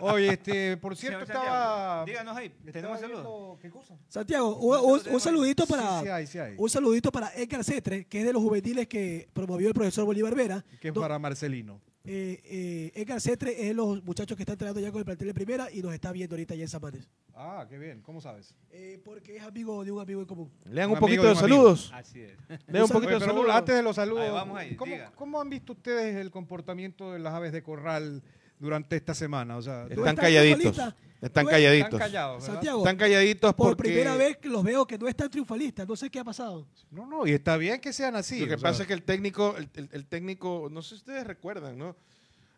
Oye, 0.00 0.34
este, 0.34 0.76
por 0.76 0.96
cierto, 0.96 1.24
Señor 1.26 1.38
estaba. 1.38 1.96
Santiago, 1.98 2.04
Díganos 2.06 2.36
ahí, 2.36 2.48
tenemos 2.72 3.00
saludos. 3.00 3.58
¿Qué 3.60 3.70
cosa? 3.70 3.94
Santiago, 4.08 4.56
un, 4.56 4.78
un- 5.00 5.14
un 5.14 5.20
saludito 5.20 5.66
para 5.66 6.00
Sí, 6.00 6.04
sí 6.06 6.10
hay, 6.10 6.26
sí 6.26 6.38
hay. 6.38 6.54
un 6.58 6.68
saludito 6.70 7.10
para 7.12 7.32
Edgar 7.34 7.64
Cetre, 7.64 8.04
que 8.06 8.20
es 8.20 8.26
de 8.26 8.32
los 8.32 8.42
juveniles 8.42 8.86
que 8.88 9.28
promovió 9.32 9.68
el 9.68 9.74
profesor 9.74 10.04
Bolívar 10.04 10.34
Vera. 10.34 10.64
Que 10.80 10.88
es 10.88 10.94
para 10.94 11.18
Marcelino. 11.18 11.80
Eh, 12.12 12.40
eh, 12.44 12.92
Edgar 12.96 13.20
Cetre 13.20 13.52
es 13.52 13.68
de 13.68 13.74
los 13.74 14.02
muchachos 14.02 14.36
que 14.36 14.42
están 14.42 14.54
entrenando 14.54 14.80
ya 14.80 14.90
con 14.90 14.98
el 14.98 15.04
plantel 15.04 15.28
de 15.28 15.34
primera 15.34 15.70
y 15.70 15.80
nos 15.80 15.94
está 15.94 16.10
viendo 16.10 16.34
ahorita 16.34 16.56
ya 16.56 16.62
en 16.62 16.68
Samanes. 16.68 17.08
Ah, 17.34 17.64
qué 17.70 17.78
bien, 17.78 18.02
¿cómo 18.02 18.20
sabes? 18.20 18.52
Eh, 18.72 19.00
porque 19.04 19.36
es 19.36 19.42
amigo 19.44 19.84
de 19.84 19.92
un 19.92 20.00
amigo 20.00 20.20
en 20.20 20.26
común. 20.26 20.50
Lean 20.64 20.88
Un 20.90 20.94
un 20.94 21.00
poquito 21.00 21.22
de 21.22 21.28
de 21.28 21.34
saludos. 21.36 21.92
Así 21.94 22.20
es. 22.20 22.32
Lean 22.66 22.82
un 22.84 22.90
poquito 22.90 23.14
Oye, 23.14 23.20
de 23.20 23.26
saludos. 23.26 23.54
antes 23.54 23.74
de 23.76 23.82
los 23.84 23.94
saludos, 23.94 24.24
Ahí 24.24 24.30
vamos 24.32 24.58
ahí, 24.58 24.74
¿cómo, 24.74 24.96
cómo 25.14 25.40
han 25.40 25.48
visto 25.48 25.72
ustedes 25.72 26.16
el 26.16 26.32
comportamiento 26.32 27.12
de 27.12 27.20
las 27.20 27.32
aves 27.32 27.52
de 27.52 27.62
corral 27.62 28.24
durante 28.58 28.96
esta 28.96 29.14
semana? 29.14 29.56
O 29.56 29.62
sea, 29.62 29.86
¿Tú 29.86 30.00
Están 30.00 30.16
calladitos. 30.16 30.76
Están 31.20 31.44
¿Tú 31.44 31.50
calladitos. 31.50 31.86
están 31.88 32.00
callados. 32.00 32.44
Santiago, 32.44 32.78
Están 32.78 32.96
calladitos 32.96 33.54
por 33.54 33.76
porque 33.76 33.90
primera 33.90 34.16
vez 34.16 34.38
que 34.38 34.48
los 34.48 34.62
veo 34.64 34.86
que 34.86 34.96
no 34.96 35.06
están 35.06 35.28
triunfalistas. 35.30 35.86
No 35.86 35.94
sé 35.94 36.08
qué 36.10 36.18
ha 36.20 36.24
pasado. 36.24 36.66
No, 36.90 37.06
no, 37.06 37.26
y 37.26 37.32
está 37.32 37.56
bien 37.58 37.78
que 37.80 37.92
sean 37.92 38.16
así. 38.16 38.40
lo 38.40 38.46
que 38.46 38.52
sea, 38.58 38.70
pasa 38.70 38.82
es 38.82 38.86
que 38.88 38.94
el 38.94 39.02
técnico, 39.02 39.54
el, 39.58 39.68
el- 39.74 39.88
el 39.92 40.06
técnico, 40.06 40.68
no 40.70 40.80
sé 40.80 40.90
si 40.90 40.94
ustedes 40.96 41.26
recuerdan, 41.26 41.76
¿no? 41.76 41.94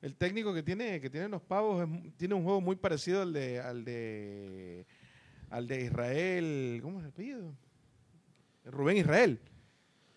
El 0.01 0.15
técnico 0.17 0.53
que 0.55 0.63
tiene, 0.63 1.01
que 1.01 1.11
tiene 1.11 1.29
los 1.29 1.43
pavos 1.43 1.89
es 1.89 2.17
tiene 2.17 2.35
un 2.35 2.45
juego 2.45 2.61
muy 2.61 2.77
parecido 2.77 3.23
al 3.23 3.33
de, 3.33 3.61
al 3.61 3.85
de, 3.85 4.87
al 5.51 5.67
de 5.69 5.83
Israel, 5.85 6.81
¿cómo 6.83 6.99
es 6.99 7.05
el 7.05 7.11
apellido? 7.11 7.55
Rubén 8.65 8.97
Israel, 8.97 9.41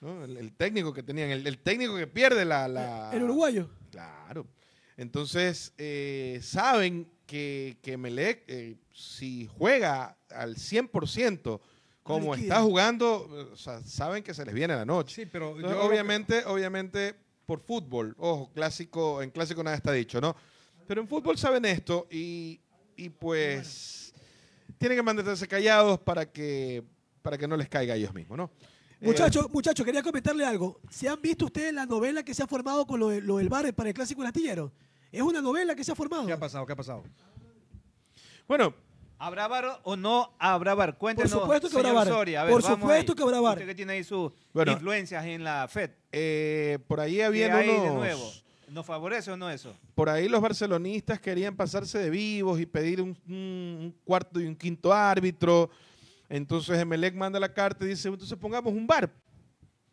¿no? 0.01 0.23
El, 0.23 0.37
el 0.37 0.53
técnico 0.53 0.93
que 0.93 1.01
tenían, 1.03 1.29
el, 1.31 1.45
el 1.47 1.57
técnico 1.57 1.95
que 1.97 2.05
pierde 2.07 2.45
la, 2.45 2.67
la- 2.67 3.11
El 3.13 3.23
uruguayo. 3.23 3.69
Claro. 3.91 4.45
Entonces, 4.97 5.73
eh, 5.77 6.39
saben 6.43 7.07
que, 7.25 7.77
que 7.81 7.97
Melec, 7.97 8.43
eh, 8.47 8.75
si 8.93 9.47
juega 9.57 10.17
al 10.29 10.55
100%, 10.55 11.59
como 12.03 12.35
está 12.35 12.61
jugando, 12.61 13.27
eh, 13.31 13.53
o 13.53 13.57
sea, 13.57 13.81
saben 13.81 14.23
que 14.23 14.33
se 14.33 14.45
les 14.45 14.53
viene 14.53 14.75
la 14.75 14.85
noche. 14.85 15.15
Sí, 15.15 15.25
pero 15.25 15.55
Entonces, 15.55 15.71
yo 15.71 15.75
lo 15.75 15.81
que- 15.81 15.87
obviamente, 15.87 16.43
obviamente, 16.45 17.15
por 17.45 17.59
fútbol, 17.61 18.15
ojo, 18.19 18.51
clásico, 18.53 19.21
en 19.21 19.31
clásico 19.31 19.63
nada 19.63 19.75
está 19.75 19.91
dicho, 19.91 20.21
¿no? 20.21 20.35
Pero 20.87 21.01
en 21.01 21.07
fútbol 21.07 21.37
saben 21.37 21.65
esto 21.65 22.07
y, 22.11 22.59
y 22.95 23.09
pues 23.09 24.13
tienen 24.77 24.97
que 24.97 25.03
mantenerse 25.03 25.47
callados 25.47 25.99
para 25.99 26.31
que, 26.31 26.83
para 27.23 27.37
que 27.37 27.47
no 27.47 27.57
les 27.57 27.69
caiga 27.69 27.93
a 27.95 27.97
ellos 27.97 28.13
mismos, 28.13 28.37
¿no? 28.37 28.51
Eh, 29.01 29.07
Muchachos, 29.07 29.49
muchachos, 29.51 29.85
quería 29.85 30.01
comentarle 30.03 30.45
algo. 30.45 30.79
¿Se 30.89 31.07
han 31.09 31.21
visto 31.21 31.45
ustedes 31.45 31.73
la 31.73 31.85
novela 31.85 32.23
que 32.23 32.33
se 32.33 32.43
ha 32.43 32.47
formado 32.47 32.85
con 32.85 32.99
lo, 32.99 33.09
de- 33.09 33.21
lo 33.21 33.37
del 33.37 33.49
bar 33.49 33.73
para 33.73 33.89
el 33.89 33.95
Clásico 33.95 34.21
del 34.21 34.27
Astillero? 34.27 34.71
Es 35.15 35.21
una 35.21 35.41
novela 35.41 35.75
que 35.75 35.83
se 35.83 35.91
ha 35.91 35.95
formado. 35.95 36.25
¿Qué 36.25 36.33
ha 36.33 36.39
pasado? 36.39 36.65
¿Qué 36.65 36.73
ha 36.73 36.75
pasado? 36.75 37.03
bueno, 38.47 38.73
¿Habrá 39.17 39.47
bar 39.47 39.79
o 39.83 39.95
no 39.95 40.35
habrá 40.39 40.75
bar? 40.75 40.97
Cuéntenos, 40.97 41.31
supuesto 41.31 41.69
que 41.69 41.77
habrá 41.77 41.93
bar. 41.93 42.07
Soria. 42.07 42.41
A 42.41 42.43
ver, 42.43 42.51
Por 42.53 42.61
supuesto 42.61 43.13
ahí. 43.13 43.15
que 43.15 43.23
habrá 43.23 43.39
bar. 43.39 43.53
Usted 43.57 43.67
que 43.67 43.75
tiene 43.75 43.93
ahí 43.93 44.03
sus 44.03 44.31
Bueno. 44.53 44.73
influencias 44.73 45.23
en 45.25 45.43
la 45.43 45.67
FED. 45.69 45.91
eh, 46.11 46.79
por 46.87 46.99
ahí 46.99 47.15
¿Qué 47.15 47.23
había 47.23 47.55
hay 47.55 47.67
de 47.67 47.79
unos... 47.79 47.93
nuevo? 47.95 48.31
¿Nos 48.69 48.85
favorece 48.85 49.31
o 49.31 49.37
no 49.37 49.49
eso? 49.49 49.73
por 49.93 50.09
ahí 50.09 50.27
los 50.27 50.41
barcelonistas 50.41 51.19
querían 51.21 51.55
pasarse 51.55 51.97
de 51.97 52.09
vivos 52.09 52.59
y 52.59 52.65
pedir 52.65 53.01
un 53.01 53.95
cuarto 54.03 54.41
y 54.41 54.45
un 54.47 54.55
quinto 54.55 54.91
árbitro. 54.91 55.69
Entonces 56.27 56.77
Emelec 56.79 57.15
manda 57.15 57.39
la 57.39 57.53
carta 57.53 57.85
y 57.85 57.89
dice, 57.89 58.09
entonces 58.09 58.37
pongamos 58.37 58.73
un 58.73 58.85
bar. 58.85 59.09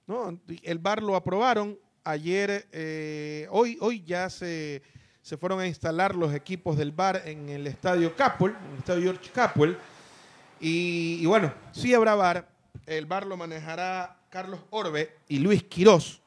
¿No? 0.07 0.37
El 0.63 0.79
bar 0.79 1.01
lo 1.01 1.15
aprobaron. 1.15 1.79
Ayer, 2.03 2.67
eh, 2.73 3.47
hoy, 3.51 3.79
hoy 3.81 4.03
ya 4.03 4.29
se, 4.29 4.83
se 5.23 5.37
fueron 5.37 5.61
a 5.61 5.67
instalar 5.67 6.15
los 6.15 6.35
equipos 6.35 6.77
del 6.77 6.93
bar 6.93 7.23
en 7.25 7.49
el 7.49 7.67
estadio 7.67 8.15
Capel, 8.17 8.51
en 8.67 8.73
el 8.73 8.79
estadio 8.79 9.03
George 9.03 9.31
Capel. 9.33 9.79
Y, 10.61 11.19
y 11.21 11.27
bueno, 11.27 11.53
sí 11.73 11.95
habrá 11.95 12.15
bar. 12.15 12.49
El 12.87 13.07
bar 13.07 13.27
lo 13.27 13.37
manejará 13.37 14.17
Carlos 14.31 14.61
Orbe 14.71 15.17
y 15.29 15.39
Luis 15.39 15.63
Quirós, 15.65 16.21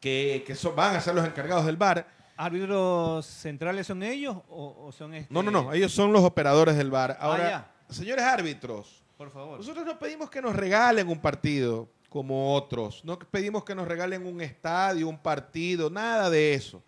que, 0.00 0.44
que 0.46 0.54
son- 0.54 0.76
van 0.76 0.96
a 0.96 1.00
ser 1.00 1.14
los 1.14 1.26
encargados 1.26 1.66
del 1.66 1.76
bar. 1.76 2.06
¿Árbitros 2.36 3.26
centrales 3.26 3.86
son 3.86 4.02
ellos 4.04 4.36
o, 4.48 4.84
o 4.86 4.92
son 4.92 5.14
este? 5.14 5.32
No, 5.34 5.42
no, 5.42 5.50
no, 5.50 5.72
ellos 5.72 5.90
son 5.92 6.12
los 6.12 6.22
operadores 6.22 6.76
del 6.76 6.90
bar. 6.90 7.16
Ahora, 7.20 7.50
ya. 7.88 7.94
señores 7.94 8.24
árbitros, 8.24 9.02
Por 9.16 9.30
favor. 9.30 9.58
nosotros 9.58 9.84
no 9.84 9.98
pedimos 9.98 10.30
que 10.30 10.40
nos 10.40 10.54
regalen 10.54 11.08
un 11.08 11.18
partido 11.20 11.88
como 12.08 12.54
otros, 12.54 13.04
no 13.04 13.18
pedimos 13.18 13.64
que 13.64 13.74
nos 13.74 13.88
regalen 13.88 14.24
un 14.26 14.40
estadio, 14.40 15.08
un 15.08 15.18
partido, 15.18 15.90
nada 15.90 16.30
de 16.30 16.54
eso. 16.54 16.80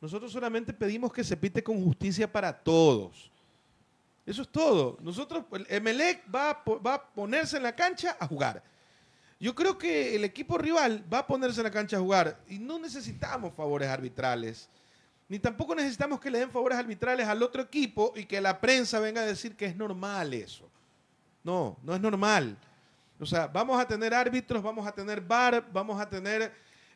Nosotros 0.00 0.32
solamente 0.32 0.72
pedimos 0.72 1.12
que 1.12 1.22
se 1.22 1.36
pite 1.36 1.62
con 1.62 1.82
justicia 1.84 2.30
para 2.30 2.52
todos. 2.52 3.30
Eso 4.24 4.42
es 4.42 4.48
todo. 4.48 4.96
Nosotros, 5.00 5.44
el 5.52 5.66
Emelec 5.68 6.24
va 6.34 6.62
va 6.64 6.94
a 6.94 7.02
ponerse 7.12 7.56
en 7.56 7.64
la 7.64 7.74
cancha 7.74 8.16
a 8.18 8.26
jugar. 8.26 8.62
Yo 9.40 9.54
creo 9.54 9.78
que 9.78 10.14
el 10.14 10.24
equipo 10.24 10.58
rival 10.58 11.02
va 11.10 11.20
a 11.20 11.26
ponerse 11.26 11.60
en 11.60 11.64
la 11.64 11.70
cancha 11.70 11.96
a 11.96 12.00
jugar 12.00 12.38
y 12.46 12.58
no 12.58 12.78
necesitamos 12.78 13.54
favores 13.54 13.88
arbitrales. 13.88 14.68
Ni 15.30 15.38
tampoco 15.38 15.74
necesitamos 15.74 16.20
que 16.20 16.30
le 16.30 16.40
den 16.40 16.50
favores 16.50 16.76
arbitrales 16.76 17.26
al 17.26 17.42
otro 17.42 17.62
equipo 17.62 18.12
y 18.14 18.26
que 18.26 18.40
la 18.40 18.60
prensa 18.60 19.00
venga 19.00 19.22
a 19.22 19.26
decir 19.26 19.56
que 19.56 19.64
es 19.64 19.76
normal 19.76 20.34
eso. 20.34 20.68
No, 21.42 21.78
no 21.82 21.94
es 21.94 22.00
normal. 22.00 22.58
O 23.18 23.24
sea, 23.24 23.46
vamos 23.46 23.80
a 23.80 23.86
tener 23.86 24.12
árbitros, 24.12 24.62
vamos 24.62 24.86
a 24.86 24.92
tener 24.92 25.22
VAR, 25.22 25.64
vamos 25.72 25.98
a 25.98 26.08
tener 26.08 26.52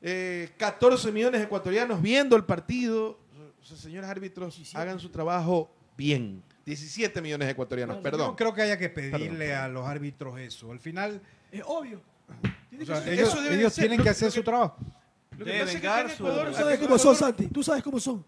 eh, 0.07 0.51
14 0.59 1.11
millones 1.11 1.41
de 1.41 1.47
ecuatorianos 1.47 2.01
viendo 2.03 2.37
el 2.37 2.45
partido. 2.45 3.19
O 3.61 3.65
sea, 3.65 3.77
señores 3.79 4.11
árbitros, 4.11 4.61
hagan 4.75 5.01
su 5.01 5.09
trabajo 5.09 5.71
bien. 5.97 6.43
17 6.67 7.21
millones 7.23 7.47
de 7.49 7.53
ecuatorianos, 7.53 7.97
perdón. 7.99 8.29
Yo 8.33 8.37
creo 8.37 8.53
que 8.55 8.63
haya 8.63 8.77
que 8.79 8.91
pedirle 8.91 9.55
a 9.55 9.67
los 9.69 9.87
árbitros 9.87 10.39
eso. 10.39 10.71
Al 10.71 10.79
final, 10.81 11.21
Es 11.51 11.63
obvio. 11.67 12.01
o 12.81 12.85
sea, 12.85 13.01
ser. 13.03 13.13
ellos, 13.15 13.29
Eso 13.29 13.41
debe 13.43 13.55
de 13.55 13.61
ellos 13.63 13.73
ser. 13.73 13.85
tienen 13.89 14.03
que 14.03 14.11
hacer 14.11 14.31
su 14.31 14.43
trabajo. 14.43 14.77
Lo 15.39 15.45
que 15.45 15.51
Debe 15.53 15.61
pasa 15.65 15.73
es 15.73 15.81
que 15.81 15.87
vengar 15.87 16.01
acá 16.05 16.11
en 16.13 16.17
su- 16.19 16.27
Ecuador- 16.27 16.47
Tú 16.51 16.55
sabes 16.57 16.79
cómo 16.79 16.99
son, 16.99 17.17
Santi. 17.17 17.47
Tú 17.49 17.63
sabes 17.63 17.83
cómo 17.83 18.01
son. 18.01 18.25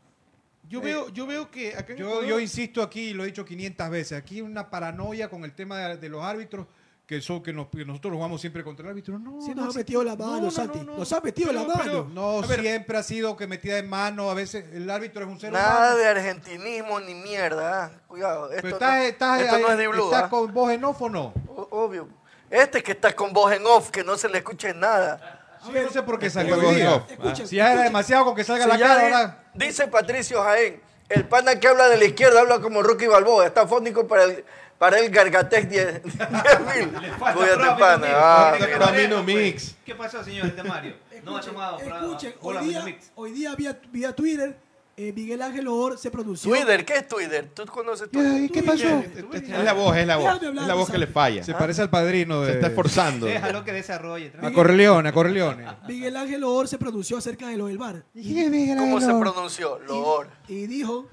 Yo 0.68 0.80
veo, 0.80 1.08
yo 1.10 1.26
veo 1.26 1.50
que 1.50 1.74
acá 1.76 1.92
en 1.92 1.98
Yo, 1.98 2.06
Ecuador- 2.08 2.26
yo 2.26 2.40
insisto 2.40 2.82
aquí, 2.82 3.10
y 3.10 3.14
lo 3.14 3.22
he 3.22 3.26
dicho 3.26 3.44
500 3.44 3.88
veces, 3.90 4.18
aquí 4.18 4.36
hay 4.36 4.40
una 4.42 4.68
paranoia 4.70 5.28
con 5.30 5.44
el 5.44 5.52
tema 5.54 5.78
de, 5.78 5.96
de 5.98 6.08
los 6.08 6.24
árbitros, 6.24 6.66
que, 7.06 7.20
son, 7.20 7.40
que, 7.42 7.52
nos- 7.52 7.68
que 7.68 7.84
nosotros 7.84 8.14
jugamos 8.14 8.40
siempre 8.40 8.64
contra 8.64 8.84
el 8.86 8.90
árbitro. 8.90 9.18
No, 9.18 9.40
Sí 9.40 9.50
no 9.50 9.62
nos 9.66 9.76
existe. 9.76 9.78
metido 9.78 10.02
la 10.04 10.16
No, 10.16 10.26
mano, 10.26 10.40
no, 10.46 10.50
Santi. 10.50 10.78
no, 10.80 10.84
no. 10.92 10.98
Nos 10.98 11.12
han 11.12 11.22
metido 11.22 11.52
la 11.52 11.60
Pero- 11.62 11.74
mano. 11.76 11.82
pero 11.84 12.08
No, 12.12 12.40
ver. 12.42 12.60
siempre 12.60 12.98
ha 12.98 13.02
sido 13.04 13.36
que 13.36 13.46
metida 13.46 13.78
en 13.78 13.88
mano, 13.88 14.28
a 14.30 14.34
veces 14.34 14.64
el 14.72 14.90
árbitro 14.90 15.22
es 15.24 15.28
un 15.28 15.38
ser 15.38 15.52
Nada 15.52 15.76
humano. 15.92 15.96
de 15.98 16.06
argentinismo 16.08 16.98
ni 17.00 17.14
mierda. 17.14 17.84
ah. 17.84 17.90
Cuidado. 18.08 18.50
Esto, 18.50 18.62
Pero 18.62 18.74
estás, 18.76 18.90
no, 18.98 19.02
estás 19.04 19.40
esto 19.40 19.58
no 19.60 19.66
ahí- 19.68 19.72
es 19.72 19.78
de 19.78 19.88
Blue. 19.88 20.04
estás 20.04 20.28
con 20.28 20.52
voz 20.52 20.72
en 20.72 20.84
off 20.84 21.00
o 21.02 21.08
no? 21.08 21.32
O- 21.48 21.68
Obvio. 21.70 22.08
Este 22.50 22.82
que 22.82 22.92
está 22.92 23.14
con 23.14 23.32
voz 23.32 23.52
en 23.52 23.64
off, 23.66 23.90
que 23.90 24.02
no 24.04 24.16
se 24.16 24.28
le 24.28 24.38
escuche 24.38 24.74
nada. 24.74 25.58
Sí, 25.64 25.72
yo 25.72 25.82
no 25.82 25.90
sé 25.90 26.02
por 26.02 26.18
qué 26.18 26.28
salió 26.30 26.56
voz 26.56 26.64
en 26.70 26.74
día. 26.76 26.94
off. 26.94 27.10
Escuchen, 27.10 27.46
Si 27.48 27.56
ya 27.56 27.72
era 27.72 27.82
demasiado 27.82 28.24
con 28.24 28.34
que 28.34 28.44
salga 28.44 28.64
Si 28.64 28.70
la 28.70 28.78
cara, 28.78 29.02
ahora. 29.02 29.44
Dice 29.54 29.86
Patricio 29.88 30.42
Jaén, 30.42 30.80
el 31.08 31.24
pana 31.26 31.58
que 31.58 31.66
habla 31.68 31.88
de 31.88 31.96
la 31.98 32.04
izquierda 32.04 32.40
habla 32.40 32.60
como 32.60 32.82
Rocky 32.82 33.06
Balboa, 33.06 33.46
está 33.46 33.66
fónico 33.66 34.06
para 34.06 34.24
el, 34.24 34.44
para 34.78 34.98
el 34.98 35.10
Gargatec 35.10 35.68
10 35.68 36.04
mil. 36.04 36.92
Cuídate, 37.34 37.80
pana. 37.80 38.06
Ah, 38.12 38.52
Este 38.58 38.66
mira. 38.74 38.78
Pramino 38.78 39.22
Mix. 39.22 39.76
¿Qué 39.84 39.94
pasó, 39.94 40.22
señor 40.22 40.54
de 40.54 40.62
Mario? 40.62 40.94
No 41.24 41.36
ha 41.36 41.40
Escuchen, 41.40 41.54
tomado 41.54 41.78
escuchen, 41.78 42.34
bola 42.40 42.60
hoy 42.60 42.68
día, 42.68 42.84
hoy 43.16 43.30
día 43.32 43.54
vía, 43.56 43.80
vía 43.90 44.14
Twitter, 44.14 44.56
eh, 44.98 45.12
Miguel 45.12 45.42
Ángel 45.42 45.66
Or 45.66 45.98
se 45.98 46.10
pronunció. 46.10 46.50
Twitter, 46.50 46.84
¿qué 46.84 46.94
es 46.98 47.08
Twitter? 47.08 47.50
¿Tú 47.52 47.66
conoces 47.66 48.08
Twitter? 48.10 48.50
¿Qué 48.50 48.62
pasó? 48.62 49.02
Es 49.32 49.48
la 49.64 49.72
voz, 49.72 49.96
es 49.96 50.06
la 50.06 50.16
voz. 50.16 50.26
Hablar, 50.28 50.62
Es 50.62 50.68
la 50.68 50.74
voz 50.74 50.88
que 50.90 50.98
le 50.98 51.06
falla. 51.06 51.42
Se 51.42 51.52
parece 51.52 51.82
al 51.82 51.90
padrino 51.90 52.42
de. 52.42 52.46
Se 52.52 52.52
está 52.54 52.68
esforzando. 52.68 53.26
Déjalo 53.26 53.64
que 53.64 53.72
desarrolle. 53.72 54.32
A. 54.40 54.50
Corleone, 54.52 55.08
a 55.08 55.12
Corleone. 55.12 55.66
Miguel 55.88 56.16
Ángel 56.16 56.44
Or 56.44 56.68
se 56.68 56.78
pronunció 56.78 57.16
acerca 57.18 57.48
de 57.48 57.56
lo 57.56 57.66
del 57.66 57.78
VAR. 57.78 58.04
¿Cómo 58.14 59.00
se 59.00 59.14
pronunció? 59.14 59.80
Loor. 59.86 60.28
Y 60.48 60.66
dijo, 60.66 61.08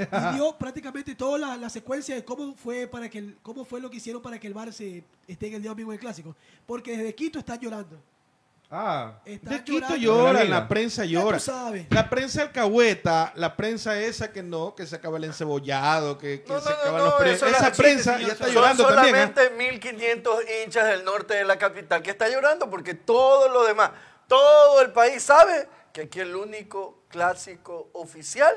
y 0.00 0.34
dio 0.36 0.56
prácticamente 0.56 1.14
toda 1.14 1.38
la, 1.38 1.56
la 1.56 1.68
secuencia 1.70 2.14
de 2.14 2.24
cómo 2.24 2.54
fue 2.54 2.86
para 2.86 3.08
que 3.08 3.18
el- 3.18 3.36
cómo 3.42 3.64
fue 3.64 3.80
lo 3.80 3.90
que 3.90 3.96
hicieron 3.98 4.20
para 4.22 4.38
que 4.38 4.46
el 4.46 4.54
VAR 4.54 4.72
se 4.72 5.04
esté 5.28 5.48
en 5.48 5.54
el 5.54 5.62
día 5.62 5.70
domingo 5.70 5.90
del 5.90 6.00
clásico. 6.00 6.34
Porque 6.66 6.96
desde 6.96 7.14
Quito 7.14 7.38
están 7.38 7.58
llorando. 7.60 8.00
Ah, 8.72 9.14
Están 9.24 9.52
De 9.54 9.64
Quito 9.64 9.96
llorando. 9.96 9.96
llora, 9.96 10.44
La 10.44 10.68
prensa 10.68 11.04
Ya 11.04 11.20
llora. 11.20 11.38
tú 11.38 11.44
sabes. 11.44 11.86
La 11.90 12.08
prensa 12.08 12.42
alcahueta, 12.42 13.32
la 13.34 13.56
prensa 13.56 13.98
esa 14.00 14.30
que 14.32 14.44
no, 14.44 14.76
que 14.76 14.86
se 14.86 14.94
acaba 14.94 15.16
el 15.18 15.24
encebollado, 15.24 16.16
que, 16.16 16.42
que 16.44 16.52
No, 16.52 16.60
se 16.60 16.70
no, 16.70 16.74
no, 16.76 16.80
acaban 16.82 16.98
no, 17.00 17.04
los 17.06 17.14
pre- 17.14 17.32
Esa 17.32 17.50
la- 17.50 17.72
prensa 17.72 18.20
ya 18.20 18.28
está 18.28 18.44
son 18.44 18.54
llorando 18.54 18.84
Son 18.84 18.94
también. 18.94 19.16
¿ah? 19.16 19.32
solamente 19.34 19.80
1.500 19.80 20.38
hinchas 20.64 20.86
del 20.86 21.04
norte 21.04 21.34
de 21.34 21.44
la 21.44 21.58
capital 21.58 22.00
que 22.00 22.10
está 22.10 22.28
llorando 22.28 22.70
porque 22.70 22.94
todo 22.94 23.48
lo 23.48 23.64
demás, 23.64 23.90
todo 24.28 24.80
el 24.82 24.92
país 24.92 25.20
sabe 25.20 25.68
que 25.92 26.02
aquí 26.02 26.20
el 26.20 26.36
único 26.36 27.02
clásico 27.08 27.90
oficial 27.94 28.54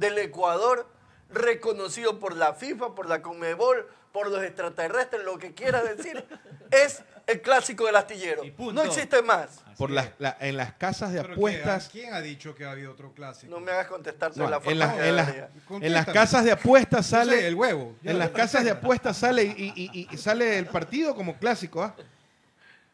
del 0.00 0.18
Ecuador, 0.18 0.86
reconocido 1.28 2.18
por 2.18 2.36
la 2.36 2.54
FIFA, 2.54 2.94
por 2.94 3.08
la 3.08 3.22
Conmebol, 3.22 3.86
por 4.12 4.28
los 4.30 4.42
extraterrestres, 4.42 5.22
lo 5.24 5.38
que 5.38 5.54
quieras 5.54 5.84
decir, 5.96 6.24
es 6.70 7.02
el 7.26 7.40
clásico 7.42 7.86
del 7.86 7.94
astillero. 7.94 8.42
No 8.72 8.82
existe 8.82 9.22
más. 9.22 9.60
Por 9.78 9.90
las, 9.90 10.08
la- 10.18 10.36
en 10.40 10.56
las 10.56 10.72
casas 10.72 11.12
de 11.12 11.20
pero 11.22 11.34
apuestas. 11.34 11.88
¿quién, 11.88 12.04
quién 12.06 12.14
ha 12.14 12.20
dicho 12.20 12.54
que 12.54 12.64
ha 12.64 12.72
habido 12.72 12.90
otro 12.92 13.12
clásico? 13.12 13.50
No 13.52 13.60
me 13.60 13.70
hagas 13.70 13.86
contestarte 13.86 14.38
No, 14.38 14.46
de 14.46 14.50
la 14.50 14.56
en, 14.56 14.62
forma 14.64 14.94
que 14.96 15.08
en 15.08 15.16
las- 15.16 15.26
debería. 15.28 15.50
en 15.86 15.92
las 15.92 16.06
casas 16.06 16.44
de 16.44 16.52
apuestas 16.52 17.06
sale 17.06 17.46
el 17.46 17.54
huevo. 17.54 17.94
En 18.02 18.18
las 18.18 18.30
casas 18.30 18.64
de 18.64 18.70
apuestas 18.72 19.16
sale 19.16 19.44
y, 19.44 19.72
y- 19.76 19.90
y- 20.00 20.08
y 20.10 20.16
sale 20.18 20.58
el 20.58 20.66
partido 20.66 21.14
como 21.14 21.36
clásico, 21.38 21.82
¿ah? 21.82 21.94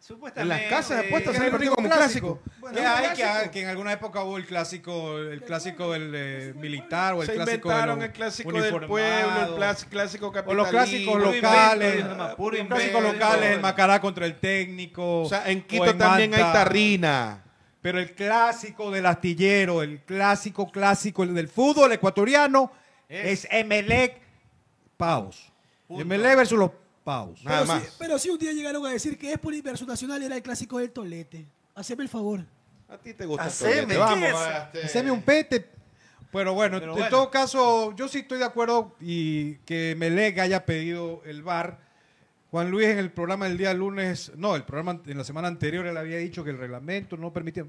Supuestamente. 0.07 0.62
las 0.62 0.71
casas 0.71 1.01
de 1.01 1.07
apuestas 1.09 1.33
¿Qué 1.33 1.38
es 1.38 1.45
el 1.47 1.51
partido 1.51 1.75
como 1.75 1.88
clásico. 1.88 2.40
¿Qué 2.73 2.81
hay? 2.81 3.16
Que, 3.16 3.25
hay- 3.25 3.49
que 3.49 3.62
en 3.62 3.69
alguna 3.69 3.92
época 3.92 4.23
hubo 4.23 4.37
el 4.37 4.47
clásico, 4.47 5.19
el 5.19 5.42
clásico 5.42 5.92
del 5.92 6.12
eh, 6.14 6.55
militar 6.57 7.14
o 7.14 7.23
el 7.23 7.27
Se 7.27 7.35
clásico 7.35 7.69
inventaron 7.69 8.03
el 8.03 8.12
clásico 8.12 8.53
del 8.53 8.87
pueblo, 8.87 9.47
el 9.49 9.87
clásico 9.90 10.29
o 10.29 10.33
capitalino. 10.33 10.62
los 10.62 10.69
clásicos 10.71 11.14
Puro 11.14 11.33
locales, 11.33 12.05
puro 12.37 12.57
los 12.57 12.66
clásicos 12.69 13.03
locales, 13.03 13.51
el 13.53 13.61
Macará 13.61 14.01
contra 14.01 14.27
el 14.27 14.38
técnico. 14.38 15.23
O 15.23 15.29
sea, 15.29 15.51
en 15.51 15.59
o 15.61 15.66
Quito 15.66 15.97
también 15.97 16.35
hay 16.35 16.53
tarrina. 16.53 17.42
Pero 17.83 17.99
el 17.99 18.14
clásico 18.14 18.90
del 18.92 19.07
astillero, 19.07 19.83
el 19.83 20.01
clásico 20.03 20.71
clásico 20.71 21.25
el 21.25 21.35
del 21.35 21.49
fútbol 21.49 21.92
ecuatoriano 21.92 22.71
es, 23.09 23.47
Emelec 23.51 24.21
Paus. 24.97 25.53
Emelec 25.88 26.37
versus 26.37 26.59
los 26.59 26.71
Paus. 27.07 27.45
Nada 27.45 27.61
pero, 27.61 27.73
más. 27.73 27.83
Sí, 27.85 27.88
pero 28.01 28.19
sí 28.19 28.31
un 28.31 28.38
día 28.38 28.53
llegaron 28.53 28.85
a 28.85 28.90
decir 28.90 29.16
que 29.16 29.33
es 29.33 29.38
por 29.38 29.55
Inverso 29.55 29.87
Nacional 29.87 30.21
era 30.25 30.35
el 30.35 30.42
clásico 30.42 30.79
del 30.79 30.90
Tolete. 30.90 31.47
Haceme 31.77 32.03
el 32.03 32.09
favor. 32.09 32.45
A 32.88 32.99
ti 32.99 33.14
te 33.14 33.25
gusta 33.27 33.45
el 33.45 33.49
Haceme, 33.49 33.95
tolete. 33.95 33.95
¿qué 33.95 33.99
Vamos, 33.99 34.29
es? 34.29 34.57
este, 34.75 34.87
Haceme 34.87 35.11
un 35.12 35.23
pete. 35.23 35.71
Pero 36.33 36.53
bueno, 36.55 36.81
Pero 36.81 36.92
en 36.92 36.99
bueno. 36.99 37.09
todo 37.11 37.31
caso, 37.31 37.95
yo 37.95 38.09
sí 38.09 38.19
estoy 38.19 38.38
de 38.38 38.45
acuerdo 38.45 38.97
y 39.01 39.55
que 39.59 39.95
Melec 39.97 40.38
haya 40.40 40.66
pedido 40.66 41.23
el 41.25 41.45
VAR. 41.45 41.79
Juan 42.51 42.71
Luis 42.73 42.88
en 42.88 42.99
el 42.99 43.12
programa 43.12 43.47
del 43.47 43.57
día 43.57 43.73
lunes, 43.73 44.33
no, 44.37 44.57
el 44.57 44.64
programa 44.64 45.01
en 45.07 45.16
la 45.19 45.25
semana 45.25 45.47
anterior 45.47 45.87
él 45.87 45.97
había 45.97 46.16
dicho 46.19 46.42
que 46.42 46.51
el 46.51 46.59
reglamento 46.59 47.16
no 47.16 47.33
permitía. 47.33 47.64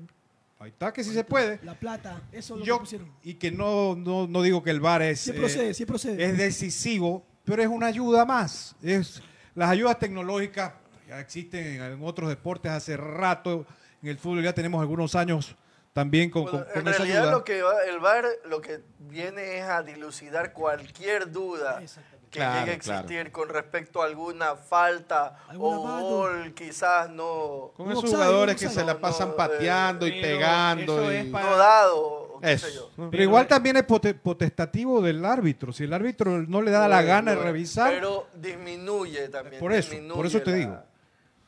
Ahí 0.59 0.69
está, 0.69 0.91
que 0.91 1.03
sí 1.03 1.13
se 1.13 1.23
puede. 1.23 1.59
La 1.63 1.75
plata, 1.75 2.23
eso 2.31 2.55
es 2.55 2.59
lo 2.61 2.65
Yo, 2.65 2.75
que 2.77 2.79
pusieron. 2.81 3.11
y 3.23 3.35
que 3.35 3.51
no, 3.51 3.95
no, 3.95 4.25
no 4.27 4.41
digo 4.41 4.63
que 4.63 4.71
el 4.71 4.79
VAR 4.79 5.03
es, 5.03 5.19
Sí 5.19 5.29
eh, 5.29 5.33
procede, 5.33 5.73
sí 5.75 5.85
procede. 5.85 6.23
es 6.23 6.37
decisivo, 6.37 7.23
pero 7.45 7.61
es 7.61 7.67
una 7.67 7.87
ayuda 7.87 8.25
más. 8.25 8.75
Es, 8.81 9.21
las 9.57 9.69
ayudas 9.71 9.97
tecnológicas 9.99 10.73
ya 11.07 11.19
existen 11.19 11.81
en 11.81 11.99
otros 12.03 12.29
deportes 12.29 12.71
hace 12.71 12.95
rato. 12.97 13.65
En 14.03 14.09
el 14.09 14.17
fútbol 14.17 14.43
ya 14.43 14.53
tenemos 14.53 14.79
algunos 14.81 15.15
años 15.15 15.55
también 15.93 16.29
con, 16.29 16.43
Bueno, 16.43 16.59
con- 16.59 16.67
con 16.73 16.81
en 16.83 16.87
esa 16.89 16.97
realidad 16.99 17.21
ayuda. 17.23 17.31
lo 17.31 17.43
que 17.43 17.61
va, 17.63 17.83
el 17.83 17.99
VAR 17.99 18.25
lo 18.45 18.61
que 18.61 18.81
viene 18.99 19.57
es 19.57 19.63
a 19.65 19.81
dilucidar 19.81 20.53
cualquier 20.53 21.31
duda 21.31 21.81
que 22.29 22.39
Claro, 22.39 22.59
llegue 22.59 22.71
a 22.71 22.75
existir 22.75 23.31
con 23.31 23.47
respecto 23.49 24.01
a 24.03 24.05
alguna 24.05 24.55
falta 24.57 25.39
Alguna 25.47 25.79
o 25.79 25.83
mano. 25.85 26.01
gol, 26.05 26.53
quizás 26.53 27.09
no, 27.09 27.71
Con 27.75 27.89
esos 27.91 28.11
jugadores 28.11 28.57
que 28.57 28.69
se 28.69 28.83
la 28.83 28.99
pasan 28.99 29.29
No, 29.29 29.35
pateando 29.37 30.05
y 30.05 30.11
pero 30.21 30.37
pegando. 30.37 31.01
eso 31.01 31.11
y- 31.13 31.15
es 31.15 31.25
para- 31.27 31.49
no 31.49 31.57
dado, 31.57 32.26
o 32.37 32.41
qué 32.41 32.57
sé 32.57 32.67
Eso. 32.69 32.91
yo. 32.97 33.09
Pero 33.11 33.23
igual 33.23 33.47
también 33.47 33.77
es 33.77 33.83
pote- 33.83 34.13
potestativo 34.13 35.01
del 35.01 35.23
árbitro. 35.25 35.71
Si 35.73 35.83
el 35.83 35.93
árbitro 35.93 36.43
no 36.43 36.61
le 36.61 36.71
da 36.71 36.87
la 36.87 36.97
Bueno, 36.97 37.07
gana 37.07 37.35
de 37.35 37.41
revisar, 37.43 37.93
Pero 37.93 38.27
disminuye 38.35 39.29
también. 39.29 39.59
por 39.59 39.73
eso, 39.73 39.93
por 40.13 40.25
eso 40.25 40.41
te 40.41 40.51
la- 40.51 40.57
digo. 40.57 40.79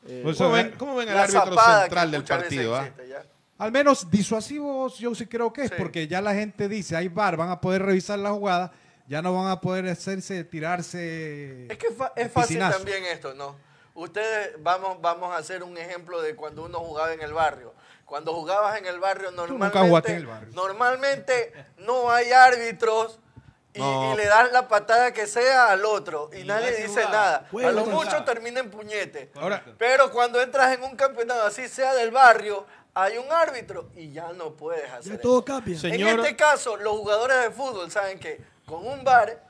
eh, 0.06 0.22
¿Cómo 0.36 0.50
ven, 0.52 0.74
cómo 0.78 0.94
ven 0.96 1.08
al 1.10 1.18
árbitro 1.18 1.56
central 1.56 2.10
del 2.10 2.24
partido? 2.24 2.76
ah? 2.76 2.86
existe, 2.86 3.16
al 3.58 3.72
menos 3.72 4.10
disuasivos 4.10 4.98
yo 4.98 5.14
sí 5.14 5.26
creo 5.26 5.52
que 5.52 5.62
es, 5.64 5.68
Sí. 5.68 5.74
porque 5.76 6.08
ya 6.08 6.20
la 6.22 6.34
gente 6.34 6.68
dice, 6.68 6.96
hay 6.96 7.08
VAR, 7.08 7.36
van 7.36 7.50
a 7.50 7.60
poder 7.60 7.82
revisar 7.82 8.18
la 8.18 8.30
jugada, 8.30 8.72
ya 9.06 9.20
no 9.20 9.34
van 9.34 9.50
a 9.50 9.60
poder 9.60 9.86
hacerse, 9.88 10.44
tirarse... 10.44 11.66
Es 11.70 11.76
que 11.76 11.90
fa- 11.90 12.12
es 12.16 12.32
fácil 12.32 12.56
piscinazo. 12.56 12.78
también 12.78 13.04
esto, 13.04 13.34
¿no? 13.34 13.56
Ustedes, 13.94 14.52
vamos, 14.62 14.98
vamos 15.02 15.32
a 15.34 15.36
hacer 15.38 15.62
un 15.62 15.76
ejemplo 15.76 16.22
de 16.22 16.34
cuando 16.34 16.64
uno 16.64 16.78
jugaba 16.78 17.12
en 17.12 17.20
el 17.20 17.32
barrio. 17.34 17.74
Cuando 18.10 18.34
jugabas 18.34 18.76
en 18.76 18.86
el 18.86 18.98
barrio, 18.98 19.30
normalmente, 19.30 19.78
jugaste 19.88 20.10
en 20.10 20.16
el 20.18 20.26
barrio. 20.26 20.48
normalmente 20.52 21.52
no 21.78 22.10
hay 22.10 22.32
árbitros 22.32 23.20
y, 23.72 23.78
No. 23.78 24.12
y 24.12 24.16
le 24.16 24.26
das 24.26 24.50
la 24.50 24.66
patada 24.66 25.12
que 25.12 25.28
sea 25.28 25.70
al 25.70 25.84
otro 25.84 26.28
y, 26.32 26.38
Y 26.40 26.44
nadie 26.44 26.72
dice 26.72 27.04
nada. 27.04 27.46
A 27.52 27.70
lo 27.70 27.86
mucho 27.86 28.24
termina 28.24 28.58
en 28.58 28.68
puñete. 28.68 29.30
Ahora, 29.36 29.64
Pero 29.78 30.10
cuando 30.10 30.42
entras 30.42 30.72
en 30.74 30.82
un 30.82 30.96
campeonato, 30.96 31.42
así 31.44 31.68
sea 31.68 31.94
del 31.94 32.10
barrio, 32.10 32.66
hay 32.94 33.16
un 33.16 33.30
árbitro 33.30 33.88
y 33.94 34.10
ya 34.10 34.32
no 34.32 34.54
puedes 34.56 34.90
hacer 34.90 35.04
Ya 35.12 35.14
eso. 35.14 35.22
todo 35.22 35.44
cambia. 35.44 35.78
Sí. 35.78 35.86
En 35.86 35.92
Señor- 35.92 36.18
este 36.18 36.34
caso, 36.34 36.76
los 36.78 36.94
jugadores 36.94 37.40
de 37.42 37.50
fútbol 37.52 37.92
saben 37.92 38.18
que 38.18 38.40
con 38.66 38.84
un 38.84 39.04
bar 39.04 39.40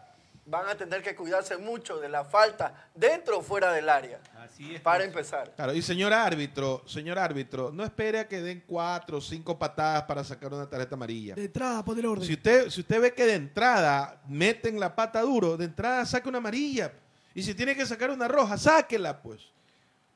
van 0.50 0.68
a 0.68 0.74
tener 0.74 1.02
que 1.02 1.14
cuidarse 1.14 1.56
mucho 1.56 1.98
de 1.98 2.08
la 2.08 2.24
falta 2.24 2.90
dentro 2.94 3.38
o 3.38 3.42
fuera 3.42 3.72
del 3.72 3.88
área. 3.88 4.18
Así 4.36 4.74
es. 4.74 4.80
Para 4.80 4.98
pues. 4.98 5.08
empezar. 5.08 5.52
Claro, 5.54 5.72
y 5.72 5.80
señor 5.80 6.12
árbitro, 6.12 6.82
señor 6.86 7.18
árbitro, 7.18 7.70
no 7.72 7.84
espere 7.84 8.18
a 8.18 8.28
que 8.28 8.42
den 8.42 8.64
cuatro 8.66 9.18
o 9.18 9.20
cinco 9.20 9.56
patadas 9.56 10.02
para 10.02 10.24
sacar 10.24 10.52
una 10.52 10.68
tarjeta 10.68 10.96
amarilla. 10.96 11.36
De 11.36 11.44
entrada, 11.44 11.84
poner 11.84 12.04
orden. 12.06 12.26
Si 12.26 12.34
usted, 12.34 12.68
si 12.68 12.80
usted 12.80 13.00
ve 13.00 13.14
que 13.14 13.24
de 13.24 13.34
entrada 13.34 14.20
meten 14.26 14.80
la 14.80 14.94
pata 14.94 15.20
duro, 15.22 15.56
de 15.56 15.66
entrada 15.66 16.04
saque 16.04 16.28
una 16.28 16.38
amarilla. 16.38 16.92
Y 17.32 17.42
si 17.44 17.54
tiene 17.54 17.76
que 17.76 17.86
sacar 17.86 18.10
una 18.10 18.26
roja, 18.26 18.58
sáquela, 18.58 19.22
pues. 19.22 19.40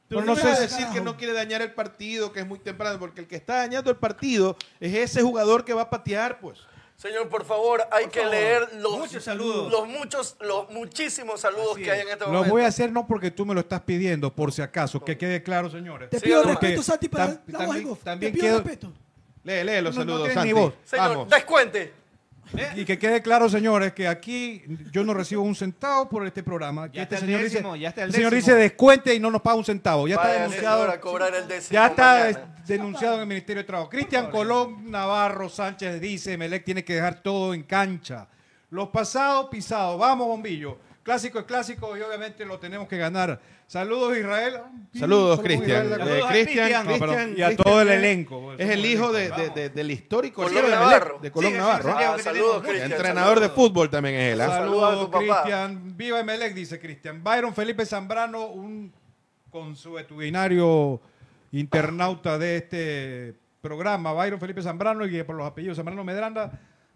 Pero 0.09 0.20
Pero 0.20 0.35
no 0.35 0.35
no 0.35 0.37
sé 0.37 0.61
decir 0.61 0.87
que 0.92 1.01
no 1.01 1.16
quiere 1.16 1.33
dañar 1.33 1.62
el 1.62 1.73
partido, 1.73 2.33
que 2.33 2.40
es 2.40 2.47
muy 2.47 2.59
temprano, 2.59 2.99
porque 2.99 3.20
el 3.20 3.29
que 3.29 3.37
está 3.37 3.57
dañando 3.59 3.90
el 3.90 3.97
partido 3.97 4.57
es 4.81 4.94
ese 4.94 5.23
jugador 5.23 5.64
que 5.64 5.73
va 5.73 5.83
a 5.83 5.90
patear, 5.90 6.40
pues. 6.40 6.59
Señor, 6.97 7.29
por 7.29 7.45
favor, 7.45 7.83
hay 7.91 8.07
que 8.07 8.21
favor. 8.21 8.35
leer 8.35 8.69
los, 8.79 8.97
Muchos 8.99 9.25
saludos. 9.25 9.71
los 9.71 9.87
muchos, 9.89 10.37
los 10.41 10.71
muchísimos 10.71 11.41
saludos 11.41 11.77
que 11.77 11.91
hay 11.91 12.01
en 12.01 12.09
este 12.09 12.25
Lo 12.25 12.31
momento. 12.33 12.51
voy 12.55 12.63
a 12.63 12.69
hacer 12.69 12.93
no 12.93 13.07
porque 13.07 13.31
tú 13.31 13.45
me 13.45 13.53
lo 13.53 13.61
estás 13.61 13.81
pidiendo, 13.83 14.33
por 14.35 14.53
si 14.53 14.63
acaso, 14.63 15.05
que 15.05 15.19
quede 15.19 15.43
claro, 15.43 15.69
señores. 15.71 16.09
Te 16.11 16.21
pido 16.21 16.43
respeto, 16.45 16.83
Santi, 16.83 17.09
para 17.09 17.27
Tam- 17.27 17.41
la 17.49 17.59
voz 17.67 17.69
también- 17.69 17.97
también 18.05 18.33
Te 18.33 18.39
pido 18.39 18.41
quiero- 18.41 18.59
respeto. 18.59 18.93
Lee, 19.43 19.65
lee 19.65 19.83
los 19.83 19.95
No, 19.97 20.05
no 20.05 20.11
saludos, 20.13 20.29
ni 20.29 20.35
Santi. 20.35 20.53
voz. 20.53 20.75
Señor, 20.85 21.09
Vamos. 21.11 21.29
descuente. 21.29 21.93
Y 22.77 22.85
que 22.85 22.99
quede 22.99 23.23
claro, 23.23 23.49
señores, 23.49 23.93
que 23.93 24.07
aquí 24.07 24.63
yo 24.93 25.05
no 25.05 25.15
recibo 25.15 25.43
un 25.43 25.55
centavo 25.55 26.09
por 26.09 26.27
este 26.27 26.43
programa. 26.43 26.91
Que 26.91 26.97
Ya 26.99 27.03
este 27.05 27.15
está 27.17 27.25
el 27.25 27.31
señor 27.31 27.43
décimo, 27.43 27.73
dice, 27.73 27.83
ya 27.83 27.89
está 27.89 28.03
el 28.05 28.13
señor 28.13 28.35
dice 28.35 28.55
descuente 28.55 29.15
y 29.15 29.21
no 29.21 29.31
nos 29.31 29.43
paga 29.43 29.57
un 29.57 29.65
centavo. 29.65 30.07
Ya 30.07 30.17
está 30.17 30.33
denunciado. 30.33 30.91
a 30.91 31.01
cobrar 31.01 31.35
el 31.35 31.49
décimo 31.49 31.73
Ya 31.73 31.87
está 31.87 32.19
mañana. 32.19 32.55
denunciado 32.67 33.15
en 33.17 33.21
el 33.23 33.27
Ministerio 33.27 33.63
de 33.63 33.67
Trabajo. 33.67 33.89
Cristian 33.91 34.31
Colón 34.31 34.91
Navarro 34.91 35.49
Sánchez 35.49 36.01
dice, 36.01 36.37
Melec 36.37 36.65
tiene 36.65 36.85
que 36.85 36.95
dejar 36.95 37.23
todo 37.23 37.55
en 37.55 37.63
cancha. 37.63 38.29
Los 38.71 38.89
pasados 38.89 39.49
pisados. 39.51 39.99
Vamos, 39.99 40.27
bombillo. 40.27 40.79
Clásico 41.05 41.38
es 41.38 41.45
clásico 41.45 41.97
y 41.97 42.01
obviamente 42.01 42.45
lo 42.47 42.59
tenemos 42.59 42.88
que 42.88 42.97
ganar. 42.97 43.38
Saludos, 43.67 44.17
Israel. 44.17 44.55
Saludos, 44.99 45.38
Cristian. 45.40 45.85
Israel 45.87 45.90
Eh, 45.90 45.95
acá. 45.95 46.05
Saludos 46.05 46.25
a 46.25 46.33
Cristian. 46.33 47.33
No, 47.33 47.38
y 47.38 47.43
a 47.43 47.57
todo 47.57 47.83
el 47.83 47.88
elenco. 47.90 48.53
Es 48.59 48.71
el 48.71 48.87
hijo 48.87 49.12
de- 49.12 49.31
de- 49.31 49.51
de- 49.51 49.69
del 49.71 49.90
histórico 49.90 50.43
Colón 50.43 50.71
Navarro. 50.71 51.07
Melec, 51.07 51.23
de 51.23 51.31
Colón 51.31 51.53
Sí, 51.53 51.59
Navarro. 51.59 51.95
Ah, 51.97 52.17
saludos. 52.19 52.62
Cristian. 52.62 52.90
Entrenador 52.93 53.38
de 53.40 53.49
fútbol 53.51 53.90
también 53.90 54.14
es 54.17 54.33
él. 54.33 54.40
¿ah? 54.40 54.49
Saludos. 54.49 55.11
Cristian. 55.12 55.97
Viva 55.97 56.21
Emelec, 56.21 56.55
dice 56.55 56.81
Cristian. 56.81 57.23
Byron 57.23 57.55
Felipe 57.55 57.85
Zambrano, 57.87 58.47
un 58.47 58.90
consuetudinario 59.51 61.01
internauta 61.53 62.38
de 62.38 62.57
este 62.57 63.35
programa. 63.61 64.12
Byron 64.12 64.40
Felipe 64.40 64.62
Zambrano, 64.62 65.07
y 65.07 65.23
por 65.23 65.37
los 65.37 65.47
apellidos 65.47 65.77
Zambrano 65.77 66.03
Medrana, 66.05 66.51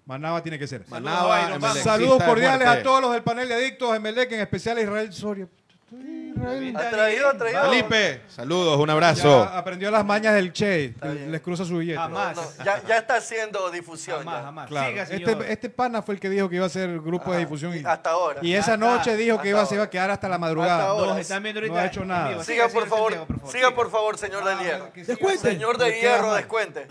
Manaba 0.09 0.42
tiene 0.42 0.59
que 0.59 0.66
ser. 0.66 0.85
Manaba, 0.88 1.61
Saludos 1.75 2.21
de 2.21 2.25
cordiales 2.25 2.66
a 2.66 2.83
todos 2.83 3.03
los 3.03 3.12
del 3.12 3.23
panel 3.23 3.47
de 3.47 3.55
adictos 3.55 3.94
Emelec, 3.94 4.33
en 4.33 4.40
especial 4.40 4.79
a 4.79 4.81
Israel 4.81 5.12
Soria. 5.12 5.47
Israel 5.90 6.75
Ha 6.77 6.90
traído, 6.90 7.29
ha 7.29 7.37
traído. 7.37 7.62
Felipe, 7.71 8.23
saludos, 8.29 8.79
un 8.79 8.87
ya 8.87 8.92
abrazo. 8.94 9.42
aprendió 9.42 9.90
las 9.90 10.05
mañas 10.07 10.33
del 10.35 10.51
Che, 10.55 10.94
que 10.94 11.09
les 11.29 11.40
cruza 11.42 11.64
su 11.66 11.77
billete. 11.77 11.99
Jamás. 11.99 12.37
no, 12.37 12.64
ya, 12.64 12.83
ya 12.87 12.99
está 12.99 13.16
haciendo 13.16 13.71
difusión. 13.71 14.18
Jamás, 14.21 14.37
ya. 14.38 14.42
jamás. 14.44 14.68
Claro. 14.68 14.88
Siga. 14.88 15.03
Este, 15.03 15.53
este 15.53 15.68
pana 15.71 16.01
fue 16.01 16.14
el 16.14 16.21
que 16.21 16.31
dijo 16.31 16.49
que 16.49 16.57
iba 16.57 16.64
a 16.64 16.68
hacer 16.68 17.01
grupo 17.01 17.31
de 17.33 17.40
difusión. 17.40 17.77
Y, 17.77 17.85
hasta 17.85 18.09
ahora. 18.11 18.40
y 18.42 18.55
esa 18.55 18.75
Hasta- 18.75 18.77
noche 18.79 19.14
dijo 19.16 19.38
que 19.42 19.51
iba, 19.51 19.66
se 19.66 19.75
iba 19.75 19.85
a 19.85 19.90
quedar 19.90 20.11
hasta 20.11 20.27
la 20.29 20.38
madrugada. 20.38 20.75
Hasta 20.77 20.88
ahora. 20.88 21.07
Nos 21.12 21.18
están 21.18 21.42
viendo 21.42 21.61
No 21.61 21.77
ha 21.77 21.85
hecho 21.87 22.03
nada. 22.07 22.42
Siga, 22.44 22.68
por 22.68 22.87
favor. 22.88 23.12
Santiago, 23.12 23.27
por 23.27 23.37
favor. 23.40 23.53
Siga, 23.53 23.75
por 23.75 23.90
favor, 23.90 24.16
señor 24.18 24.44
del 24.44 24.59
Ah, 24.59 24.62
Hierro. 24.62 24.92
que 24.94 25.01
sí, 25.05 25.07
Descuente. 25.12 25.51
Señor 25.51 25.77
de 25.77 26.01
Hierro, 26.01 26.33
descuente. 26.35 26.87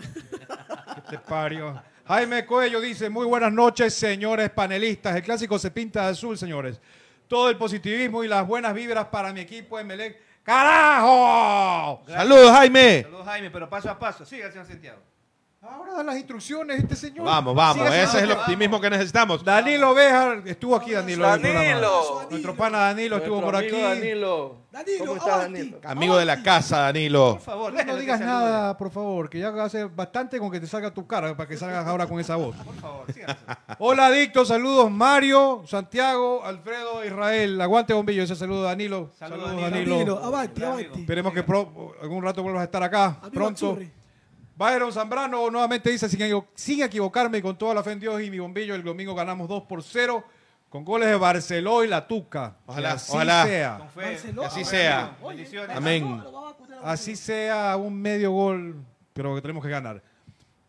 Este 0.98 1.18
pario. 1.18 1.82
Jaime 2.08 2.46
Cuello 2.46 2.80
dice, 2.80 3.10
muy 3.10 3.26
buenas 3.26 3.52
noches, 3.52 3.92
señores 3.92 4.48
panelistas. 4.48 5.14
El 5.14 5.22
clásico 5.22 5.58
se 5.58 5.70
pinta 5.70 6.04
de 6.04 6.12
azul, 6.12 6.38
señores. 6.38 6.80
Todo 7.28 7.50
el 7.50 7.58
positivismo 7.58 8.24
y 8.24 8.28
las 8.28 8.46
buenas 8.46 8.72
vibras 8.72 9.08
para 9.08 9.30
mi 9.30 9.40
equipo 9.40 9.78
Emelec. 9.78 10.16
¡Carajo! 10.42 12.02
Saludos, 12.08 12.50
Jaime. 12.52 13.02
Saludos, 13.02 13.26
Jaime, 13.26 13.50
pero 13.50 13.68
paso 13.68 13.90
a 13.90 13.98
paso. 13.98 14.24
Siga, 14.24 14.50
señor 14.50 14.66
Santiago. 14.66 15.02
Ahora 15.60 15.92
da 15.92 16.04
las 16.04 16.16
instrucciones 16.16 16.78
este 16.78 16.94
señor. 16.94 17.26
Vamos, 17.26 17.52
vamos. 17.52 17.84
Siga 17.84 18.00
Ese 18.04 18.18
es 18.18 18.22
el 18.22 18.30
optimismo 18.30 18.80
que 18.80 18.88
necesitamos. 18.90 19.42
Danilo 19.44 19.92
Bejar, 19.92 20.42
estuvo 20.46 20.76
aquí 20.76 20.92
Danilo. 20.92 21.26
Danilo. 21.26 22.26
Nuestro 22.30 22.54
pana 22.54 22.78
Danilo 22.78 23.16
estuvo 23.16 23.40
por 23.40 23.56
aquí. 23.56 23.70
Danilo. 23.80 24.58
Danilo, 24.70 24.98
¿Cómo 25.04 25.16
estás, 25.16 25.32
avanti. 25.34 25.58
Danilo? 25.58 25.78
Amigo 25.84 26.16
de 26.16 26.24
la 26.26 26.42
casa, 26.44 26.78
Danilo. 26.82 27.32
Por 27.32 27.40
favor, 27.40 27.72
No, 27.72 27.96
digas 27.96 28.20
nada, 28.20 28.76
por 28.78 28.90
favor, 28.92 29.28
que 29.28 29.40
ya 29.40 29.48
hace 29.64 29.86
bastante 29.86 30.38
con 30.38 30.48
que 30.52 30.60
te 30.60 30.68
salga 30.68 30.92
tu 30.94 31.08
cara 31.08 31.36
para 31.36 31.48
que 31.48 31.56
salgas 31.56 31.84
ahora 31.88 32.06
con 32.06 32.20
esa 32.20 32.36
voz. 32.36 32.54
Por 32.58 32.74
favor, 32.76 33.12
síganos. 33.12 33.36
Hola, 33.80 34.06
adictos, 34.06 34.46
saludos 34.46 34.88
Mario, 34.92 35.64
Santiago, 35.66 36.44
Alfredo, 36.44 37.04
Israel. 37.04 37.60
Aguante, 37.60 37.94
bombillo, 37.94 38.22
ese 38.22 38.36
saludo 38.36 38.62
Danilo. 38.62 39.10
Saludos, 39.18 39.48
Saludos, 39.48 39.60
Danilo. 39.62 39.70
Danilo. 39.96 39.96
Danilo, 40.14 40.24
avanti, 40.24 40.62
avanti. 40.62 41.00
Esperemos 41.00 41.32
que 41.32 41.42
pro- 41.42 41.94
algún 42.00 42.22
rato 42.22 42.44
vuelvas 42.44 42.60
a 42.60 42.64
estar 42.64 42.82
acá, 42.84 43.06
Amigo 43.22 43.30
pronto. 43.32 43.78
Byron 44.58 44.92
Zambrano 44.92 45.48
nuevamente 45.50 45.88
dice, 45.88 46.08
sin, 46.08 46.20
equivo- 46.20 46.48
sin 46.56 46.82
equivocarme 46.82 47.38
y 47.38 47.42
con 47.42 47.56
toda 47.56 47.74
la 47.74 47.82
fe 47.84 47.92
en 47.92 48.00
Dios 48.00 48.20
y 48.20 48.28
mi 48.28 48.40
bombillo, 48.40 48.74
el 48.74 48.82
domingo 48.82 49.14
ganamos 49.14 49.48
2 49.48 49.62
por 49.68 49.84
0 49.84 50.24
con 50.68 50.84
goles 50.84 51.08
de 51.08 51.14
Barceló 51.16 51.84
y 51.84 51.88
La 51.88 52.06
Tuca. 52.08 52.56
Ojalá, 52.66 52.88
Que 52.88 52.94
así 52.96 53.12
ojalá. 53.12 53.46
sea. 53.46 53.78
Fe. 53.94 54.18
Que 54.34 54.44
así 54.44 54.64
sea. 54.64 55.16
Bendiciones. 55.26 55.76
Amén. 55.76 56.22
Así 56.82 57.14
sea 57.14 57.76
un 57.76 57.94
medio 58.02 58.32
gol, 58.32 58.74
pero 59.12 59.34
que 59.36 59.40
tenemos 59.40 59.62
que 59.62 59.70
ganar. 59.70 60.02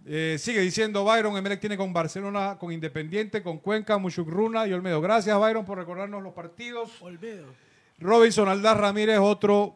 Eh, 0.05 0.37
sigue 0.39 0.61
diciendo 0.61 1.03
Byron, 1.03 1.35
Emelec 1.35 1.59
tiene 1.59 1.75
con 1.75 1.91
Barcelona, 1.91 2.57
con 2.59 2.71
Independiente, 2.71 3.41
con 3.43 3.57
Cuenca, 3.57 3.97
Muchugruna 3.97 4.65
y 4.67 4.73
Olmedo. 4.73 5.01
Gracias 5.01 5.37
Byron 5.37 5.65
por 5.65 5.77
recordarnos 5.79 6.21
los 6.23 6.33
partidos. 6.33 6.91
Olmedo. 7.01 7.47
Robinson 7.97 8.47
Aldaz 8.47 8.77
Ramírez, 8.77 9.17
otro 9.19 9.75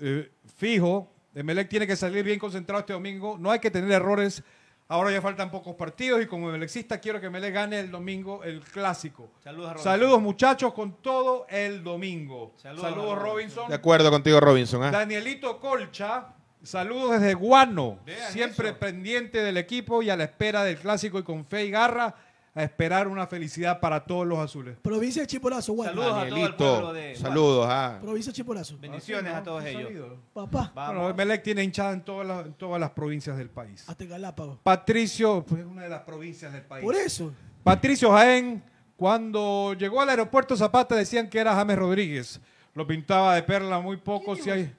eh, 0.00 0.32
fijo. 0.56 1.11
Emelec 1.34 1.68
tiene 1.68 1.86
que 1.86 1.96
salir 1.96 2.24
bien 2.24 2.38
concentrado 2.38 2.80
este 2.80 2.92
domingo. 2.92 3.36
No 3.38 3.50
hay 3.50 3.58
que 3.58 3.70
tener 3.70 3.90
errores. 3.90 4.42
Ahora 4.88 5.10
ya 5.10 5.22
faltan 5.22 5.50
pocos 5.50 5.74
partidos 5.74 6.22
y 6.22 6.26
como 6.26 6.50
emelecista 6.50 6.98
quiero 7.00 7.18
que 7.20 7.26
Emelec 7.26 7.54
gane 7.54 7.80
el 7.80 7.90
domingo 7.90 8.44
el 8.44 8.60
clásico. 8.60 9.30
Saludos 9.42 9.72
a. 9.72 9.78
Saludos 9.78 10.20
muchachos 10.20 10.74
con 10.74 11.00
todo 11.00 11.46
el 11.48 11.82
domingo. 11.82 12.52
Saludos 12.56 12.90
Saludos, 12.90 13.12
a 13.16 13.20
Robinson. 13.20 13.68
De 13.68 13.74
acuerdo 13.74 14.10
contigo, 14.10 14.38
Robinson. 14.40 14.82
¿ah? 14.84 14.90
Danielito 14.90 15.58
Colcha, 15.60 16.34
saludos 16.62 17.12
desde 17.12 17.32
Guano, 17.32 18.00
Vean 18.04 18.32
siempre 18.32 18.70
eso. 18.70 18.78
pendiente 18.78 19.38
del 19.42 19.56
equipo 19.56 20.02
y 20.02 20.10
a 20.10 20.16
la 20.16 20.24
espera 20.24 20.62
del 20.64 20.76
clásico 20.76 21.18
y 21.18 21.22
con 21.22 21.46
fe 21.46 21.64
y 21.64 21.70
garra 21.70 22.14
a 22.54 22.62
esperar 22.62 23.08
una 23.08 23.26
felicidad 23.26 23.80
para 23.80 24.04
todos 24.04 24.26
los 24.26 24.38
azules. 24.38 24.76
Provincia 24.82 25.22
de 25.22 25.26
Chipolazo, 25.28 25.72
Guayna. 25.72 25.92
Saludos 25.92 26.10
a 26.10 26.14
todo 26.14 26.24
el 26.24 26.30
Danielito, 26.30 26.56
pueblo 26.56 26.92
de 26.92 27.16
saludos. 27.16 27.66
ah. 27.70 27.98
Provincia 28.02 28.30
de 28.30 28.36
Chipolazo. 28.36 28.78
Bendiciones 28.78 29.32
a 29.34 29.42
todos 29.42 29.64
ellos. 29.64 30.18
Papá, 30.34 30.70
Vamos. 30.74 30.96
Bueno, 31.02 31.14
Melec 31.14 31.42
tiene 31.42 31.64
hinchada 31.64 31.92
en 31.92 32.02
todas 32.04 32.26
las, 32.26 32.46
en 32.46 32.52
todas 32.54 32.78
las 32.80 32.90
provincias 32.90 33.38
del 33.38 33.48
país. 33.48 33.84
hasta 33.88 34.04
Galápagos. 34.04 34.58
Patricio, 34.62 35.44
pues 35.48 35.62
es 35.62 35.66
una 35.66 35.82
de 35.84 35.88
las 35.88 36.02
provincias 36.02 36.52
del 36.52 36.62
país. 36.62 36.84
Por 36.84 36.94
eso. 36.94 37.32
Patricio 37.64 38.10
Jaén, 38.12 38.62
cuando 38.96 39.74
llegó 39.74 40.00
al 40.02 40.10
aeropuerto 40.10 40.56
Zapata 40.56 40.94
decían 40.94 41.30
que 41.30 41.38
era 41.38 41.54
James 41.54 41.78
Rodríguez. 41.78 42.40
Lo 42.74 42.86
pintaba 42.86 43.34
de 43.34 43.42
perla 43.42 43.80
muy 43.80 43.96
poco. 43.96 44.36
Si 44.36 44.50
hay... 44.50 44.74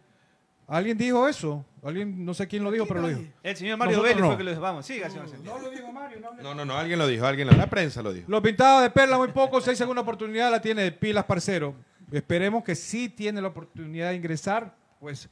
¿Alguien 0.73 0.97
dijo 0.97 1.27
eso? 1.27 1.63
Alguien, 1.83 2.25
no 2.25 2.33
sé 2.33 2.47
quién 2.47 2.63
lo 2.63 2.71
dijo, 2.71 2.87
pero 2.87 3.01
lo 3.01 3.07
dijo. 3.09 3.21
El 3.43 3.55
señor 3.55 3.77
Mario 3.77 3.97
Nosotros 3.97 4.09
Vélez 4.15 4.21
no. 4.21 4.27
fue 4.29 4.37
que 4.37 4.43
lo 4.43 4.49
dijo. 4.49 4.61
Vamos, 4.61 4.85
siga, 4.87 5.07
señor 5.07 5.29
Santiago. 5.29 5.59
lo 5.59 5.69
dijo 5.69 5.91
Mario, 5.91 6.19
no 6.19 6.33
No, 6.41 6.55
no, 6.55 6.65
no, 6.65 6.75
alguien 6.75 6.97
lo 6.97 7.05
dijo, 7.05 7.27
alguien 7.27 7.47
lo 7.47 7.53
La 7.55 7.69
prensa 7.69 8.01
lo 8.01 8.11
dijo. 8.11 8.25
Lo 8.27 8.41
pintaba 8.41 8.81
de 8.81 8.89
perla 8.89 9.19
muy 9.19 9.27
poco, 9.27 9.61
hay 9.63 9.75
segunda 9.75 10.01
oportunidad 10.01 10.49
la 10.49 10.59
tiene 10.59 10.81
de 10.81 10.91
pilas, 10.91 11.25
parcero. 11.25 11.75
Esperemos 12.11 12.63
que 12.63 12.73
sí 12.73 13.07
tiene 13.07 13.39
la 13.39 13.49
oportunidad 13.49 14.09
de 14.09 14.15
ingresar, 14.15 14.75
pues 14.99 15.29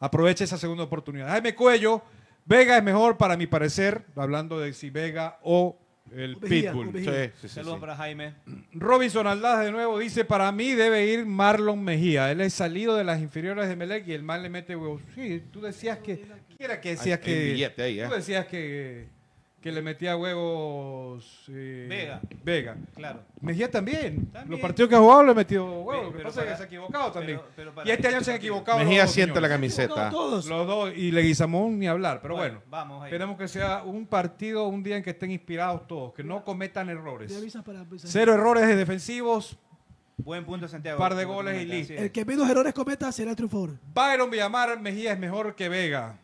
aproveche 0.00 0.44
esa 0.44 0.56
segunda 0.56 0.84
oportunidad. 0.84 1.28
Jaime 1.28 1.54
Cuello, 1.54 2.00
Vega 2.46 2.78
es 2.78 2.82
mejor 2.82 3.18
para 3.18 3.36
mi 3.36 3.46
parecer, 3.46 4.06
hablando 4.16 4.58
de 4.58 4.72
si 4.72 4.88
Vega 4.88 5.38
o 5.42 5.76
el 6.14 6.36
Pitbull. 6.36 6.88
o 6.88 6.92
Mejía. 6.92 7.24
Sí, 7.26 7.30
sí, 7.42 7.48
sí, 7.48 7.54
Saludos 7.54 7.76
sí. 7.76 7.80
para 7.80 7.96
Jaime. 7.96 8.34
Robinson 8.72 9.26
Aldaz 9.26 9.64
de 9.64 9.72
nuevo 9.72 9.98
dice, 9.98 10.24
para 10.24 10.50
mí 10.52 10.72
debe 10.72 11.06
ir 11.06 11.26
Marlon 11.26 11.82
Mejía. 11.82 12.30
Él 12.30 12.40
es 12.40 12.54
salido 12.54 12.96
de 12.96 13.04
las 13.04 13.20
inferiores 13.20 13.68
de 13.68 13.76
Melec 13.76 14.06
y 14.08 14.12
el 14.12 14.22
mal 14.22 14.42
le 14.42 14.48
mete 14.48 14.76
huevos. 14.76 15.02
Sí, 15.14 15.42
tú 15.52 15.60
decías 15.60 15.98
que... 15.98 16.20
¿qué 16.56 16.64
era 16.64 16.80
que 16.80 16.90
decías 16.90 17.20
Hay- 17.24 17.32
hay 17.32 17.38
que... 17.40 17.52
billete 17.52 17.82
ahí, 17.82 18.00
¿eh? 18.00 18.06
Tú 18.08 18.14
decías 18.14 18.46
que, 18.46 19.06
que 19.60 19.72
le 19.72 19.82
metía 19.82 20.16
huevos... 20.16 21.44
eh, 21.48 21.86
Vega. 21.88 22.20
Vega. 22.44 22.76
Claro. 22.94 23.22
Mejía 23.40 23.68
también. 23.70 24.26
También. 24.26 24.50
Los 24.50 24.60
partidos 24.60 24.88
que 24.88 24.94
ha 24.94 25.00
jugado 25.00 25.24
le 25.24 25.34
metió 25.34 25.64
huevos. 25.80 26.04
Lo 26.06 26.10
que 26.12 26.16
pero 26.18 26.28
pasa 26.28 26.42
es 26.44 26.50
que 26.50 26.56
se 26.56 26.62
ha 26.62 26.66
equivocado 26.66 27.10
también. 27.12 27.38
pero- 27.38 27.52
pero 27.56 27.74
para 27.74 27.88
y 27.88 27.90
este 27.90 28.06
año 28.08 28.20
se 28.20 28.30
han 28.30 28.36
partido. 28.36 28.54
equivocado. 28.54 28.78
Mejía 28.78 29.06
siente 29.08 29.40
la 29.40 29.48
camiseta. 29.48 30.10
Todos. 30.10 30.46
Los 30.46 30.66
dos. 30.66 30.92
Y 30.96 31.10
Leguizamón 31.10 31.78
ni 31.78 31.88
hablar. 31.88 32.20
Pero 32.22 32.36
bueno, 32.36 32.62
Vamos, 32.70 33.02
ahí. 33.02 33.08
esperemos 33.08 33.36
que 33.36 33.48
sea 33.48 33.82
un 33.82 34.06
partido, 34.06 34.68
un 34.68 34.82
día 34.82 34.96
en 34.96 35.02
que 35.02 35.10
estén 35.10 35.30
inspirados 35.32 35.86
todos. 35.88 36.14
Que 36.14 36.22
no 36.22 36.44
cometan 36.44 36.88
errores. 36.88 37.32
Para. 37.64 37.84
Cero 38.04 38.34
errores 38.34 38.66
defensivos. 38.76 39.58
Buen 40.18 40.44
punto, 40.44 40.66
Santiago. 40.68 40.98
Par 40.98 41.14
de 41.14 41.24
goles 41.24 41.60
y 41.62 41.64
listo. 41.66 41.92
El 41.94 42.10
que 42.12 42.24
menos 42.24 42.48
errores 42.48 42.72
cometa 42.74 43.10
será 43.12 43.30
el 43.30 43.36
triunfador. 43.36 43.70
Byron 43.94 44.30
Villamar 44.30 44.80
Mejía 44.80 45.12
es 45.12 45.18
mejor 45.18 45.54
que 45.54 45.68
Vega. 45.68 46.16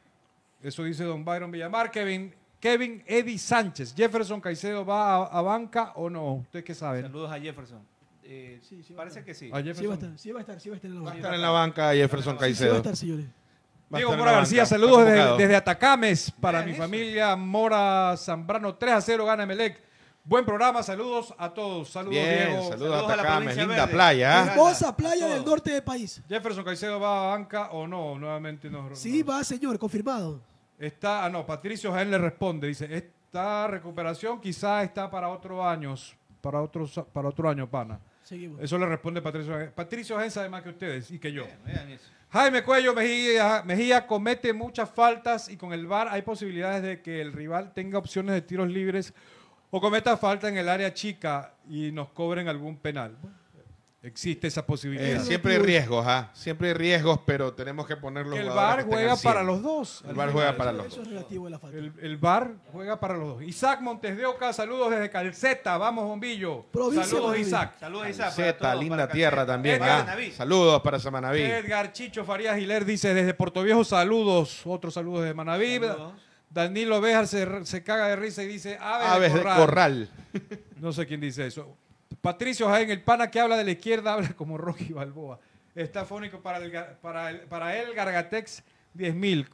Eso 0.62 0.82
dice 0.84 1.04
don 1.04 1.24
Byron 1.24 1.50
Villamar. 1.50 1.90
Kevin, 1.90 2.34
Kevin 2.64 3.02
Eddie 3.06 3.38
Sánchez. 3.38 3.94
Jefferson 3.94 4.40
Caicedo 4.40 4.86
va 4.86 5.16
a, 5.16 5.24
a 5.26 5.42
banca 5.42 5.92
o 5.96 6.08
no. 6.08 6.36
¿Ustedes 6.36 6.64
qué 6.64 6.74
saben? 6.74 7.02
Saludos 7.02 7.30
a 7.30 7.38
Jefferson. 7.38 7.80
Eh, 8.22 8.58
Sí, 8.66 8.82
sí, 8.82 8.94
parece 8.94 9.22
que 9.22 9.34
sí. 9.34 9.50
A 9.52 9.58
Sí 9.58 9.58
va 9.58 9.58
a 9.58 9.62
Jefferson. 9.74 9.92
estar, 9.92 10.18
sí 10.18 10.32
va 10.32 10.38
a 10.38 10.40
estar, 10.40 10.60
sí 10.60 10.68
va 10.70 10.74
a 10.74 10.76
estar 10.76 10.90
en 10.90 10.94
la 10.96 11.00
Va 11.02 11.10
a 11.10 11.12
banca. 11.12 11.18
estar 11.20 11.34
en 11.34 11.42
la 11.42 11.50
banca 11.50 11.92
Jefferson 11.92 12.32
Sí 12.32 12.36
va 12.36 12.36
a 12.36 12.40
Caicedo. 12.40 12.76
estar, 12.76 12.96
señores. 12.96 13.26
Diego 13.90 14.16
Mora 14.16 14.32
García, 14.32 14.62
banca. 14.62 14.66
saludos 14.70 15.04
desde, 15.04 15.36
desde 15.36 15.56
Atacames 15.56 16.30
para 16.40 16.62
mi 16.62 16.70
eso. 16.72 16.80
familia 16.80 17.36
Mora 17.36 18.14
Zambrano. 18.16 18.74
3 18.76 18.94
a 18.94 19.00
0 19.02 19.26
gana 19.26 19.44
Melec. 19.44 19.78
Buen 20.24 20.46
programa, 20.46 20.82
saludos 20.82 21.34
a 21.36 21.52
todos. 21.52 21.90
Saludos, 21.90 22.14
Bien, 22.14 22.48
Diego. 22.48 22.70
saludos 22.70 22.78
Saludos 22.96 23.10
a 23.10 23.12
Atacames, 23.12 23.56
linda 23.58 23.74
verde. 23.76 23.92
playa. 23.92 24.40
¿ah? 24.42 24.46
Hermosa 24.52 24.96
playa 24.96 25.26
del 25.26 25.44
norte 25.44 25.70
del 25.70 25.82
país. 25.82 26.22
Jefferson 26.26 26.64
Caicedo 26.64 26.98
va 26.98 27.24
a 27.24 27.36
banca 27.36 27.70
o 27.72 27.86
no, 27.86 28.18
nuevamente 28.18 28.70
no. 28.70 28.88
Sí, 28.96 29.20
no. 29.22 29.26
va, 29.32 29.44
señor, 29.44 29.78
confirmado. 29.78 30.40
Está, 30.78 31.24
ah, 31.24 31.30
no, 31.30 31.46
Patricio 31.46 31.92
Jaén 31.92 32.10
le 32.10 32.18
responde, 32.18 32.66
dice, 32.66 32.88
esta 32.94 33.66
recuperación 33.68 34.40
quizá 34.40 34.82
está 34.82 35.10
para 35.10 35.28
otro 35.28 35.66
año, 35.66 35.94
para 36.40 36.60
otro, 36.60 36.86
para 37.12 37.28
otro 37.28 37.48
año, 37.48 37.68
pana. 37.68 38.00
Seguimos. 38.22 38.60
Eso 38.60 38.78
le 38.78 38.86
responde 38.86 39.20
Patricio 39.22 39.52
Jaén. 39.52 39.72
Patricio 39.74 40.16
Jaén 40.16 40.30
sabe 40.30 40.48
más 40.48 40.62
que 40.62 40.70
ustedes 40.70 41.10
y 41.10 41.18
que 41.18 41.30
yo. 41.32 41.44
Vean, 41.44 41.64
vean 41.64 41.90
eso. 41.90 42.10
Jaime 42.30 42.64
Cuello 42.64 42.94
Mejía, 42.94 43.62
Mejía 43.64 44.06
comete 44.08 44.52
muchas 44.52 44.90
faltas 44.90 45.48
y 45.48 45.56
con 45.56 45.72
el 45.72 45.86
VAR 45.86 46.08
hay 46.10 46.22
posibilidades 46.22 46.82
de 46.82 47.00
que 47.00 47.20
el 47.20 47.32
rival 47.32 47.72
tenga 47.72 47.96
opciones 47.98 48.34
de 48.34 48.42
tiros 48.42 48.68
libres 48.68 49.14
o 49.70 49.80
cometa 49.80 50.16
falta 50.16 50.48
en 50.48 50.56
el 50.56 50.68
área 50.68 50.92
chica 50.92 51.54
y 51.68 51.92
nos 51.92 52.08
cobren 52.08 52.48
algún 52.48 52.76
penal. 52.76 53.16
Existe 54.04 54.46
esa 54.48 54.66
posibilidad. 54.66 55.08
Eh, 55.08 55.20
siempre 55.20 55.54
hay 55.54 55.58
riesgos, 55.60 56.04
¿ah? 56.06 56.30
Siempre 56.34 56.68
hay 56.68 56.74
riesgos, 56.74 57.20
pero 57.24 57.54
tenemos 57.54 57.86
que 57.86 57.96
ponerlos. 57.96 58.38
El 58.38 58.50
VAR 58.50 58.84
juega 58.84 59.16
para 59.16 59.42
los 59.42 59.62
dos. 59.62 60.04
El 60.06 60.14
VAR 60.14 60.30
juega 60.30 60.54
para 60.58 60.72
los 60.72 60.86
Eso 60.88 60.96
dos. 60.96 61.06
es 61.06 61.08
relativo 61.14 61.46
a 61.46 61.50
la 61.50 61.58
falta. 61.58 61.78
El, 61.78 61.90
el 62.02 62.16
VAR 62.18 62.52
juega 62.70 63.00
para 63.00 63.16
los 63.16 63.28
dos. 63.28 63.42
Isaac 63.42 63.80
Montes 63.80 64.14
de 64.18 64.26
Oca, 64.26 64.52
saludos 64.52 64.90
desde 64.90 65.08
Calceta. 65.08 65.78
Vamos, 65.78 66.04
bombillo. 66.04 66.66
Provincia 66.70 67.04
saludos. 67.04 67.38
Isaac. 67.38 67.76
Saludos, 67.80 68.08
Isaac. 68.10 68.58
todos, 68.58 68.78
linda 68.78 68.96
para 68.98 69.08
tierra 69.12 69.36
Calceta. 69.38 69.52
también. 69.54 69.74
Edgar 69.76 70.06
¿ah? 70.10 70.16
Saludos 70.36 70.82
para 70.82 70.98
Samanaví. 70.98 71.40
Edgar 71.40 71.92
Chicho 71.92 72.26
Farías 72.26 72.58
Giler 72.58 72.84
dice 72.84 73.14
desde 73.14 73.32
Puerto 73.32 73.62
Viejo, 73.62 73.84
saludos. 73.84 74.60
Otros 74.66 74.92
saludos 74.92 75.24
de 75.24 75.32
Manaví. 75.32 75.76
Saludos. 75.78 76.12
Danilo 76.50 77.00
Bejar 77.00 77.26
se, 77.26 77.64
se 77.64 77.82
caga 77.82 78.08
de 78.08 78.16
risa 78.16 78.42
y 78.42 78.46
dice 78.48 78.76
aves, 78.80 79.08
Aves 79.08 79.32
de 79.32 79.38
de 79.40 79.44
corral. 79.56 80.10
No 80.78 80.92
sé 80.92 81.06
quién 81.06 81.20
dice 81.22 81.46
eso. 81.46 81.74
Patricio 82.24 82.66
Jaén, 82.68 82.90
el 82.90 83.02
pana 83.02 83.30
que 83.30 83.38
habla 83.38 83.54
de 83.58 83.64
la 83.64 83.72
izquierda, 83.72 84.12
habla 84.14 84.30
como 84.30 84.56
Rocky 84.56 84.94
Balboa. 84.94 85.38
Está 85.74 86.06
fónico 86.06 86.40
para, 86.40 86.56
el, 86.56 86.72
para, 87.02 87.28
el, 87.30 87.40
para 87.40 87.76
él, 87.76 87.92
Gargatex 87.94 88.62
10.000. 88.96 89.46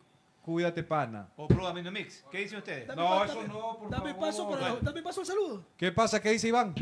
Cuídate, 0.43 0.85
pana. 0.85 1.29
O 1.37 1.49
Pro 1.49 1.67
Amino 1.67 1.91
Mix. 1.91 2.25
¿Qué 2.31 2.39
dicen 2.39 2.59
ustedes? 2.59 2.87
Dame 2.87 3.03
No, 3.03 3.25
eso 3.25 3.43
no, 3.43 3.77
por 3.79 3.91
dame 3.91 4.13
favor. 4.13 4.27
paso 4.29 4.49
para, 4.49 4.77
dame 4.81 5.03
paso 5.03 5.21
al 5.21 5.27
saludo. 5.27 5.65
¿Qué 5.77 5.91
pasa? 5.91 6.23
¿Qué 6.23 6.31
dice 6.31 6.47
Iván? 6.47 6.75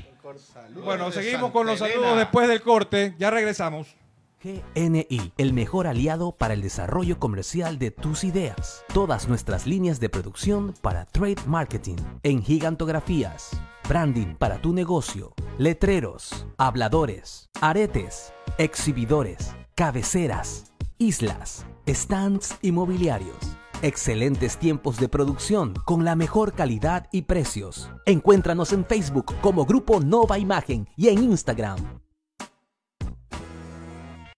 Bueno, 0.85 1.11
seguimos 1.11 1.41
Santa 1.41 1.53
con 1.53 1.67
los 1.67 1.81
Elena. 1.81 1.95
saludos 1.95 2.19
después 2.19 2.49
del 2.49 2.61
corte. 2.61 3.15
Ya 3.19 3.31
regresamos. 3.31 3.97
GNI, 4.45 5.33
el 5.37 5.53
mejor 5.53 5.87
aliado 5.89 6.33
para 6.33 6.55
el 6.55 6.63
desarrollo 6.63 7.19
comercial 7.19 7.79
de 7.81 7.91
tus 7.91 8.23
ideas. 8.23 8.85
Todas 8.95 9.27
nuestras 9.27 9.67
líneas 9.67 9.99
de 9.99 10.09
producción 10.09 10.75
para 10.81 11.07
trade 11.07 11.43
marketing, 11.47 11.97
en 12.23 12.43
gigantografías, 12.45 13.51
branding 13.89 14.35
para 14.35 14.61
tu 14.61 14.75
negocio, 14.75 15.33
letreros, 15.57 16.47
habladores, 16.59 17.49
aretes, 17.63 18.35
exhibidores, 18.59 19.55
cabeceras, 19.75 20.73
islas, 20.99 21.65
stands 21.89 22.57
inmobiliarios. 22.61 23.57
Excelentes 23.81 24.59
tiempos 24.59 24.99
de 24.99 25.09
producción 25.09 25.73
con 25.87 26.05
la 26.05 26.17
mejor 26.17 26.53
calidad 26.53 27.07
y 27.13 27.23
precios. 27.23 27.91
Encuéntranos 28.05 28.73
en 28.73 28.85
Facebook 28.85 29.35
como 29.41 29.65
Grupo 29.65 30.01
Nova 30.01 30.39
Imagen 30.39 30.89
y 30.97 31.09
en 31.09 31.23
Instagram 31.23 31.79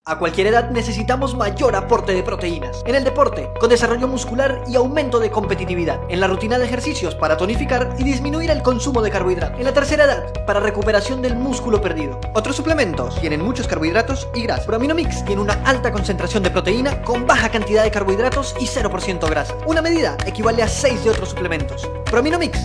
A 0.06 0.18
cualquier 0.18 0.46
edad 0.46 0.70
necesitamos 0.70 1.36
mayor 1.36 1.76
aporte 1.76 2.14
de 2.14 2.22
proteínas. 2.22 2.82
En 2.86 2.94
el 2.94 3.04
deporte, 3.04 3.50
con 3.60 3.68
desarrollo 3.68 4.08
muscular 4.08 4.64
y 4.66 4.74
aumento 4.74 5.20
de 5.20 5.30
competitividad. 5.30 6.00
En 6.08 6.20
la 6.20 6.26
rutina 6.26 6.58
de 6.58 6.64
ejercicios 6.64 7.14
para 7.14 7.36
tonificar 7.36 7.94
y 7.98 8.04
disminuir 8.04 8.50
el 8.50 8.62
consumo 8.62 9.02
de 9.02 9.10
carbohidratos. 9.10 9.58
En 9.58 9.66
la 9.66 9.74
tercera 9.74 10.06
edad, 10.06 10.46
para 10.46 10.58
recuperación 10.58 11.20
del 11.20 11.36
músculo 11.36 11.82
perdido. 11.82 12.18
Otros 12.34 12.56
suplementos 12.56 13.20
tienen 13.20 13.42
muchos 13.42 13.68
carbohidratos 13.68 14.26
y 14.34 14.42
grasa. 14.42 14.64
Prominomix 14.64 15.22
tiene 15.26 15.42
una 15.42 15.62
alta 15.64 15.92
concentración 15.92 16.42
de 16.42 16.50
proteína 16.50 17.02
con 17.02 17.26
baja 17.26 17.50
cantidad 17.50 17.84
de 17.84 17.90
carbohidratos 17.90 18.56
y 18.58 18.64
0% 18.64 19.28
grasa. 19.28 19.54
Una 19.66 19.82
medida 19.82 20.16
equivale 20.24 20.62
a 20.62 20.68
6 20.68 21.04
de 21.04 21.10
otros 21.10 21.28
suplementos. 21.28 21.88
Prominomix, 22.06 22.58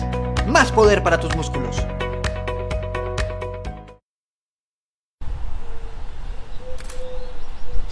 más 0.48 0.72
poder 0.72 1.02
para 1.02 1.20
tus 1.20 1.36
músculos. 1.36 1.76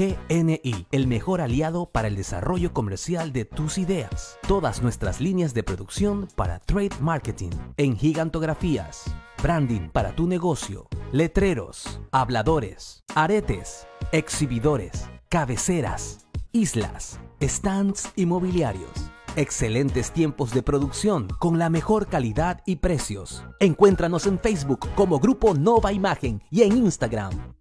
GNI, 0.00 0.86
el 0.92 1.06
mejor 1.06 1.42
aliado 1.42 1.90
para 1.90 2.08
el 2.08 2.16
desarrollo 2.16 2.72
comercial 2.72 3.34
de 3.34 3.44
tus 3.44 3.76
ideas. 3.76 4.38
Todas 4.48 4.80
nuestras 4.80 5.20
líneas 5.20 5.52
de 5.52 5.62
producción 5.62 6.26
para 6.36 6.58
trade 6.58 6.96
marketing, 7.02 7.50
en 7.76 7.98
gigantografías, 7.98 9.14
branding 9.42 9.90
para 9.90 10.16
tu 10.16 10.26
negocio, 10.26 10.88
letreros, 11.12 12.00
habladores, 12.12 13.04
aretes, 13.14 13.86
exhibidores, 14.10 15.06
cabeceras, 15.28 16.26
islas, 16.50 17.20
stands 17.42 18.10
inmobiliarios. 18.16 19.10
Excelentes 19.36 20.12
tiempos 20.12 20.54
de 20.54 20.62
producción 20.62 21.28
con 21.38 21.58
la 21.58 21.68
mejor 21.68 22.06
calidad 22.06 22.62
y 22.64 22.76
precios. 22.76 23.44
Encuéntranos 23.60 24.26
en 24.26 24.38
Facebook 24.38 24.88
como 24.94 25.18
Grupo 25.18 25.52
Nova 25.52 25.92
Imagen 25.92 26.42
y 26.50 26.62
en 26.62 26.78
Instagram. 26.78 27.59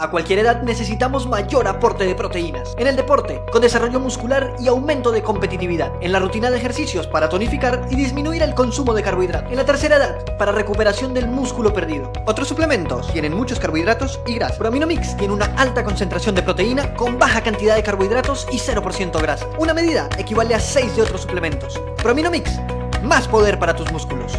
A 0.00 0.10
cualquier 0.10 0.38
edad 0.38 0.62
necesitamos 0.62 1.28
mayor 1.28 1.68
aporte 1.68 2.06
de 2.06 2.14
proteínas. 2.14 2.74
En 2.78 2.86
el 2.86 2.96
deporte, 2.96 3.42
con 3.52 3.60
desarrollo 3.60 4.00
muscular 4.00 4.56
y 4.58 4.66
aumento 4.66 5.12
de 5.12 5.22
competitividad. 5.22 5.92
En 6.00 6.10
la 6.10 6.18
rutina 6.18 6.50
de 6.50 6.56
ejercicios 6.56 7.06
para 7.06 7.28
tonificar 7.28 7.86
y 7.90 7.96
disminuir 7.96 8.42
el 8.42 8.54
consumo 8.54 8.94
de 8.94 9.02
carbohidratos. 9.02 9.50
En 9.50 9.58
la 9.58 9.66
tercera 9.66 9.96
edad, 9.96 10.38
para 10.38 10.52
recuperación 10.52 11.12
del 11.12 11.26
músculo 11.28 11.74
perdido. 11.74 12.10
Otros 12.24 12.48
suplementos 12.48 13.12
tienen 13.12 13.36
muchos 13.36 13.60
carbohidratos 13.60 14.20
y 14.26 14.36
grasa. 14.36 14.56
Prominomix 14.56 15.18
tiene 15.18 15.34
una 15.34 15.54
alta 15.56 15.84
concentración 15.84 16.34
de 16.34 16.44
proteína 16.44 16.94
con 16.94 17.18
baja 17.18 17.42
cantidad 17.42 17.76
de 17.76 17.82
carbohidratos 17.82 18.46
y 18.50 18.56
0% 18.56 19.20
grasa. 19.20 19.46
Una 19.58 19.74
medida 19.74 20.08
equivale 20.16 20.54
a 20.54 20.60
6 20.60 20.96
de 20.96 21.02
otros 21.02 21.20
suplementos. 21.20 21.78
Prominomix, 22.02 22.58
más 23.02 23.28
poder 23.28 23.58
para 23.58 23.76
tus 23.76 23.92
músculos. 23.92 24.32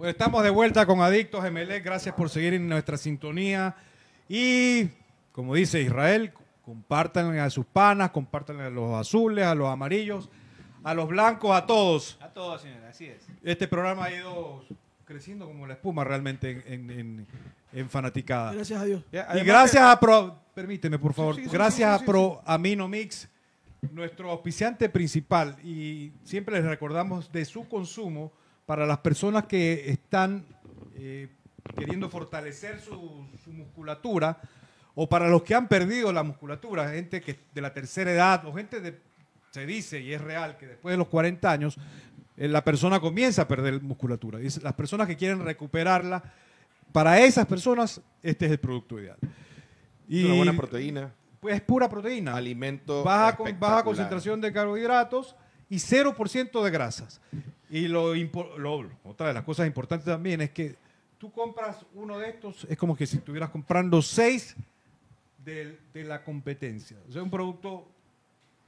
Pues 0.00 0.12
estamos 0.12 0.42
de 0.42 0.48
vuelta 0.48 0.86
con 0.86 1.02
Adictos 1.02 1.44
MLE. 1.52 1.80
Gracias 1.80 2.14
por 2.14 2.30
seguir 2.30 2.54
en 2.54 2.66
nuestra 2.66 2.96
sintonía. 2.96 3.76
Y 4.30 4.88
como 5.30 5.54
dice 5.54 5.82
Israel, 5.82 6.32
compartan 6.64 7.38
a 7.38 7.50
sus 7.50 7.66
panas, 7.66 8.08
compartan 8.10 8.60
a 8.62 8.70
los 8.70 8.94
azules, 8.98 9.44
a 9.44 9.54
los 9.54 9.68
amarillos, 9.68 10.30
a 10.84 10.94
los 10.94 11.06
blancos, 11.06 11.54
a 11.54 11.66
todos. 11.66 12.16
A 12.22 12.28
todos, 12.30 12.62
señora, 12.62 12.88
así 12.88 13.04
es. 13.08 13.26
Este 13.44 13.68
programa 13.68 14.04
ha 14.06 14.14
ido 14.14 14.64
creciendo 15.04 15.44
como 15.46 15.66
la 15.66 15.74
espuma 15.74 16.02
realmente 16.02 16.50
en, 16.66 16.88
en- 16.88 16.98
en- 16.98 17.26
en 17.74 17.90
fanaticada. 17.90 18.54
Gracias 18.54 18.80
a 18.80 18.84
Dios. 18.86 19.04
Y 19.12 19.18
además 19.18 19.44
gracias 19.44 19.84
que- 19.84 19.90
a 19.92 20.00
Pro, 20.00 20.38
permíteme 20.54 20.98
por 20.98 21.12
favor, 21.12 21.34
Sí, 21.34 21.42
sí, 21.42 21.48
sí, 21.50 21.52
gracias 21.54 21.92
sí, 21.92 21.98
sí, 21.98 22.02
a 22.04 22.06
Pro 22.10 22.40
Amino 22.46 22.88
Mix, 22.88 23.28
nuestro 23.92 24.30
auspiciante 24.30 24.88
principal, 24.88 25.58
y 25.62 26.10
siempre 26.24 26.54
les 26.56 26.64
recordamos 26.64 27.30
de 27.30 27.44
su 27.44 27.68
consumo 27.68 28.32
para 28.70 28.86
las 28.86 28.98
personas 28.98 29.46
que 29.46 29.90
están 29.90 30.44
eh, 30.94 31.26
queriendo 31.76 32.08
fortalecer 32.08 32.80
su, 32.80 33.26
su 33.42 33.50
musculatura 33.50 34.40
o 34.94 35.08
para 35.08 35.28
los 35.28 35.42
que 35.42 35.56
han 35.56 35.66
perdido 35.66 36.12
la 36.12 36.22
musculatura, 36.22 36.88
gente 36.88 37.20
que 37.20 37.36
de 37.52 37.60
la 37.62 37.74
tercera 37.74 38.12
edad 38.12 38.46
o 38.46 38.52
gente 38.52 38.80
de, 38.80 38.96
se 39.50 39.66
dice 39.66 40.00
y 40.00 40.12
es 40.12 40.20
real 40.20 40.56
que 40.56 40.68
después 40.68 40.92
de 40.92 40.98
los 40.98 41.08
40 41.08 41.50
años 41.50 41.78
eh, 42.36 42.46
la 42.46 42.62
persona 42.62 43.00
comienza 43.00 43.42
a 43.42 43.48
perder 43.48 43.82
musculatura. 43.82 44.40
Y 44.40 44.48
las 44.62 44.74
personas 44.74 45.08
que 45.08 45.16
quieren 45.16 45.44
recuperarla, 45.44 46.22
para 46.92 47.18
esas 47.18 47.46
personas 47.46 48.00
este 48.22 48.46
es 48.46 48.52
el 48.52 48.60
producto 48.60 49.00
ideal. 49.00 49.18
Es 50.08 50.26
una 50.26 50.34
buena 50.34 50.56
proteína. 50.56 51.12
Pues 51.40 51.56
es 51.56 51.60
pura 51.60 51.88
proteína. 51.88 52.36
Alimento 52.36 53.02
Baja, 53.02 53.36
con- 53.36 53.58
baja 53.58 53.82
concentración 53.82 54.40
de 54.40 54.52
carbohidratos 54.52 55.34
y 55.68 55.78
0% 55.78 56.62
de 56.62 56.70
grasas. 56.70 57.20
Y 57.70 57.86
lo, 57.88 58.14
lo- 58.14 58.90
otra 59.04 59.28
de 59.28 59.34
las 59.34 59.44
cosas 59.44 59.66
importantes 59.66 60.06
también 60.06 60.40
es 60.40 60.50
que 60.50 60.76
tú 61.18 61.30
compras 61.30 61.84
uno 61.94 62.18
de 62.18 62.30
estos, 62.30 62.64
es 62.68 62.76
como 62.76 62.96
que 62.96 63.06
si 63.06 63.18
estuvieras 63.18 63.50
comprando 63.50 64.02
seis 64.02 64.56
de, 65.44 65.78
de 65.94 66.04
la 66.04 66.22
competencia. 66.24 66.96
O 67.08 67.12
sea, 67.12 67.22
un 67.22 67.30
producto 67.30 67.86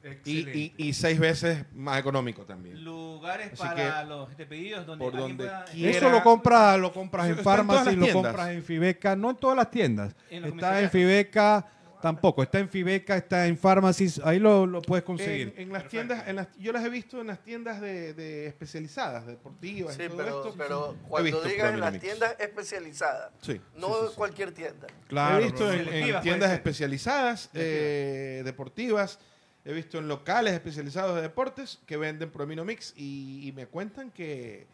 Y, 0.05 0.09
excelente. 0.09 0.59
y- 0.59 0.75
y 0.89 0.93
seis 0.93 1.19
veces 1.19 1.65
más 1.75 1.99
económico 2.01 2.43
también. 2.45 2.83
Lugares 2.85 3.53
Así 3.53 3.63
para 3.63 4.05
los 4.05 4.31
este, 4.31 4.47
pedidos 4.47 4.85
donde 4.87 5.05
por 5.05 5.15
alguien 5.15 5.37
donde 5.37 5.45
pueda- 5.53 5.65
quiera. 5.67 5.97
Eso 5.99 6.11
lo 6.11 6.23
compras, 6.23 6.79
lo 6.79 6.93
compras 6.93 7.27
en 7.29 7.37
las 7.37 7.97
lo 7.97 8.13
compras 8.13 8.49
en 8.51 8.63
Fibeca, 8.63 9.15
no 9.17 9.31
en 9.31 9.37
todas 9.37 9.57
las 9.57 9.71
tiendas. 9.71 10.15
En 10.31 10.45
está 10.45 10.81
en. 10.81 10.91
Fibeca, 10.91 11.67
tampoco. 12.03 12.43
Está 12.43 12.59
en 12.59 12.69
Fibeca, 12.69 13.17
está 13.17 13.47
en 13.47 13.57
Pharmacies, 13.57 14.21
ahí 14.25 14.39
lo, 14.39 14.67
lo 14.67 14.83
puedes 14.83 15.05
conseguir. 15.05 15.55
En, 15.57 15.69
en 15.69 15.73
las 15.73 15.89
tiendas, 15.89 16.29
en 16.29 16.37
las, 16.37 16.49
yo 16.59 16.73
las 16.73 16.85
he 16.85 16.91
visto 16.91 17.21
en 17.21 17.29
las 17.29 17.43
tiendas 17.43 17.81
de, 17.81 18.13
de 18.13 18.47
especializadas, 18.47 19.27
deportivas. 19.27 19.95
Sí, 19.95 20.03
y 20.03 20.09
todo 20.09 20.17
pero, 20.19 20.45
esto. 20.45 20.55
pero 20.59 20.93
He 20.93 21.09
cuando 21.09 21.43
digas 21.43 21.73
en 21.73 21.81
las 21.81 21.99
tiendas 21.99 22.37
especializadas, 22.39 23.33
Sí, 23.41 23.61
no 23.77 24.09
sí, 24.09 24.15
cualquier 24.15 24.53
tienda. 24.53 24.89
Claro, 25.09 25.39
he 25.39 25.45
visto 25.45 25.73
en, 25.73 26.21
tiendas 26.21 26.53
especializadas, 26.53 27.49
eh, 27.55 28.43
deportivas, 28.45 29.19
he 29.65 29.73
visto 29.73 29.99
en 29.99 30.09
locales 30.09 30.53
especializados 30.53 31.15
de 31.17 31.23
deportes 31.23 31.81
que 31.87 31.97
venden 31.97 32.31
Promino 32.31 32.65
Mix 32.65 32.93
y, 32.97 33.47
y 33.49 33.53
me 33.53 33.67
cuentan 33.67 34.11
que 34.11 34.67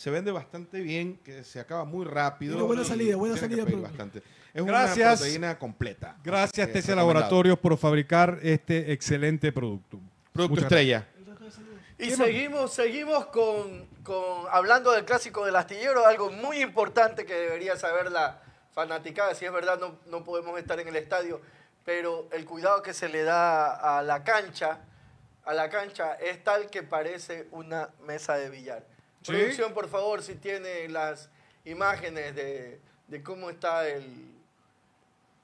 se 0.00 0.08
vende 0.10 0.32
bastante 0.32 0.80
bien, 0.80 1.18
que 1.18 1.44
se 1.44 1.60
acaba 1.60 1.84
muy 1.84 2.06
rápido. 2.06 2.54
Tiene 2.54 2.66
buena 2.66 2.80
y 2.80 2.84
salida, 2.86 3.16
buena 3.16 3.36
salida, 3.36 3.66
bastante. 3.82 4.22
Es 4.54 4.64
Gracias. 4.64 5.06
una 5.06 5.16
proteína 5.18 5.58
completa. 5.58 6.16
Gracias, 6.24 6.72
TC. 6.72 6.94
Laboratorios, 6.96 7.58
por 7.58 7.76
fabricar 7.76 8.38
este 8.42 8.92
excelente 8.92 9.52
producto. 9.52 10.00
Producto 10.32 10.54
Muchas 10.54 10.72
estrella. 10.72 11.06
Y 11.98 12.12
seguimos, 12.12 12.72
seguimos 12.72 13.26
con, 13.26 13.88
con- 14.02 14.46
hablando 14.50 14.90
del 14.92 15.04
clásico 15.04 15.44
del 15.44 15.54
astillero, 15.56 16.06
algo 16.06 16.30
muy 16.32 16.62
importante 16.62 17.26
que 17.26 17.34
debería 17.34 17.76
saber 17.76 18.10
la 18.10 18.40
fanaticada. 18.72 19.34
Si 19.34 19.44
es 19.44 19.52
verdad, 19.52 19.78
no, 19.78 19.98
no 20.06 20.24
podemos 20.24 20.58
estar 20.58 20.80
en 20.80 20.88
el 20.88 20.96
estadio, 20.96 21.42
pero 21.84 22.26
el 22.32 22.46
cuidado 22.46 22.82
que 22.82 22.94
se 22.94 23.10
le 23.10 23.22
da 23.22 23.98
a 23.98 24.02
la 24.02 24.24
cancha, 24.24 24.78
a 25.44 25.52
la 25.52 25.68
cancha 25.68 26.14
es 26.14 26.42
tal 26.42 26.70
que 26.70 26.82
parece 26.82 27.48
una 27.50 27.90
mesa 28.06 28.38
de 28.38 28.48
billar. 28.48 28.89
Sí. 29.22 29.32
Producción, 29.32 29.74
por 29.74 29.88
favor, 29.88 30.22
si 30.22 30.34
tiene 30.34 30.88
las 30.88 31.30
imágenes 31.64 32.34
de, 32.34 32.80
de 33.08 33.22
cómo 33.22 33.50
está 33.50 33.88
el 33.88 34.30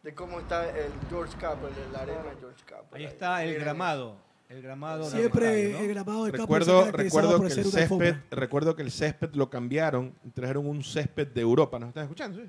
de 0.02 0.14
cómo 0.14 0.38
está 0.38 0.70
el 0.70 0.92
George 1.10 1.36
Capel, 1.36 1.70
la 1.92 2.02
arena 2.02 2.32
George 2.38 2.62
Capel. 2.64 3.00
Ahí 3.00 3.04
está 3.04 3.44
el 3.44 3.58
gramado. 3.58 4.16
El 4.48 4.62
gramado 4.62 5.10
Siempre 5.10 5.72
¿no? 5.72 5.78
el 5.78 5.88
gramado 5.88 6.24
del 6.24 6.32
campo 6.34 6.54
se 6.54 6.58
Recuerdo, 6.60 6.92
recuerdo, 6.92 7.40
que 7.40 7.52
el 7.52 7.64
césped, 7.64 8.16
recuerdo 8.30 8.76
que 8.76 8.82
el 8.82 8.92
césped 8.92 9.34
lo 9.34 9.50
cambiaron, 9.50 10.14
y 10.24 10.30
trajeron 10.30 10.68
un 10.68 10.84
césped 10.84 11.26
de 11.26 11.40
Europa. 11.40 11.80
¿Nos 11.80 11.88
están 11.88 12.04
escuchando? 12.04 12.38
Sí. 12.38 12.48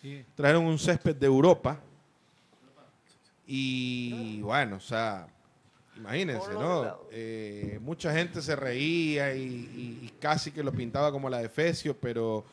Sí. 0.00 0.24
Trajeron 0.36 0.66
un 0.66 0.78
césped 0.78 1.16
de 1.16 1.26
Europa. 1.26 1.80
Y 3.44 4.40
bueno, 4.42 4.76
o 4.76 4.80
sea, 4.80 5.26
imagínense, 5.98 6.50
¿no? 6.52 6.98
Eh, 7.10 7.78
mucha 7.82 8.12
gente 8.12 8.40
se 8.42 8.54
reía 8.56 9.34
y, 9.34 9.42
y- 9.42 10.06
y 10.06 10.12
casi 10.20 10.50
que 10.50 10.62
lo 10.62 10.72
pintaba 10.72 11.10
como 11.12 11.28
la 11.28 11.38
de 11.38 11.46
Efesio, 11.46 11.96
pero 11.96 12.44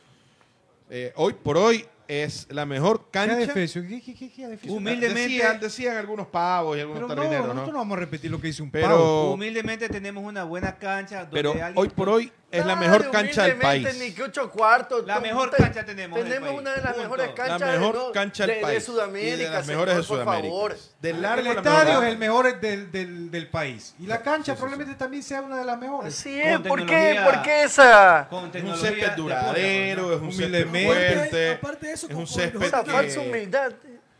eh, 0.90 1.12
hoy 1.16 1.32
por 1.34 1.56
hoy 1.56 1.84
es 2.08 2.46
la 2.50 2.64
mejor 2.64 3.00
¿Qué 3.06 3.10
cancha. 3.10 3.52
¿Qué, 3.52 4.00
qué, 4.00 4.14
qué, 4.14 4.30
qué 4.30 4.44
adefesio? 4.44 4.76
Humildemente- 4.76 5.22
Decían, 5.34 5.58
decían 5.60 5.96
algunos 5.96 6.28
pavos 6.28 6.76
y 6.76 6.80
algunos 6.80 7.08
Pero 7.08 7.24
no, 7.24 7.30
¿no? 7.30 7.38
nosotros 7.48 7.72
no 7.72 7.78
vamos 7.78 7.96
a 7.96 8.00
repetir 8.00 8.30
lo 8.30 8.40
que 8.40 8.46
dice 8.48 8.62
un 8.62 8.70
Pero- 8.70 8.86
pavo. 8.88 9.32
Humildemente 9.34 9.88
tenemos 9.88 10.22
una 10.22 10.44
buena 10.44 10.76
cancha. 10.78 11.20
Donde 11.24 11.32
Pero 11.34 11.50
alguien 11.52 11.72
hoy 11.74 11.88
por 11.88 12.08
hoy 12.08 12.32
es 12.50 12.64
la 12.64 12.76
mejor 12.76 13.10
cancha 13.10 13.42
del 13.44 13.56
país. 13.58 13.96
Ni 13.98 14.12
que 14.12 14.22
ocho 14.22 14.50
cuartos. 14.50 15.04
La 15.04 15.20
mejor 15.20 15.50
te- 15.50 15.56
cancha 15.56 15.84
tenemos 15.84 16.18
Tenemos 16.22 16.50
una 16.58 16.70
de 16.72 16.76
las 16.80 16.92
Punto. 16.94 17.02
mejores 17.02 17.28
canchas 17.34 17.60
la 17.60 17.66
mejor 17.78 18.12
cancha 18.12 18.46
del 18.46 18.56
de, 18.56 18.62
país. 18.62 18.74
de 18.74 18.80
Sudamérica. 18.80 19.34
y 19.34 19.38
de 19.38 19.50
las 19.50 19.66
señor, 19.66 19.86
mejores 19.86 19.94
de 19.96 20.02
por 20.02 20.18
Sudamérica. 20.18 20.48
favor. 20.54 20.76
De 21.00 21.12
largo 21.12 21.50
El 21.50 21.56
estadio 21.58 22.02
es 22.02 22.08
el 22.08 22.18
mejor 22.18 22.60
del, 22.60 22.92
del, 22.92 23.30
del 23.30 23.48
país. 23.48 23.94
Y 23.98 24.06
la 24.06 24.22
cancha 24.22 24.54
probablemente 24.54 24.94
también 24.94 25.22
sea 25.22 25.40
una 25.42 25.58
de 25.58 25.64
las 25.64 25.78
mejores. 25.78 26.14
Así 26.14 26.40
es, 26.40 26.58
¿por 26.60 26.86
qué? 26.86 27.20
¿Por 27.24 27.42
qué 27.42 27.64
esa? 27.64 28.28
Es 28.54 28.62
un 28.62 28.76
césped 28.76 29.10
de 29.10 29.16
duradero, 29.16 30.14
es 30.14 30.20
un 30.22 30.32
césped 30.32 30.66
fuerte, 30.84 31.52
Aparte 31.52 31.86
de 31.88 31.92
eso, 31.92 32.06
es 32.08 32.14
un 32.14 32.26
césped 32.26 32.70
falsa 32.70 33.20
humildad. 33.20 33.72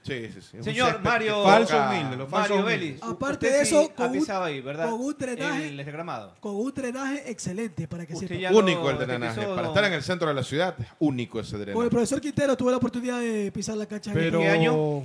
Sí, 0.06 0.28
sí, 0.32 0.40
sí. 0.40 0.62
Señor 0.62 1.00
Mario- 1.02 1.42
Falso 1.42 1.76
humilde, 1.76 2.16
lo 2.16 2.26
falso 2.28 2.54
Mario. 2.54 2.64
Vélez. 2.66 3.02
Aparte 3.02 3.50
de 3.50 3.62
eso, 3.62 3.92
con 3.94 4.10
un- 4.16 4.26
ahí, 4.30 4.60
¿verdad? 4.60 4.88
con 4.90 5.00
un 5.00 5.16
drenaje- 5.18 5.68
El 5.68 5.76
desgramado. 5.78 6.34
Con 6.40 6.54
un 6.56 6.72
drenaje 6.72 7.30
excelente, 7.30 7.88
para 7.88 8.06
que 8.06 8.14
Usted 8.14 8.28
sepa. 8.28 8.52
Único 8.54 8.88
el 8.90 8.98
drenaje. 8.98 9.46
Para 9.46 9.68
estar 9.68 9.84
en 9.84 9.92
el 9.94 10.02
centro 10.02 10.28
de 10.28 10.34
la 10.34 10.42
ciudad, 10.44 10.76
único 11.00 11.40
ese 11.40 11.52
Con 11.52 11.60
el 11.60 11.66
drenaje. 11.66 11.90
profesor 11.90 12.20
Quintero 12.20 12.56
tuve 12.56 12.70
la 12.70 12.76
oportunidad 12.76 13.18
de 13.20 13.50
pisar 13.52 13.76
la 13.76 13.86
cancha 13.86 14.12
Pero, 14.14 14.38
qué 14.38 14.48
año? 14.48 14.98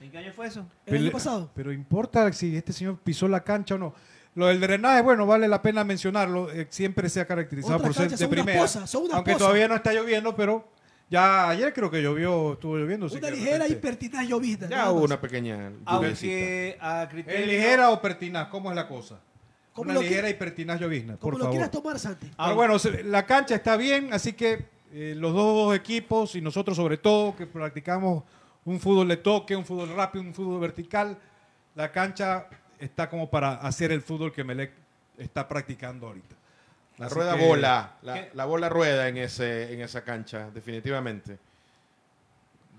¿En 0.00 0.10
qué 0.10 0.18
año 0.18 0.32
fue 0.34 0.46
eso? 0.46 0.64
el 0.86 0.96
año 1.02 1.10
pasado. 1.10 1.50
Pero 1.54 1.72
importa 1.72 2.32
si 2.32 2.56
este 2.56 2.72
señor 2.72 2.98
pisó 3.02 3.28
la 3.28 3.40
cancha 3.44 3.74
o 3.74 3.78
no. 3.78 3.94
Lo 4.34 4.46
del 4.48 4.60
drenaje, 4.60 5.00
bueno, 5.02 5.26
vale 5.26 5.48
la 5.48 5.62
pena 5.62 5.82
mencionarlo. 5.82 6.50
eh, 6.52 6.66
siempre 6.70 7.08
se 7.08 7.20
ha 7.20 7.26
caracterizado 7.26 7.76
Otras 7.76 7.96
por 7.96 8.08
ser 8.08 8.18
de 8.18 8.28
primera. 8.28 8.60
unas 8.62 8.94
aunque 9.14 9.34
todavía 9.34 9.66
no 9.66 9.76
está 9.76 9.92
lloviendo, 9.94 10.36
pero 10.36 10.68
ya 11.08 11.48
ayer 11.48 11.72
creo 11.72 11.90
que 11.90 12.02
llovió, 12.02 12.54
estuvo 12.54 12.76
lloviendo. 12.76 13.06
Una 13.06 13.30
ligera 13.30 13.68
y 13.68 13.76
pertinaz 13.76 14.26
llovizna. 14.28 14.68
Ya 14.68 14.90
hubo 14.90 15.04
una 15.04 15.20
pequeña. 15.20 15.72
Aunque 15.84 16.76
a 16.80 17.08
criterio... 17.08 17.40
¿Es 17.40 17.46
ligera 17.46 17.90
o 17.90 18.00
pertinaz? 18.02 18.48
¿Cómo 18.48 18.70
es 18.70 18.76
la 18.76 18.88
cosa? 18.88 19.20
Como 19.72 19.90
Una 19.90 19.94
lo 19.94 20.02
ligera 20.02 20.22
que- 20.28 20.30
y 20.30 20.34
pertinaz 20.34 20.80
llovizna, 20.80 21.16
Como 21.16 21.20
por 21.20 21.32
lo 21.34 21.38
favor. 21.44 21.50
quieras 21.52 21.70
tomar, 21.70 21.98
Santi. 21.98 22.30
Ah, 22.38 22.46
Pero 22.46 22.56
bueno, 22.56 22.76
la 23.04 23.26
cancha 23.26 23.54
está 23.54 23.76
bien, 23.76 24.12
así 24.12 24.32
que 24.32 24.66
eh, 24.92 25.14
los 25.16 25.34
dos 25.34 25.76
equipos 25.76 26.34
y 26.34 26.40
nosotros 26.40 26.76
sobre 26.76 26.96
todo 26.96 27.36
que 27.36 27.46
practicamos 27.46 28.24
un 28.64 28.80
fútbol 28.80 29.06
de 29.08 29.18
toque, 29.18 29.54
un 29.54 29.64
fútbol 29.64 29.90
rápido, 29.94 30.24
un 30.24 30.32
fútbol 30.34 30.60
vertical, 30.60 31.16
la 31.74 31.92
cancha 31.92 32.48
está 32.78 33.08
como 33.08 33.28
para 33.30 33.54
hacer 33.56 33.92
el 33.92 34.00
fútbol 34.00 34.32
que 34.32 34.42
Melec 34.42 34.72
está 35.18 35.46
practicando 35.46 36.06
ahorita. 36.06 36.34
La 36.98 37.06
Así 37.06 37.14
rueda 37.14 37.36
que- 37.36 37.46
bola, 37.46 37.96
la, 38.02 38.44
bola 38.46 38.68
rueda 38.68 39.08
en, 39.08 39.18
ese, 39.18 39.72
en 39.74 39.80
esa 39.82 40.02
cancha, 40.02 40.50
definitivamente. 40.50 41.38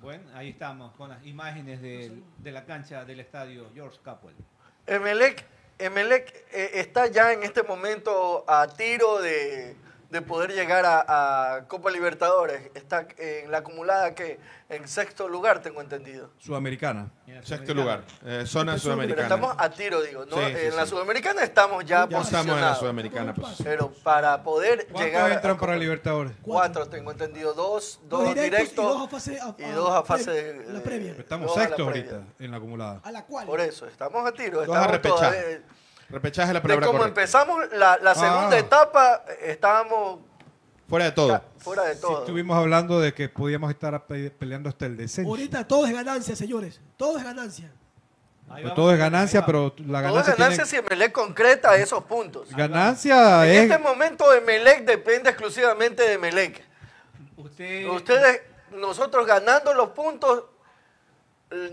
Bueno, 0.01 0.23
ahí 0.35 0.49
estamos 0.49 0.93
con 0.95 1.09
las 1.09 1.23
imágenes 1.25 1.81
de 1.81 2.51
la 2.51 2.65
cancha 2.65 3.03
del 3.05 3.19
estadio 3.19 3.69
George 3.73 3.97
Capwell. 4.03 4.35
Emelec, 4.85 5.43
Emelec 5.79 6.45
eh, 6.51 6.71
está 6.75 7.07
ya 7.07 7.33
en 7.33 7.43
este 7.43 7.61
momento 7.63 8.43
a 8.47 8.67
tiro 8.67 9.19
de, 9.21 9.75
de 10.09 10.21
poder 10.21 10.53
llegar 10.53 10.85
a, 10.85 11.55
a 11.57 11.67
Copa 11.67 11.91
Libertadores. 11.91 12.69
Está 12.75 13.07
en 13.17 13.51
la 13.51 13.57
acumulada 13.59 14.15
que 14.15 14.39
en 14.69 14.87
sexto 14.87 15.27
lugar, 15.27 15.61
tengo 15.61 15.81
entendido. 15.81 16.29
Sudamericana. 16.39 17.09
Sexto 17.43 17.73
lugar, 17.73 18.03
eh, 18.25 18.43
zona 18.45 18.73
Pero 18.73 18.81
sudamericana. 18.83 19.23
estamos 19.23 19.55
a 19.57 19.69
tiro, 19.69 20.01
digo. 20.01 20.25
¿no? 20.25 20.37
Sí, 20.37 20.43
sí, 20.47 20.65
en 20.67 20.75
la 20.75 20.85
sudamericana 20.85 21.43
estamos 21.43 21.85
ya, 21.85 22.07
Ya 22.07 22.19
estamos 22.19 22.27
en 22.27 22.33
la 22.33 22.39
posicionados. 22.41 22.79
sudamericana. 22.79 23.33
Pues. 23.33 23.55
Pero 23.63 23.91
para 24.03 24.43
poder 24.43 24.85
¿Cuántos 24.87 25.01
llegar 25.05 25.31
entran 25.31 25.55
a 25.55 25.59
para 25.59 25.75
Libertadores? 25.77 26.31
Cuatro, 26.41 26.87
tengo 26.87 27.11
entendido. 27.11 27.53
Dos, 27.53 27.99
dos 28.03 28.23
Dos 28.23 28.33
directos 28.35 28.51
directos, 28.59 28.85
y 28.85 28.87
dos 28.87 29.01
a 29.01 29.07
fase- 29.09 29.39
a- 29.39 29.45
a- 29.45 30.69
a 30.69 30.73
la 30.73 30.83
previa. 30.83 31.15
Estamos 31.17 31.55
a 31.57 31.61
sexto 31.61 31.83
ahorita 31.83 32.21
en 32.39 32.51
la 32.51 32.57
acumulada. 32.57 33.01
A 33.03 33.11
la 33.11 33.23
cual. 33.25 33.45
Por 33.45 33.59
eso, 33.59 33.85
estamos 33.87 34.25
a 34.25 34.31
tiro. 34.31 34.65
Dos 34.65 34.75
a 34.75 34.85
Estamos 34.85 34.91
repechaje. 34.91 35.61
Repechaje 36.09 36.53
la 36.53 36.59
de 36.59 36.61
palabra 36.61 36.85
cómo 36.87 36.99
correcta. 36.99 37.21
empezamos 37.21 37.59
la, 37.73 37.97
la 37.97 38.15
segunda 38.15 38.55
Ah. 38.55 38.59
etapa, 38.59 39.23
eh, 39.29 39.51
estábamos 39.51 40.19
Fuera 40.87 41.05
de 41.05 41.11
todo. 41.11 41.41
fuera 41.57 41.83
de 41.83 41.95
Sí, 41.95 42.01
todo. 42.01 42.19
estuvimos 42.19 42.55
hablando 42.57 42.99
de 43.01 43.13
que 43.13 43.27
podíamos 43.27 43.69
estar 43.71 44.05
pe- 44.07 44.31
peleando 44.31 44.69
hasta 44.69 44.85
el 44.85 44.95
descenso. 44.95 45.29
Ahorita 45.29 45.67
todo 45.67 45.85
es 45.85 45.93
ganancia, 45.93 46.35
señores. 46.35 46.79
Todo 46.95 47.17
es 47.17 47.23
ganancia. 47.25 47.71
Vamos, 48.47 48.73
todo 48.75 48.93
es 48.93 48.97
ganancia, 48.97 49.45
pero 49.45 49.73
la 49.79 50.01
Todo 50.07 50.19
es 50.21 50.25
ganancia 50.27 50.33
ganancia 50.35 50.63
tiene... 50.63 50.67
si 50.69 50.75
Emelec 50.77 51.11
concreta 51.11 51.75
esos 51.75 52.01
puntos. 52.05 52.49
Ganancia 52.55 53.45
En 53.45 53.51
es... 53.51 53.61
este 53.71 53.77
momento 53.77 54.33
Emelec 54.33 54.85
depende 54.85 55.29
exclusivamente 55.29 56.03
de 56.03 56.13
Emelec. 56.13 56.63
Usted, 57.35 57.89
Ustedes, 57.89 58.41
nosotros 58.71 59.27
ganando 59.27 59.73
los 59.73 59.89
puntos 59.89 60.45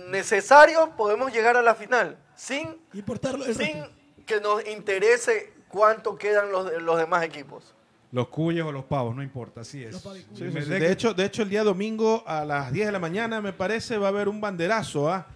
necesarios, 0.09 0.89
podemos 0.97 1.33
llegar 1.33 1.57
a 1.57 1.63
la 1.63 1.77
final. 1.77 2.17
Sin, 2.35 2.77
Importarlo. 2.93 3.45
sin. 3.45 3.85
Que 4.27 4.41
nos 4.41 4.67
interese 4.67 5.53
cuánto 5.69 6.17
quedan 6.17 6.51
los, 6.53 6.73
los 6.83 6.99
demás 6.99 7.23
equipos. 7.25 7.75
Los 8.13 8.29
cuyos 8.29 8.69
o 8.69 8.73
los 8.73 8.85
pavos, 8.85 9.15
no 9.17 9.23
importa, 9.25 9.63
así 9.63 9.83
es. 9.83 9.97
Sí, 9.97 10.09
Sí, 10.37 10.45
sí, 10.53 10.61
De 10.71 10.93
hecho, 10.93 11.15
de 11.15 11.25
hecho, 11.25 11.43
el 11.43 11.49
día 11.51 11.65
domingo 11.65 12.23
a 12.27 12.45
las 12.45 12.73
10 12.73 12.87
de 12.87 12.93
la 12.93 13.01
mañana, 13.01 13.41
me 13.41 13.53
parece, 13.53 13.99
va 13.99 14.07
a 14.07 14.11
haber 14.11 14.29
un 14.29 14.41
banderazo 14.41 15.11
¿ah? 15.13 15.27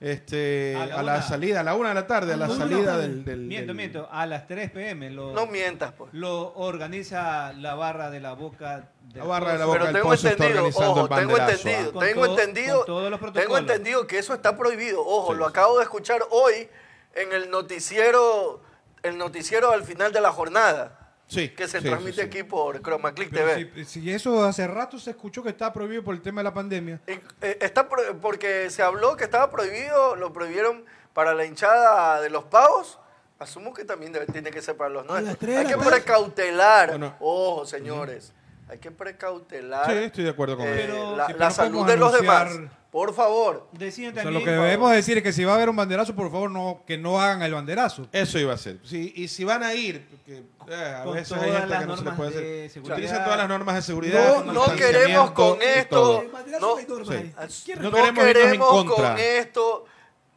este, 0.00 0.74
A 0.76 0.98
a, 0.98 1.02
la 1.02 1.22
salida, 1.22 1.60
a 1.60 1.62
la 1.62 1.74
una 1.74 1.90
de 1.90 1.94
la 1.94 2.06
tarde, 2.06 2.34
a 2.34 2.36
la 2.36 2.48
salida 2.48 2.98
del, 2.98 3.24
del- 3.24 3.40
Miento, 3.40 3.68
del- 3.68 3.76
miento. 3.76 4.08
A 4.10 4.26
las 4.26 4.46
3 4.46 4.70
pm 4.72 5.10
lo, 5.10 5.32
No 5.32 5.46
mientas, 5.46 5.92
pues. 5.92 6.12
lo 6.12 6.52
organiza 6.54 7.52
la 7.54 7.74
barra 7.76 8.10
de 8.10 8.20
la 8.20 8.32
boca. 8.34 8.90
del 9.04 9.18
La 9.18 9.24
barra 9.24 9.52
de 9.52 9.58
la. 9.60 9.66
Boca 9.66 9.78
Pero 9.78 9.92
del 9.92 9.94
tengo 10.02 10.14
entendido, 10.14 10.48
organizando 10.48 10.90
ojo, 10.90 11.00
el 11.02 11.20
tengo 11.20 11.38
entendido, 11.38 11.78
¿ah? 11.88 11.92
Con 11.92 12.04
tengo 12.06 12.24
todo- 12.26 12.38
entendido, 12.40 12.76
con 12.78 12.86
todos 12.86 13.10
los 13.10 13.32
tengo 13.32 13.58
entendido 13.58 14.06
que 14.06 14.18
eso 14.18 14.34
está 14.34 14.56
prohibido. 14.56 15.00
Ojo, 15.00 15.32
Sí, 15.32 15.38
lo 15.38 15.44
sí. 15.46 15.50
acabo 15.50 15.76
de 15.78 15.84
escuchar 15.84 16.20
hoy 16.30 16.68
en 17.16 17.32
el 17.32 17.50
noticiero, 17.50 18.60
el 19.02 19.18
noticiero 19.18 19.70
al 19.72 19.82
final 19.84 20.12
de 20.12 20.20
la 20.20 20.32
jornada, 20.32 21.00
Sí, 21.28 21.48
que 21.48 21.66
se 21.66 21.80
sí, 21.80 21.84
transmite 21.88 22.14
sí, 22.14 22.20
aquí 22.20 22.42
por 22.44 22.80
Chroma 22.82 23.12
Click 23.12 23.30
Pero 23.32 23.48
TV. 23.54 23.84
si, 23.84 24.00
si 24.00 24.12
eso 24.12 24.44
hace 24.44 24.64
rato 24.68 24.96
se 24.96 25.10
escuchó 25.10 25.42
que 25.42 25.48
está 25.48 25.72
prohibido 25.72 26.04
por 26.04 26.14
el 26.14 26.22
tema 26.22 26.40
de 26.40 26.44
la 26.44 26.54
pandemia. 26.54 27.00
Y, 27.08 27.12
eh, 27.44 27.58
está 27.60 27.88
pro- 27.88 28.16
porque 28.20 28.70
se 28.70 28.80
habló 28.82 29.16
que 29.16 29.24
estaba 29.24 29.50
prohibido, 29.50 30.14
lo 30.14 30.32
prohibieron 30.32 30.84
para 31.14 31.34
la 31.34 31.44
hinchada 31.44 32.20
de 32.20 32.30
los 32.30 32.44
pavos. 32.44 33.00
Asumo 33.40 33.74
que 33.74 33.84
también 33.84 34.12
debe- 34.12 34.26
tiene 34.32 34.52
que 34.52 34.62
ser 34.62 34.76
para 34.76 34.88
los 34.88 35.04
nuestros. 35.04 35.56
Hay 35.56 35.66
que 35.66 35.76
precautelar. 35.76 36.90
Bueno. 36.90 37.16
Ojo, 37.18 37.66
señores. 37.66 38.32
Hay 38.68 38.78
que 38.78 38.90
precautelar 38.90 39.86
Sí, 39.90 39.96
estoy 39.98 40.24
de 40.24 40.30
acuerdo 40.30 40.56
con 40.56 40.66
eh, 40.66 40.84
eso. 40.84 41.16
la, 41.16 41.26
Sí, 41.26 41.32
la 41.32 41.38
pero 41.38 41.50
salud 41.52 41.78
¿cómo 41.78 41.90
de 41.90 41.96
los 41.96 42.12
demás. 42.20 42.52
Por 42.90 43.12
favor. 43.14 43.68
Decían 43.72 44.12
O 44.12 44.14
sea, 44.14 44.22
también. 44.24 44.42
lo 44.42 44.44
que 44.44 44.56
debemos 44.56 44.90
decir 44.90 45.18
es 45.18 45.22
que 45.22 45.32
si 45.32 45.44
va 45.44 45.52
a 45.52 45.54
haber 45.56 45.68
un 45.68 45.76
banderazo, 45.76 46.14
por 46.16 46.30
favor, 46.30 46.50
no 46.50 46.82
que 46.86 46.96
no 46.96 47.20
hagan 47.20 47.42
el 47.42 47.52
banderazo. 47.52 48.08
Eso 48.10 48.38
iba 48.38 48.54
a 48.54 48.56
ser. 48.56 48.78
Sí, 48.84 49.12
y 49.14 49.28
si 49.28 49.44
van 49.44 49.62
a 49.62 49.74
ir, 49.74 50.06
porque 50.10 50.44
eh, 50.68 50.94
a 50.96 51.04
veces 51.04 51.28
todas 51.28 51.44
hay 51.44 51.52
gente 51.52 51.66
las 51.68 51.80
que 51.80 51.86
no 51.86 51.96
se 51.96 52.02
le 52.02 52.04
normas 52.10 52.16
puede 52.16 52.30
hacer. 52.30 52.42
de 52.42 52.68
seguridad. 52.70 52.96
Utilicen 52.96 53.24
todas 53.24 53.38
las 53.38 53.48
normas 53.48 53.74
de 53.76 53.82
seguridad. 53.82 54.44
No, 54.46 54.52
no 54.52 54.64
queremos 54.76 55.30
con 55.32 55.58
esto. 55.62 55.96
todo. 55.96 56.22
El 56.22 56.28
banderazo 56.28 56.78
No, 56.88 56.98
no 56.98 57.04
sí. 57.04 57.12
ahí. 57.12 57.34
¿Quién 57.66 57.82
No 57.82 57.90
No 57.90 57.96
queremos 57.96 58.24
queremos, 58.24 58.52
irnos 58.54 58.80
en 58.80 58.86
contra. 58.88 59.10
con 59.12 59.18
esto 59.20 59.84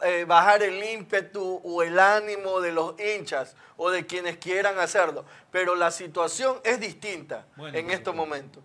eh, 0.01 0.25
bajar 0.25 0.63
el 0.63 0.83
ímpetu 0.83 1.61
o 1.63 1.83
el 1.83 1.99
ánimo 1.99 2.59
de 2.61 2.71
los 2.71 2.95
hinchas 2.99 3.55
o 3.77 3.89
de 3.89 4.05
quienes 4.05 4.37
quieran 4.37 4.77
hacerlo. 4.79 5.25
Pero 5.51 5.75
la 5.75 5.91
situación 5.91 6.57
es 6.63 6.79
distinta 6.79 7.45
Bueno, 7.57 7.77
en 7.77 7.89
estos 7.91 8.15
momentos. 8.15 8.63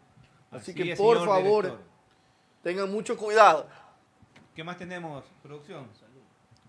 Así, 0.51 0.71
Así 0.71 0.75
que 0.75 0.93
es, 0.93 0.99
por 0.99 1.19
favor, 1.25 1.65
director. 1.65 1.87
tengan 2.63 2.91
mucho 2.91 3.17
cuidado. 3.17 3.67
¿Qué 4.55 4.63
más 4.63 4.77
tenemos, 4.79 5.25
producción? 5.43 5.89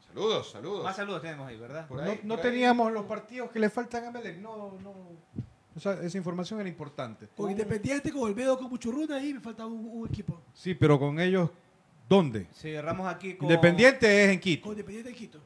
Saludos, 0.08 0.50
saludos. 0.52 0.84
Más 0.84 0.96
saludos 0.96 1.22
tenemos 1.22 1.48
ahí, 1.48 1.58
¿verdad? 1.58 1.88
Por 1.88 1.98
No, 2.02 2.10
ahí, 2.10 2.20
no 2.24 2.36
por 2.38 2.46
ahí. 2.46 2.52
teníamos 2.52 2.92
los 2.92 3.06
partidos 3.06 3.52
que 3.52 3.60
le 3.60 3.70
faltan 3.70 4.06
a 4.06 4.12
Melec. 4.12 4.38
No, 4.38 4.78
no. 4.82 4.94
O 5.76 5.80
sea, 5.80 5.92
esa 6.02 6.18
información 6.18 6.60
era 6.62 6.70
importante. 6.70 7.28
Con 7.36 7.52
Independiente, 7.52 8.12
con 8.14 8.22
Olmedo, 8.24 8.58
con 8.58 8.70
Muchurruna, 8.70 9.18
ahí 9.18 9.34
me 9.34 9.42
falta 9.42 9.66
un, 9.66 9.90
un 9.92 10.08
equipo. 10.08 10.42
Sí, 10.54 10.74
pero 10.74 10.98
con 10.98 11.20
ellos, 11.20 11.50
¿dónde? 12.08 12.48
Cerramos 12.54 13.08
aquí 13.14 13.36
con... 13.36 13.46
Independiente 13.50 14.24
es 14.26 14.32
en 14.32 14.40
Quito. 14.40 14.64
Con 14.64 14.72
Independiente 14.74 15.10
de 15.10 15.16
Quito. 15.16 15.40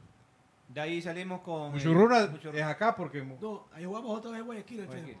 De 0.68 0.80
ahí 0.80 1.02
salimos 1.02 1.40
con... 1.40 1.72
Muchurruna 1.72 2.22
eh, 2.24 2.50
es 2.54 2.62
acá 2.62 2.94
porque 2.94 3.22
No, 3.24 3.66
ahí 3.72 3.84
jugamos 3.84 4.18
otra 4.18 4.30
vez 4.30 4.40
en 4.40 4.46
Guayaquil. 4.46 4.86
Guayaquil. 4.86 5.16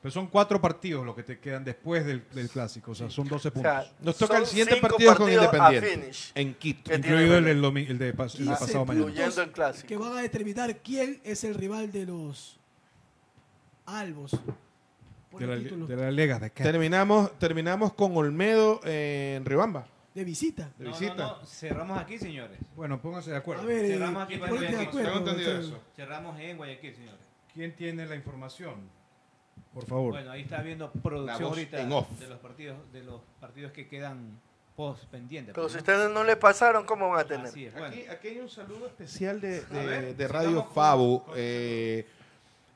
pero 0.00 0.12
son 0.12 0.28
cuatro 0.28 0.60
partidos 0.60 1.04
los 1.04 1.16
que 1.16 1.24
te 1.24 1.40
quedan 1.40 1.64
después 1.64 2.06
del, 2.06 2.24
del 2.32 2.48
clásico. 2.48 2.92
O 2.92 2.94
sea, 2.94 3.10
son 3.10 3.26
12 3.26 3.48
O 3.48 3.52
puntos. 3.52 3.72
sea, 3.72 3.92
Nos 4.00 4.16
toca 4.16 4.38
el 4.38 4.46
siguiente 4.46 4.76
partido 4.76 5.16
con 5.16 5.28
Independiente. 5.32 6.10
En 6.36 6.54
Quito. 6.54 6.94
incluido 6.94 7.38
el, 7.38 7.48
el 7.48 7.64
el 7.64 7.98
de, 7.98 8.14
pas- 8.14 8.34
el 8.38 8.44
de 8.44 8.44
15 8.44 8.50
pasado 8.50 8.84
mañana. 8.84 8.86
puntos 8.86 8.96
Incluyendo 9.10 9.42
el 9.42 9.50
clásico. 9.50 9.88
Que 9.88 9.96
van 9.96 10.12
a 10.12 10.20
determinar 10.22 10.76
quién 10.78 11.20
es 11.24 11.42
el 11.42 11.54
rival 11.56 11.90
de 11.90 12.06
los 12.06 12.60
Albos. 13.86 14.32
Por 15.38 15.46
De 15.48 15.52
el 15.54 15.62
la, 15.62 15.68
título. 15.68 15.86
de 15.86 15.96
la 15.96 16.10
Liga 16.10 16.38
de 16.38 16.46
acá. 16.46 16.62
Terminamos, 16.64 17.38
terminamos 17.38 17.92
con 17.92 18.16
Olmedo 18.16 18.80
eh, 18.84 19.34
en 19.36 19.44
Riobamba. 19.44 19.86
De 20.14 20.24
visita. 20.24 20.70
De 20.78 20.86
No, 20.86 20.90
visita. 20.92 21.14
no, 21.14 21.44
cerramos 21.46 21.98
aquí, 21.98 22.18
señores. 22.18 22.58
Bueno, 22.74 23.00
pónganse 23.00 23.30
de 23.30 23.36
acuerdo. 23.36 23.62
A 23.62 23.66
ver, 23.66 23.84
eh, 23.84 23.88
Cerramos 23.94 24.22
aquí 24.24 24.38
con 24.38 24.48
ponete 24.48 24.66
de 24.66 24.72
Guayaquil. 24.72 24.88
acuerdo, 24.88 25.08
Tengo 25.12 25.18
entendido 25.30 25.50
Alfredo. 25.50 25.76
eso. 25.76 25.84
Cerramos 25.94 26.40
en 26.40 26.56
Guayaquil, 26.56 26.94
señores. 26.94 27.20
¿Quién 27.52 27.76
tiene 27.76 28.06
la 28.06 28.14
información? 28.16 28.74
Por 29.74 29.84
favor. 29.84 30.12
Bueno, 30.12 30.30
ahí 30.30 30.42
está 30.42 30.62
viendo 30.62 30.90
producción 30.90 31.42
ahorita 31.44 31.76
de 31.78 32.28
los 32.28 32.38
partidos 32.40 32.78
de 32.92 33.02
los 33.02 33.20
partidos 33.40 33.72
que 33.72 33.86
quedan 33.88 34.40
post 34.74 35.04
pendientes. 35.04 35.52
Pero 35.54 35.64
pues, 35.64 35.72
si 35.74 35.78
ustedes 35.78 36.10
no 36.10 36.24
le 36.24 36.36
pasaron, 36.36 36.84
¿cómo 36.86 37.10
van 37.10 37.20
a 37.20 37.24
tener? 37.24 37.46
Así 37.46 37.66
es, 37.66 37.72
bueno. 37.74 37.88
Aquí, 37.88 38.06
aquí 38.08 38.28
hay 38.28 38.38
un 38.40 38.48
saludo 38.48 38.86
especial 38.86 39.40
de, 39.40 39.60
de- 39.62 39.86
ver, 39.86 40.16
de 40.16 40.26
sigamos 40.26 40.30
Radio 40.32 40.64
con- 41.24 41.34
Eh, 41.36 42.06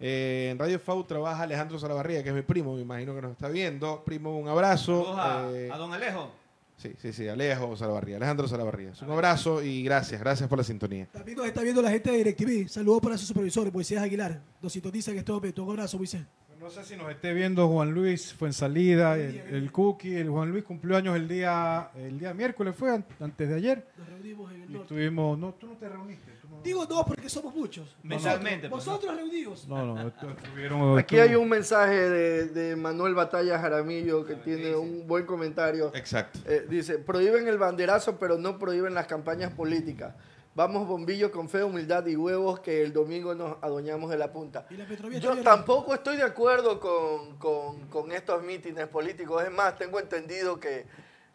eh, 0.01 0.49
en 0.51 0.59
Radio 0.59 0.79
Fabu 0.81 1.05
trabaja 1.05 1.43
Alejandro 1.43 1.79
Salavarría, 1.79 2.23
que 2.23 2.31
es 2.31 2.35
mi 2.35 2.43
primo, 2.43 2.75
me 2.75 2.81
imagino 2.83 3.15
que 3.15 3.23
nos 3.23 3.33
está 3.33 3.49
viendo. 3.49 4.03
Primo, 4.05 4.37
un 4.39 4.49
abrazo. 4.49 5.05
Saludos 5.05 5.19
a, 5.19 5.51
Eh, 5.53 5.71
a 5.71 5.77
don 5.77 5.93
Alejo. 5.93 6.31
sí, 6.77 6.93
sí, 6.99 7.13
sí, 7.13 7.29
Alejo 7.29 7.77
Salavarría, 7.77 8.17
Alejandro 8.17 8.49
Salavarría. 8.49 8.93
Un 9.03 9.11
abrazo 9.13 9.63
y 9.63 9.83
gracias, 9.83 10.21
gracias 10.21 10.49
por 10.49 10.59
la 10.59 10.65
sintonía. 10.65 11.07
También 11.13 11.37
nos 11.37 11.47
está 11.47 11.63
viendo 11.63 11.83
la 11.83 11.91
gente 11.91 12.11
de 12.11 12.17
DirecTV. 12.17 12.69
Saludos 12.69 13.01
para 13.03 13.19
su 13.19 13.27
supervisor, 13.27 13.71
Moisés 13.73 13.99
Aguilar. 13.99 14.41
Nos 14.63 14.73
sintonizan 14.73 15.13
en 15.15 15.19
este 15.21 15.33
momento. 15.33 15.63
Un 15.65 15.71
abrazo, 15.71 15.99
Moisés. 15.99 16.23
No 16.59 16.69
sé 16.69 16.85
si 16.85 16.95
nos 16.95 17.11
esté 17.11 17.33
viendo 17.33 17.67
Juan 17.69 17.91
Luis 17.93 18.35
Fuensalida, 18.35 19.17
el, 19.17 19.35
el 19.51 19.73
Cookie. 19.73 20.15
El 20.17 20.29
Juan 20.29 20.51
Luis 20.51 20.63
cumplió 20.63 20.95
años 20.99 21.17
el 21.17 21.27
día, 21.27 21.91
el 21.97 22.19
día 22.19 22.35
miércoles, 22.35 22.75
fue 22.77 22.91
an- 22.95 23.05
antes 23.19 23.49
de 23.49 23.55
ayer. 23.55 23.87
Nos 23.97 24.07
reunimos 24.11 24.53
en 24.53 24.63
el 24.65 24.71
Y 24.71 24.73
norte. 24.75 24.89
tuvimos, 24.89 25.39
no, 25.39 25.55
tú 25.55 25.69
no 25.69 25.73
te 25.79 25.89
reuniste. 25.89 26.33
No- 26.61 26.65
Digo 26.65 26.87
no 26.87 27.05
porque 27.05 27.29
somos 27.29 27.55
muchos. 27.55 27.97
Mensalmente, 28.03 28.69
Vosotros, 28.69 28.69
pues, 28.69 28.87
¿no? 28.87 28.93
vosotros 28.93 29.17
reunidos. 29.17 29.69
No, 29.69 29.87
no, 29.87 30.11
estu- 30.11 30.37
estuvieron. 30.45 30.99
Aquí 30.99 31.19
hay 31.19 31.35
un 31.35 31.49
mensaje 31.49 31.95
de, 32.09 32.47
de 32.49 32.77
Manuel 32.77 33.15
Batalla 33.15 33.59
Jaramillo 33.59 34.25
que 34.25 34.37
tiene 34.37 34.75
un 34.77 35.07
buen 35.07 35.27
comentario. 35.27 35.91
Exacto. 35.95 36.39
Eh, 36.47 36.67
dice, 36.69 36.99
prohíben 36.99 37.49
el 37.49 37.59
banderazo, 37.59 38.19
pero 38.19 38.37
no 38.39 38.59
prohíben 38.59 38.95
las 38.95 39.07
campañas 39.07 39.53
políticas. 39.53 40.15
Vamos 40.53 40.89
bombillo 40.89 41.31
con 41.31 41.49
fe, 41.49 41.63
humildad 41.63 42.05
y 42.07 42.17
huevos 42.17 42.59
que 42.59 42.83
el 42.83 42.93
domingo 42.93 43.35
nos 43.37 43.57
adueñamos 43.63 44.11
de 44.11 44.19
la 44.19 44.33
punta. 44.33 44.67
Y 44.69 44.75
la 44.77 44.85
Petrovia 44.85 45.19
Yo 45.21 45.37
tampoco 45.43 45.95
estoy 45.95 46.17
de 46.17 46.25
acuerdo 46.25 46.81
con, 46.81 47.37
con- 47.39 47.87
con 47.89 48.11
estos 48.11 48.43
mítines 48.43 48.89
políticos. 48.89 49.45
Es 49.45 49.53
más, 49.53 49.79
tengo 49.79 50.01
entendido 50.01 50.59
que, 50.59 50.87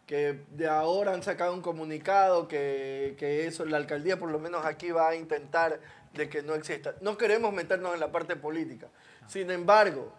que 0.06 0.40
de 0.50 0.68
ahora 0.68 1.12
han 1.12 1.22
sacado 1.22 1.52
un 1.52 1.62
comunicado 1.62 2.46
que, 2.46 3.16
que 3.18 3.46
eso, 3.46 3.64
la 3.64 3.76
alcaldía 3.76 4.18
por 4.18 4.30
lo 4.30 4.38
menos 4.38 4.64
aquí 4.64 4.90
va 4.90 5.08
a 5.08 5.16
intentar 5.16 5.80
de 6.14 6.28
que 6.28 6.42
no 6.42 6.54
exista. 6.54 6.94
No 7.00 7.18
queremos 7.18 7.52
meternos 7.52 7.92
en 7.94 8.00
la 8.00 8.10
parte 8.10 8.36
política. 8.36 8.88
Sin 9.26 9.50
embargo, 9.50 10.12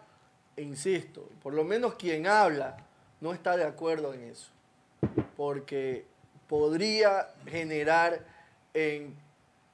insisto, 0.56 1.28
por 1.42 1.54
lo 1.54 1.64
menos 1.64 1.94
quien 1.94 2.26
habla 2.26 2.76
no 3.20 3.32
está 3.32 3.56
de 3.56 3.64
acuerdo 3.64 4.14
en 4.14 4.24
eso. 4.24 4.50
Porque 5.36 6.06
podría 6.48 7.28
generar 7.46 8.24
en, 8.74 9.16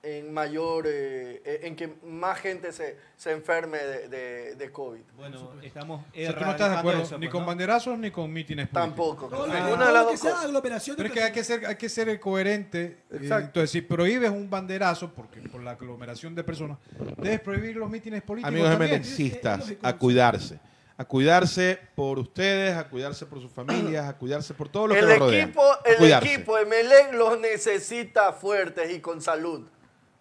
en 0.05 0.33
mayor, 0.35 0.85
eh, 0.87 1.61
en 1.63 1.75
que 1.75 1.95
más 2.05 2.39
gente 2.39 2.73
se, 2.73 2.99
se 3.17 3.33
enferme 3.33 3.79
de, 3.79 4.09
de- 4.09 4.55
de 4.55 4.71
COVID. 4.71 5.01
Bueno, 5.17 5.53
estamos 5.63 6.03
O 6.03 6.15
sea, 6.15 6.35
tú 6.39 6.45
no 6.45 6.51
estás 6.51 6.71
de 6.73 6.77
acuerdo 6.77 7.03
eso, 7.03 7.15
ni 7.19 7.27
pues, 7.27 7.33
con 7.33 7.41
¿no? 7.41 7.47
banderazos 7.47 7.99
ni 7.99 8.11
con 8.11 8.31
mítines 8.33 8.69
políticos. 8.69 9.19
Tampoco. 9.19 9.29
No, 9.31 9.47
Ninguna 9.47 9.77
no, 9.77 9.87
de 9.87 9.93
las 9.93 10.05
que 10.05 10.11
dos 10.13 10.21
sea 10.21 10.31
cosas. 10.33 10.45
aglomeración 10.47 10.97
de 10.97 11.03
Pero 11.03 11.09
es 11.15 11.19
que 11.19 11.25
hay 11.25 11.33
que 11.33 11.43
ser, 11.45 11.67
hay 11.67 11.77
que 11.77 11.89
ser 11.89 12.21
coherente. 12.21 12.83
eh, 13.11 13.17
Exacto. 13.17 13.47
Entonces, 13.47 13.71
si 13.71 13.81
prohíbes 13.81 14.31
un 14.31 14.51
banderazo, 14.51 15.11
porque 15.15 15.41
por 15.41 15.63
la 15.63 15.71
aglomeración 15.73 16.35
de 16.35 16.45
personas, 16.45 16.79
debes 17.17 17.41
prohibir 17.41 17.77
los 17.77 17.89
mítines 17.89 18.23
políticos. 18.23 18.53
Amigos 18.53 18.71
emergencistas, 18.75 19.73
a 19.83 19.97
cuidarse. 19.97 20.59
A 20.97 21.05
cuidarse 21.05 21.77
por 21.97 22.21
ustedes, 22.21 22.77
a 22.77 22.89
cuidarse 22.89 23.27
por 23.27 23.41
sus 23.41 23.51
familias, 23.51 24.07
a 24.09 24.17
cuidarse 24.17 24.55
por 24.55 24.69
todos 24.69 24.91
los 24.91 24.97
que 24.97 25.03
El 25.03 25.09
los 25.09 25.19
rodean. 25.19 25.49
equipo, 25.49 25.63
el 25.85 25.97
cuidarse. 25.97 26.33
equipo 26.35 26.57
Emelec 26.57 27.15
los 27.15 27.41
necesita 27.41 28.33
fuertes 28.33 28.93
y 28.95 29.01
con 29.01 29.21
salud. 29.21 29.67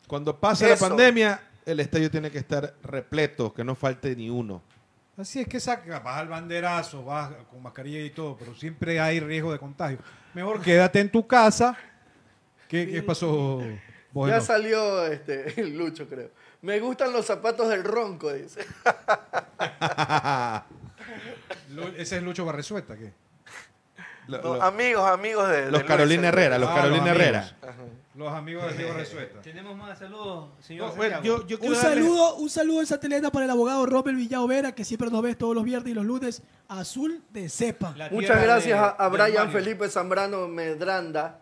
Cuando 0.08 0.39
pase 0.39 0.70
la 0.70 0.76
pandemia, 0.76 1.41
el 1.66 1.80
estadio 1.80 2.12
tiene 2.12 2.30
que 2.30 2.39
estar 2.39 2.76
repleto, 2.84 3.54
que 3.54 3.64
no 3.64 3.76
falte 3.76 4.16
ni 4.16 4.30
uno. 4.30 4.62
Así 5.18 5.39
es 5.39 5.47
que 5.47 5.60
saca, 5.60 5.99
vas 5.99 6.18
al 6.18 6.28
banderazo, 6.28 7.06
vas 7.06 7.32
con 7.49 7.62
mascarilla 7.62 7.99
y 7.99 8.10
todo, 8.10 8.36
pero 8.38 8.56
siempre 8.56 8.99
hay 8.99 9.20
riesgo 9.20 9.51
de 9.51 9.60
contagio. 9.60 9.99
Mejor 10.34 10.62
quédate 10.62 10.99
en 10.99 11.12
tu 11.12 11.28
casa. 11.28 11.78
¿Qué, 12.68 12.89
qué 12.89 13.04
pasó? 13.04 13.62
vos, 14.12 14.30
Ya 14.30 14.41
salió 14.41 15.06
este 15.06 15.62
el 15.62 15.74
Lucho, 15.78 16.08
creo. 16.10 16.32
Me 16.62 16.80
gustan 16.80 17.14
los 17.14 17.26
zapatos 17.26 17.70
del 17.70 17.84
ronco, 17.84 18.34
dice. 18.34 18.62
Ese 21.97 22.18
es 22.18 22.24
Lucho 22.24 22.45
Barresueta, 22.45 22.97
¿qué? 22.97 23.14
Lo- 24.28 24.41
No, 24.41 24.55
lo- 24.55 24.63
amigos, 24.63 25.09
amigos 25.09 25.49
de, 25.49 25.55
de 25.57 25.61
los 25.63 25.71
Luis, 25.71 25.84
Carolina 25.84 26.28
Herrera, 26.30 26.57
los 26.57 26.69
Ah, 26.69 26.76
Carolina 26.76 27.05
los 27.05 27.15
Herrera. 27.15 27.57
Los 28.15 28.32
amigos 28.32 28.63
de 28.71 28.78
Diego 28.78 28.93
Barresueta. 28.93 29.41
Tenemos 29.41 29.76
más 29.76 29.97
saludos, 29.97 30.49
señor 30.61 30.89
No, 30.89 30.95
bueno, 30.95 31.15
Santiago. 31.15 31.38
yo, 31.39 31.47
yo 31.47 31.57
Un 31.57 31.74
darle- 31.74 31.82
saludo, 31.82 32.36
un 32.36 32.49
saludo 32.49 32.80
en 32.82 32.86
Santa 32.86 33.07
Elena 33.07 33.32
para 33.32 33.45
el 33.45 33.51
abogado 33.51 33.86
Rommel 33.88 34.15
Villao 34.15 34.47
Vera, 34.47 34.71
que 34.74 34.86
siempre 34.86 35.09
nos 35.09 35.24
ves 35.24 35.36
todos 35.38 35.55
los 35.55 35.63
viernes 35.63 35.91
y 35.91 35.95
los 35.95 36.05
lunes, 36.05 36.43
azul 36.67 37.24
de 37.32 37.49
cepa. 37.49 37.95
La 37.97 38.09
Muchas 38.09 38.30
tierra 38.38 38.43
gracias 38.43 38.80
de- 38.80 38.86
a, 38.86 38.95
a 38.99 39.09
del 39.09 39.11
Brian 39.19 39.47
Mario. 39.47 39.51
Felipe 39.51 39.89
Zambrano 39.89 40.47
Medranda, 40.47 41.39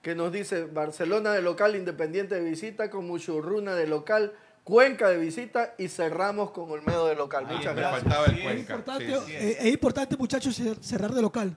que 0.00 0.14
nos 0.14 0.30
dice 0.30 0.66
Barcelona 0.66 1.32
de 1.32 1.42
local, 1.42 1.74
Independiente 1.74 2.36
de 2.36 2.48
visita, 2.48 2.88
con 2.88 3.04
Muchurruna 3.08 3.74
de 3.74 3.88
local, 3.88 4.32
Cuenca 4.62 5.08
de 5.08 5.18
visita 5.18 5.74
y 5.78 5.86
cerramos 5.88 6.50
con 6.52 6.68
Olmedo 6.70 7.06
de 7.08 7.14
local. 7.16 7.46
Ahí 7.48 7.56
Muchas 7.56 7.74
gracias. 7.76 8.02
faltaba 8.02 8.26
el 8.26 8.32
Sí, 8.32 8.38
Es 8.38 8.44
Cuenca. 8.44 8.60
importante, 8.74 9.06
sí. 9.06 9.22
sí. 9.26 9.32
eh, 9.32 9.56
es 9.60 9.66
importante, 9.72 10.16
muchachos, 10.16 10.60
cer- 10.60 10.80
cerrar 10.82 11.12
de 11.12 11.22
local. 11.22 11.56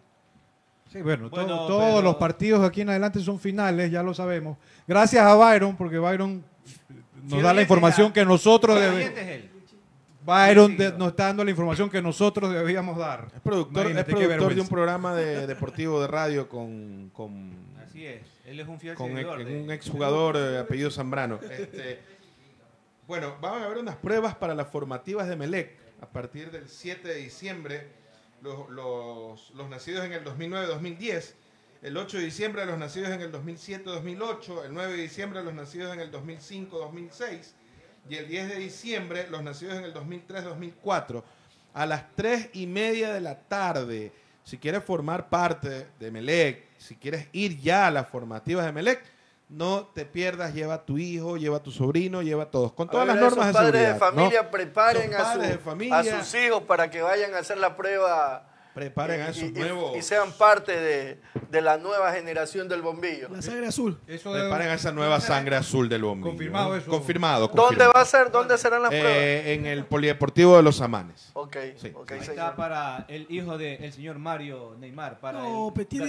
Sí, 0.92 1.02
bueno, 1.02 1.30
Bueno, 1.30 1.48
todo- 1.48 1.68
todos 1.68 1.86
pero- 1.96 2.02
los 2.02 2.16
partidos 2.16 2.62
de 2.62 2.68
aquí 2.68 2.82
en 2.82 2.90
adelante 2.90 3.20
son 3.20 3.40
finales, 3.40 3.92
ya 3.92 4.02
lo 4.02 4.14
sabemos. 4.14 4.58
Gracias 4.88 5.24
a 5.24 5.36
Byron, 5.36 5.76
porque 5.78 6.00
Byron 6.00 6.44
nos 7.24 7.44
da 7.44 7.54
la 7.54 7.62
información 7.62 8.12
que 8.12 8.26
nosotros 8.26 8.76
debemos. 8.76 8.98
oyente 9.00 9.22
es 9.22 9.28
él. 9.28 9.50
Byron 10.26 10.76
de- 10.78 10.92
nos 10.94 11.10
está 11.10 11.26
dando 11.26 11.44
la 11.44 11.52
información 11.52 11.90
que 11.90 12.02
nosotros 12.02 12.52
debíamos 12.54 12.98
dar. 12.98 13.28
Es 13.36 13.42
productor, 13.42 13.88
es 13.88 14.06
de 14.56 14.62
un 14.62 14.68
programa 14.68 15.14
de, 15.16 15.48
deportivo 15.48 16.02
de 16.02 16.08
radio 16.08 16.48
con, 16.50 17.10
con, 17.14 17.52
Así 17.84 18.06
es. 18.06 18.22
Él 18.46 18.60
es 18.60 18.68
un 18.68 18.80
fiel 18.80 18.96
con 18.96 19.10
seguidor. 19.12 19.42
ex- 19.42 19.50
de- 19.50 19.62
un 19.62 19.72
exjugador 19.72 20.38
de 20.38 20.58
apellido 20.60 20.90
Zambrano. 20.92 21.40
Este, 21.52 22.00
bueno, 23.08 23.36
van 23.42 23.62
a 23.62 23.66
haber 23.66 23.78
unas 23.80 23.96
pruebas 23.96 24.36
para 24.36 24.54
las 24.56 24.68
formativas 24.70 25.28
de 25.28 25.36
Melec 25.36 25.72
a 26.02 26.06
partir 26.08 26.52
del 26.52 26.68
7 26.68 27.08
de 27.08 27.16
diciembre. 27.16 27.99
Los, 28.42 28.70
los- 28.70 29.52
los 29.56 29.70
nacidos 29.70 30.06
en 30.06 30.14
el 30.14 30.24
2009-2010, 30.24 31.34
el 31.82 31.98
8 31.98 32.18
de 32.18 32.24
diciembre 32.24 32.66
los 32.66 32.78
nacidos 32.78 33.10
en 33.10 33.22
el 33.22 33.32
2007-2008, 33.32 34.66
el 34.66 34.74
9 34.74 34.94
de 34.94 35.02
diciembre 35.02 35.44
los 35.44 35.54
nacidos 35.54 35.94
en 35.94 36.00
el 36.02 36.12
2005-2006 36.12 37.54
y 38.10 38.16
el 38.16 38.28
10 38.28 38.50
de 38.50 38.56
diciembre 38.56 39.28
los 39.30 39.44
nacidos 39.44 39.76
en 39.78 39.84
el 39.84 39.94
2003-2004 39.94 41.24
a 41.74 41.86
las 41.86 42.16
3 42.16 42.50
y 42.54 42.68
media 42.68 43.14
de 43.14 43.22
la 43.22 43.40
tarde. 43.40 44.12
Si 44.44 44.58
quieres 44.58 44.84
formar 44.84 45.30
parte 45.30 45.88
de 46.00 46.12
Melec, 46.12 46.64
si 46.78 46.96
quieres 46.96 47.28
ir 47.34 47.60
ya 47.60 47.88
a 47.88 47.92
las 47.92 48.08
formativas 48.08 48.66
de 48.66 48.72
Melec, 48.72 49.04
no 49.50 49.88
te 49.94 50.06
pierdas, 50.06 50.54
lleva 50.54 50.76
a 50.76 50.86
tu 50.86 50.98
hijo, 50.98 51.36
lleva 51.38 51.58
a 51.58 51.64
tu 51.64 51.72
sobrino, 51.72 52.22
lleva 52.22 52.44
a 52.44 52.52
todos, 52.52 52.72
con 52.74 52.88
todas 52.88 53.08
las 53.08 53.16
normas 53.18 53.46
de 53.48 53.52
esos 53.52 53.54
padres 53.62 53.82
seguridad. 53.82 53.94
de 53.94 54.00
familia 54.00 54.42
¿no? 54.44 54.52
preparen 54.52 55.14
Esos 55.14 55.16
a, 55.16 55.20
su- 55.34 55.40
padres 55.40 55.50
de 55.52 55.58
familia. 55.58 55.98
a 55.98 56.24
sus 56.24 56.36
hijos 56.36 56.64
para 56.64 56.90
que 56.90 57.02
vayan 57.02 57.34
a 57.34 57.40
hacer 57.40 57.58
la 57.58 57.76
prueba 57.76 58.46
Preparen 58.76 59.22
a 59.22 59.28
y- 59.28 59.32
esos 59.32 59.44
y- 59.44 59.48
y- 59.48 59.52
nuevos. 59.52 59.98
y 59.98 60.02
sean 60.04 60.32
parte 60.34 60.80
de, 60.80 61.20
de 61.50 61.62
la 61.62 61.78
nueva 61.80 62.14
generación 62.14 62.70
del 62.70 62.84
bombillo. 62.84 63.28
La 63.30 63.42
sangre 63.42 63.66
azul. 63.68 64.00
Eso 64.08 64.32
Preparen 64.32 64.70
a 64.70 64.76
esa 64.76 64.92
nueva 64.92 65.20
sangre 65.20 65.56
azul 65.56 65.90
del 65.90 66.04
bombillo. 66.04 66.30
Confirmado 66.30 66.76
eso. 66.78 66.90
Confirmado. 66.92 67.48
¿Dónde 67.48 67.88
va 67.88 68.02
a 68.02 68.06
ser? 68.06 68.32
¿Dónde 68.32 68.56
serán 68.60 68.84
las 68.84 68.92
pruebas? 68.92 69.12
Eh, 69.12 69.54
en 69.54 69.66
el 69.66 69.84
Polideportivo 69.86 70.56
de 70.58 70.64
los 70.64 70.80
Amanes. 70.80 71.32
Ok, 71.34 71.58
Sí. 71.78 71.92
ok, 71.96 72.12
Ahí 72.12 72.20
señor. 72.20 72.32
está 72.36 72.56
para 72.56 73.06
el 73.10 73.26
hijo 73.30 73.58
del 73.58 73.92
señor 73.92 74.20
Mario 74.20 74.76
Neymar, 74.80 75.20
para 75.20 75.40
No, 75.40 75.74
el 75.76 75.88
tiene-. 75.88 76.06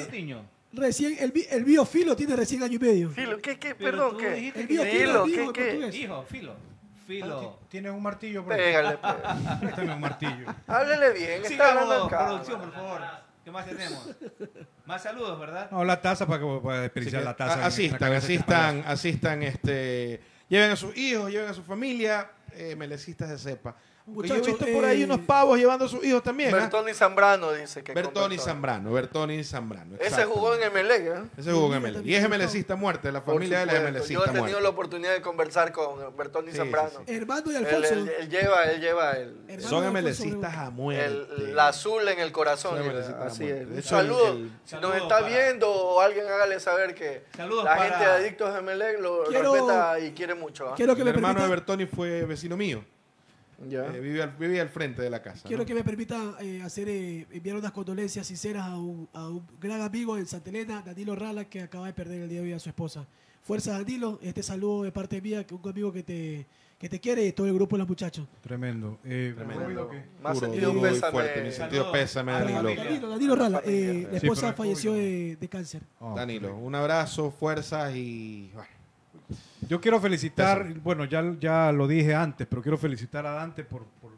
Recién, 0.73 1.17
el, 1.19 1.33
bi- 1.33 1.47
el 1.51 1.65
biofilo 1.65 2.15
tiene 2.15 2.37
recién 2.37 2.63
año 2.63 2.75
y 2.75 2.79
medio. 2.79 3.11
Filo, 3.11 3.39
¿qué, 3.39 3.59
qué? 3.59 3.75
Perdón, 3.75 4.17
¿qué? 4.19 4.53
El 4.55 4.67
biofilo, 4.67 5.25
¿qué, 5.25 5.51
qué? 5.53 5.97
Hijo, 5.97 6.23
filo. 6.29 6.55
Filo. 7.07 7.59
Tienes 7.69 7.91
un 7.91 8.01
martillo 8.03 8.45
por. 8.45 8.55
Pégale, 8.55 8.97
pégale. 9.03 9.59
Préstame 9.61 9.95
un 9.95 10.01
martillo. 10.01 10.47
Háblele 10.69 11.11
bien, 11.13 11.45
está 11.45 11.71
hablando 11.81 12.09
cámara. 12.09 12.29
producción, 12.29 12.61
por 12.61 12.73
favor. 12.73 13.01
¿Qué 13.45 13.51
más 13.51 13.67
tenemos? 13.67 14.09
Más 14.85 15.03
saludos, 15.03 15.41
¿verdad? 15.41 15.71
No, 15.73 15.83
la 15.85 16.01
taza 16.01 16.27
para, 16.27 16.39
que, 16.41 16.47
Así 16.47 16.83
desperdiciar 16.83 17.23
la 17.25 17.35
taza. 17.35 17.67
asistan, 17.67 18.13
asistan, 18.13 18.85
asistan, 18.87 19.43
este, 19.43 20.21
lleven 20.49 20.71
a 20.71 20.77
sus 20.77 20.97
hijos, 20.97 21.31
lleven 21.33 21.49
a 21.49 21.55
su 21.55 21.65
familia, 21.65 22.31
eh, 22.53 22.77
melecistas 22.77 23.29
de 23.31 23.39
cepa. 23.39 23.75
Aunque 24.07 24.29
yo 24.29 24.35
he 24.37 24.41
visto 24.41 24.67
por 24.67 24.85
ahí 24.85 25.03
eh, 25.03 25.05
unos 25.05 25.21
pavos 25.21 25.57
llevando 25.59 25.85
a 25.85 25.89
sus 25.89 26.05
hijos 26.05 26.23
también. 26.23 26.53
¿ah? 26.55 26.59
Bertoni 26.59 26.93
Zambrano 26.95 27.53
dice 27.53 27.85
que 27.85 27.93
Bertoni 27.93 28.39
Zambrano, 28.39 28.93
Bertoni 28.93 29.45
Zambrano. 29.45 29.97
Ese 30.01 30.25
jugó 30.25 30.55
en 30.57 30.63
Emelec, 30.65 31.03
¿eh? 31.07 31.23
Ese 31.37 31.53
jugó 31.53 31.73
en 31.75 31.83
Mira, 31.83 31.99
ML. 32.01 32.09
Y 32.09 32.15
es 32.15 32.25
jugó. 32.25 32.35
MLCista 32.37 32.75
muerte, 32.77 33.13
la 33.13 33.21
familia 33.21 33.59
de 33.59 33.63
él 33.65 33.71
es 33.71 33.77
supuesto. 33.77 33.93
MLCista 34.01 34.13
Yo 34.15 34.21
he 34.23 34.27
tenido 34.27 34.43
muerte. 34.43 34.63
la 34.63 34.69
oportunidad 34.69 35.13
de 35.13 35.21
conversar 35.23 35.73
con 35.73 36.17
Bertoni 36.17 36.51
Sí, 36.51 36.57
Zambrano. 36.57 36.89
sí, 36.91 36.97
sí. 37.07 37.13
Y 37.13 37.17
Él, 37.17 37.27
Alfonso. 37.31 37.93
él- 37.95 38.13
él 38.21 38.29
lleva, 38.31 38.65
él 38.65 38.81
lleva 38.81 39.13
el, 39.13 39.63
Son 39.63 39.93
MLCistas 39.93 40.57
a 40.57 40.71
muerte. 40.71 41.05
el, 41.05 41.55
la 41.55 41.69
azul 41.69 42.09
en 42.09 42.19
el 42.19 42.33
corazón. 42.33 42.79
A 42.81 43.27
Así 43.27 43.47
es. 43.49 43.67
Un 43.69 43.83
saludo. 43.83 44.29
el- 44.33 44.37
el- 44.39 44.51
si 44.65 44.77
nos 44.77 44.95
está 44.97 45.09
para- 45.21 45.29
viendo 45.29 45.71
o 45.71 46.01
alguien 46.01 46.27
hágale 46.27 46.59
saber 46.59 46.95
que 46.95 47.25
Saludos 47.37 47.65
la 47.65 47.77
para- 47.77 47.91
gente 47.91 48.05
de 48.05 48.11
Adictos 48.11 48.53
de 48.55 48.59
Emelec 48.59 49.01
lo 49.01 49.25
respeta 49.25 50.01
y 50.01 50.13
quiere 50.13 50.35
mucho. 50.35 50.69
¿ah? 50.71 50.75
Quiero 50.77 50.97
que 50.97 51.03
el 51.03 51.09
hermano 51.09 51.43
de 51.43 51.49
Bertoni 51.49 51.87
fue 51.87 52.25
vecino 52.25 52.57
mío. 52.57 52.83
Ya. 53.69 53.87
Eh, 53.95 54.01
vivía, 54.01 54.63
al, 54.63 54.69
frente 54.69 55.03
de 55.03 55.11
la 55.11 55.23
casa. 55.23 55.47
quiero 55.47 55.63
¿no? 55.63 55.67
que 55.67 55.75
me 55.75 55.85
permita 55.85 56.37
eh, 56.41 56.63
hacer 56.63 56.89
eh, 56.89 57.27
enviar 57.31 57.57
unas 57.57 57.73
condolencias 57.73 58.27
sinceras 58.27 58.65
a 58.67 58.79
un, 58.79 59.09
a 59.13 59.29
un 59.29 59.47
gran 59.61 59.81
amigo 59.83 60.17
en 60.17 60.27
Santa 60.27 60.51
Elena, 60.51 60.83
Danilo 60.85 61.15
Rala, 61.15 61.45
que 61.45 61.63
acaba 61.63 61.87
de 61.87 61.93
perder 61.93 62.23
el 62.23 62.29
día 62.29 62.41
de 62.41 62.47
hoy 62.47 62.53
a 62.53 62.59
su 62.59 62.69
esposa. 62.69 63.07
Fuerza 63.43 63.73
Danilo, 63.73 64.19
este 64.23 64.43
saludo 64.43 64.85
de 64.85 64.93
parte 64.93 65.21
mía, 65.21 65.45
que 65.47 65.55
un 65.55 65.67
amigo 65.69 65.93
que 65.93 66.03
te, 66.03 66.47
que 66.79 66.89
te 66.89 67.01
quiere 67.01 67.27
y 67.27 67.33
todo 67.33 67.47
el 67.47 67.55
grupo 67.55 67.77
de 67.77 67.81
los 67.81 67.89
muchachos. 67.89 68.27
Tremendo. 68.43 68.99
Eh, 69.05 69.35
Tremendo. 69.37 69.91
Más 70.23 70.35
Duro, 70.35 70.47
sentido 70.47 70.73
duro 70.73 70.89
pésame. 70.91 71.13
fuerte. 71.13 71.43
Mi 71.43 71.53
sentido 71.53 71.93
pésame, 71.93 72.33
Danilo. 72.33 72.63
Danilo, 72.75 73.09
Danilo 73.11 73.37
Rala, 73.37 73.63
eh, 73.65 74.09
la 74.11 74.17
esposa 74.19 74.53
falleció 74.53 74.93
de, 74.95 75.37
de 75.37 75.49
cáncer. 75.49 75.83
Ah, 76.01 76.15
Danilo, 76.17 76.57
un 76.57 76.75
abrazo, 76.75 77.31
fuerzas 77.31 77.95
y... 77.95 78.51
bueno, 78.55 78.69
Yo 79.71 79.81
quiero 79.81 80.01
felicitar, 80.01 80.67
bueno, 80.83 81.05
ya, 81.05 81.23
ya 81.39 81.71
lo 81.71 81.87
dije 81.87 82.13
antes, 82.13 82.45
pero 82.51 82.61
quiero 82.61 82.77
felicitar 82.77 83.25
a 83.25 83.31
Dante 83.31 83.63
por, 83.63 83.85
por, 84.03 84.11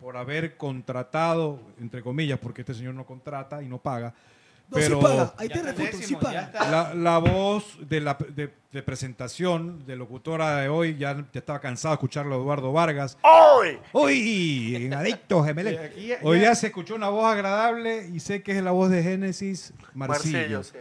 por 0.00 0.16
haber 0.16 0.56
contratado, 0.56 1.60
entre 1.80 2.02
comillas, 2.02 2.36
porque 2.40 2.62
este 2.62 2.74
señor 2.74 2.94
no 2.94 3.06
contrata 3.06 3.62
y 3.62 3.66
no 3.68 3.78
paga. 3.78 4.12
No, 4.68 4.74
pero 4.74 4.96
sí 4.98 5.02
paga, 5.06 5.34
ahí 5.38 5.48
te 5.48 5.62
refuto, 5.62 5.86
sí 5.92 5.98
décimo, 5.98 6.18
paga. 6.20 6.50
la, 6.68 6.94
la 6.94 7.18
voz 7.18 7.78
de, 7.88 8.00
la, 8.00 8.18
de, 8.34 8.52
de 8.72 8.82
presentación 8.82 9.86
de 9.86 9.94
locutora 9.94 10.56
de 10.56 10.68
hoy, 10.68 10.96
ya, 10.98 11.14
ya 11.32 11.38
estaba 11.38 11.60
cansado 11.60 11.92
de 11.92 11.98
escucharlo 11.98 12.34
a 12.34 12.38
Eduardo 12.38 12.72
Vargas. 12.72 13.16
¡Hoy! 13.22 13.78
Hoy, 13.92 14.74
en 14.76 14.94
Adictos 14.94 15.46
Hoy 16.22 16.40
ya- 16.40 16.46
ya 16.46 16.54
se 16.56 16.66
escuchó 16.66 16.96
una 16.96 17.08
voz 17.08 17.24
agradable 17.32 18.08
y 18.12 18.18
sé 18.18 18.42
que 18.42 18.58
es 18.58 18.64
la 18.64 18.72
voz 18.72 18.90
de 18.90 19.00
Génesis 19.04 19.72
Marcillo. 19.94 20.38
Marcillo, 20.38 20.62
sí. 20.64 20.76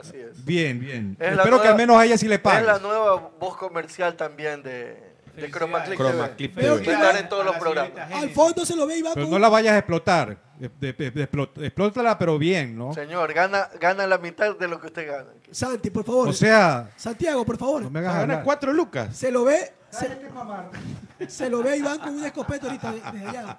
Así 0.00 0.16
es. 0.18 0.44
Bien, 0.44 0.78
bien. 0.78 1.16
Es 1.18 1.32
Espero 1.32 1.60
que 1.62 1.68
al 1.68 1.76
menos 1.76 1.96
a 1.96 2.04
ella 2.04 2.18
sí 2.18 2.28
le 2.28 2.36
Es 2.36 2.42
la 2.44 2.50
pague. 2.74 2.80
nueva 2.82 3.30
voz 3.38 3.56
comercial 3.56 4.14
también 4.16 4.62
de, 4.62 5.14
de 5.34 5.50
Chroma 5.50 5.82
Click 5.84 5.98
Chroma 5.98 6.28
TV. 6.36 6.74
Estar 6.92 7.16
en 7.16 7.28
todos 7.28 7.44
los 7.44 7.56
programas. 7.56 8.12
Al 8.12 8.30
fondo 8.30 8.64
se 8.66 8.76
lo 8.76 8.86
ve 8.86 8.98
y 8.98 9.02
va 9.02 9.14
Pero 9.14 9.26
con 9.26 9.32
no 9.32 9.38
la 9.38 9.48
vayas 9.48 9.72
a 9.74 9.78
explotar. 9.78 10.36
De- 10.58 10.70
de- 10.92 11.10
de- 11.10 11.30
explot- 11.30 11.62
explótala, 11.62 12.18
pero 12.18 12.38
bien, 12.38 12.78
¿no? 12.78 12.94
Señor, 12.94 13.32
gana, 13.34 13.68
gana 13.78 14.06
la 14.06 14.16
mitad 14.16 14.56
de 14.56 14.66
lo 14.68 14.80
que 14.80 14.86
usted 14.86 15.06
gana. 15.06 15.28
Santi, 15.50 15.90
por 15.90 16.02
favor. 16.04 16.28
O 16.28 16.32
sea, 16.32 16.88
Santiago, 16.96 17.44
por 17.44 17.58
favor. 17.58 17.82
no 17.82 17.90
me 17.90 17.98
hagas 18.00 18.16
Gana 18.20 18.42
cuatro 18.42 18.72
lucas. 18.72 19.14
Se 19.14 19.30
lo 19.30 19.44
ve. 19.44 19.74
Se, 19.90 21.28
se 21.28 21.50
lo 21.50 21.62
ve 21.62 21.76
Iván 21.76 21.98
con 21.98 22.14
una 22.14 22.26
escopeta 22.26 22.66
ahorita 22.66 22.92
desde 22.92 23.26
allá. 23.28 23.58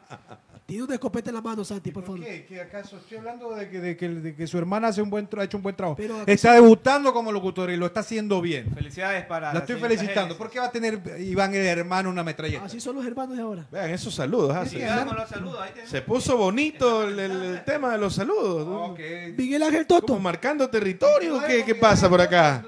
Tiene 0.68 0.84
una 0.84 0.96
escopeta 0.96 1.30
en 1.30 1.36
la 1.36 1.42
mano, 1.42 1.64
Santi, 1.64 1.92
por 1.92 2.04
favor. 2.04 2.20
¿Qué? 2.20 2.46
¿Que 2.46 2.60
acaso 2.60 2.98
estoy 2.98 3.20
hablando 3.20 3.56
de 3.56 3.70
que, 3.70 3.80
de 3.80 3.96
que- 3.96 4.10
de 4.10 4.36
que 4.36 4.48
su 4.48 4.58
hermana 4.58 4.90
hace 4.90 5.02
un 5.02 5.10
buen 5.10 5.30
ha 5.38 5.44
hecho 5.46 5.56
un 5.56 5.64
buen 5.64 5.74
trabajo? 5.74 5.96
Pero 5.96 6.24
está 6.28 6.56
debutando 6.56 7.14
como 7.14 7.32
locutora 7.32 7.74
y 7.74 7.78
lo 7.78 7.86
está 7.86 8.02
haciendo 8.02 8.42
bien. 8.42 8.74
Felicidades 8.76 9.26
para 9.28 9.54
La 9.54 9.60
estoy 9.62 9.78
felicitando. 9.80 10.36
Génesis. 10.36 10.38
¿Por 10.38 10.50
qué 10.50 10.60
va 10.60 10.66
a 10.66 10.72
tener 10.72 11.02
Iván 11.22 11.56
el 11.56 11.66
hermano 11.66 12.10
una 12.10 12.22
metralleta? 12.22 12.66
Así 12.66 12.82
son 12.82 12.98
los 12.98 13.06
hermanos 13.06 13.38
de 13.38 13.44
ahora. 13.44 13.66
Vean 13.72 13.92
esos 13.92 14.14
saludos. 14.14 14.50
los 14.58 15.30
saludos. 15.30 15.58
Ahí. 15.62 15.72
Se 15.86 16.02
puso 16.02 16.36
bonito 16.36 17.08
el, 17.08 17.64
tema 17.64 17.94
de 17.94 18.00
los 18.00 18.16
saludos. 18.16 18.68
¿no? 18.68 18.86
Ok. 18.88 19.00
Miguel 19.38 19.64
Ángel 19.64 19.88
Toto. 19.88 20.08
Como 20.08 20.20
marcando 20.20 20.70
territorio. 20.70 21.42
¿Qué, 21.48 21.64
qué 21.64 21.76
pasa 21.76 22.10
por 22.10 22.20
acá? 22.20 22.66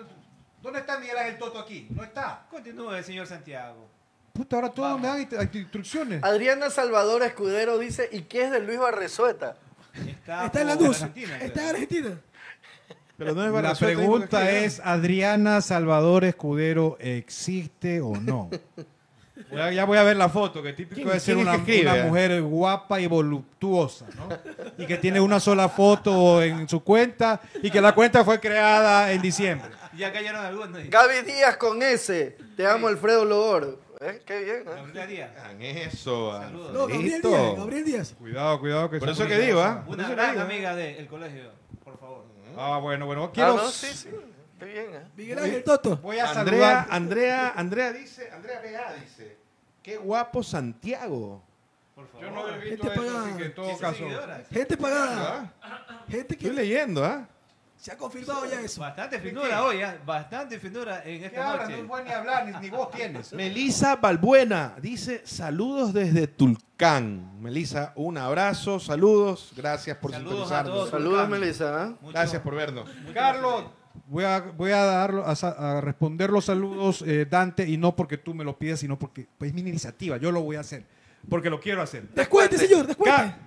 ¿Dónde 0.62 0.80
está 0.80 0.98
Miguel 1.00 1.18
Ángel 1.18 1.38
Toto 1.38 1.60
aquí? 1.60 1.86
No 1.90 2.02
está. 2.02 2.48
Continúe, 2.50 3.04
señor 3.04 3.28
Santiago. 3.28 3.99
Puta, 4.34 4.56
ahora 4.58 4.70
todos 4.70 5.00
me 5.00 5.08
dan 5.08 5.28
inst- 5.30 5.56
instrucciones. 5.56 6.24
Adriana 6.24 6.70
Salvador 6.70 7.24
Escudero 7.24 7.78
dice, 7.78 8.10
¿y 8.12 8.22
qué 8.22 8.44
es 8.46 8.52
de 8.52 8.60
Luis 8.62 8.80
Barrezueta? 8.80 9.58
Está, 10.06 10.46
Está 10.46 10.62
en 10.62 10.68
la 10.68 10.76
por 10.78 10.88
luz. 10.88 11.02
Argentina, 11.02 11.38
Está 11.40 11.64
en 11.64 11.70
Argentina. 11.70 12.20
Pero 13.18 13.34
no 13.36 13.46
es 13.46 13.52
La 13.64 13.74
dijo 13.74 13.80
pregunta 13.86 14.50
es, 14.50 14.80
¿Adriana 14.82 15.60
Salvador 15.62 16.24
Escudero 16.24 16.96
existe 17.02 18.00
o 18.00 18.16
no? 18.16 18.50
Ya, 19.52 19.72
ya 19.72 19.86
voy 19.86 19.98
a 19.98 20.04
ver 20.04 20.16
la 20.16 20.30
foto, 20.30 20.62
que 20.62 20.74
típico 20.74 20.96
¿Quién- 20.96 21.10
de 21.10 21.20
ser 21.20 21.36
quién 21.36 21.48
es 21.48 21.54
una, 21.56 21.66
que 21.66 21.72
escribe? 21.80 21.94
una 21.94 22.06
mujer 22.08 22.42
guapa 22.44 23.00
y 23.02 23.08
voluptuosa, 23.08 24.06
¿no? 24.16 24.30
Y 24.78 24.86
que 24.86 24.98
tiene 24.98 25.20
una 25.20 25.40
sola 25.40 25.68
foto 25.70 26.42
en 26.44 26.68
su 26.70 26.82
cuenta 26.84 27.42
y 27.62 27.72
que 27.72 27.82
la 27.82 27.94
cuenta 27.96 28.24
fue 28.24 28.40
creada 28.40 29.12
en 29.12 29.22
diciembre. 29.22 29.70
Ya 29.98 30.14
cayeron 30.14 30.46
algunos. 30.46 30.82
Gaby 30.90 31.22
Díaz 31.26 31.58
con 31.58 31.82
S. 31.82 32.38
Te 32.56 32.68
amo, 32.68 32.88
Alfredo 32.90 33.26
Logor. 33.26 33.80
¿Eh? 34.02 34.22
Qué 34.26 34.44
bien, 34.44 34.58
¿eh? 34.60 34.64
Gabriela 34.64 35.08
Díaz. 35.08 35.32
Hagan 35.38 35.62
eso. 35.62 36.32
Saludos. 36.40 36.74
No, 36.74 36.88
Gabriel. 36.88 37.22
Díaz. 37.22 37.56
Gabriel 37.58 37.86
Díaz. 37.86 38.16
Cuidado, 38.18 38.60
cuidado. 38.60 38.90
Que 38.90 39.00
Por 39.00 39.10
son 39.10 39.16
eso 39.16 39.28
que 39.28 39.40
digo, 39.40 39.62
¿ah? 39.62 39.84
Por 39.86 39.96
Una 39.96 40.10
gran 40.10 40.32
digo. 40.32 40.44
amiga 40.44 40.76
del 40.76 41.08
colegio, 41.08 41.52
por 41.84 42.00
favor. 42.00 42.24
Ah, 42.58 42.80
bueno, 42.82 43.06
bueno. 43.06 43.26
Ah, 43.26 43.32
Quiero... 43.34 43.58
no, 43.58 43.68
sí, 43.70 43.88
sí. 43.94 44.10
Qué 44.58 44.66
bien, 44.66 44.86
¿eh? 44.94 45.08
Miguel 45.16 45.40
Ángel 45.40 45.64
Toto. 45.64 45.98
Voy 45.98 46.18
a 46.20 46.30
Andrea, 46.30 46.44
saludar... 46.46 46.88
Andrea, 46.90 47.54
Andrea 47.56 47.94
dice, 47.94 48.30
Andrea 48.32 48.60
Vega 48.62 48.94
dice, 49.02 49.38
qué 49.82 49.98
guapo 49.98 50.44
Santiago. 50.44 51.42
Por 51.96 52.08
favor. 52.08 52.26
Yo 52.26 52.32
no 52.32 52.50
he 52.50 52.58
visto 52.60 52.84
Gente 52.84 52.88
eso, 52.88 52.96
pagada. 53.02 53.26
así 53.28 53.38
que 53.38 53.46
en 53.46 53.56
todo 53.56 53.66
15 53.68 53.82
caso... 53.82 53.98
seguidoras. 53.98 54.48
Gente 54.50 54.78
pagada. 54.78 55.54
Gente 56.10 56.34
Estoy 56.34 56.38
que 56.38 56.54
leyendo, 56.54 57.06
¿ah? 57.06 57.28
Se 57.80 57.92
ha 57.94 57.98
confirmado 57.98 58.46
ya 58.46 58.60
eso. 58.62 58.82
Bastante 58.82 59.20
finura 59.20 59.64
hoy, 59.64 59.78
¿eh? 59.78 59.98
Bastante 60.06 60.60
finura 60.60 61.02
en 61.06 61.22
¿Qué 61.22 61.26
esta 61.28 61.52
hablas? 61.52 61.70
noche. 61.70 61.78
No 61.78 61.84
es 61.84 61.88
bueno 61.88 62.06
ni 62.06 62.12
hablar, 62.12 62.46
ni, 62.48 62.60
ni 62.60 62.70
vos 62.70 62.92
tienes. 62.92 63.32
Melisa 63.34 63.96
Balbuena 63.96 64.76
dice, 64.82 65.22
saludos 65.26 65.94
desde 65.94 66.28
Tulcán. 66.28 67.42
Melisa, 67.42 67.94
un 67.96 68.18
abrazo, 68.18 68.80
saludos, 68.82 69.54
gracias 69.56 69.96
por 69.98 70.12
Saludos 70.12 70.52
a 70.52 70.64
sintonizarnos. 70.64 70.74
todos. 70.76 70.90
Saludos, 70.90 71.12
Tulcán. 71.26 71.30
Melissa. 71.40 71.86
¿eh? 71.86 71.96
Mucho- 72.02 72.14
Gracias 72.14 72.42
por 72.42 72.56
vernos. 72.56 72.90
Carlos, 73.14 73.64
voy 74.08 74.26
a, 74.26 74.40
voy 74.42 74.72
a, 74.72 74.84
darlo, 74.84 75.24
a, 75.26 75.82
responder 75.82 76.30
los 76.32 76.46
saludos, 76.46 77.02
eh, 77.08 77.26
Dante, 77.30 77.66
y 77.68 77.78
no 77.78 77.96
porque 77.96 78.18
tú 78.18 78.34
me 78.34 78.44
lo 78.44 78.58
pidas, 78.60 78.82
sino 78.82 79.00
porque 79.00 79.26
pues, 79.38 79.50
es 79.50 79.56
mi 79.56 79.62
iniciativa. 79.62 80.18
Yo 80.18 80.32
lo 80.34 80.42
voy 80.42 80.58
a 80.58 80.60
hacer, 80.60 80.86
porque 81.30 81.50
lo 81.50 81.60
quiero 81.62 81.82
hacer. 81.82 82.10
Descuente, 82.10 82.58
señor, 82.58 82.88
descuente. 82.88 83.16
Ca- 83.18 83.38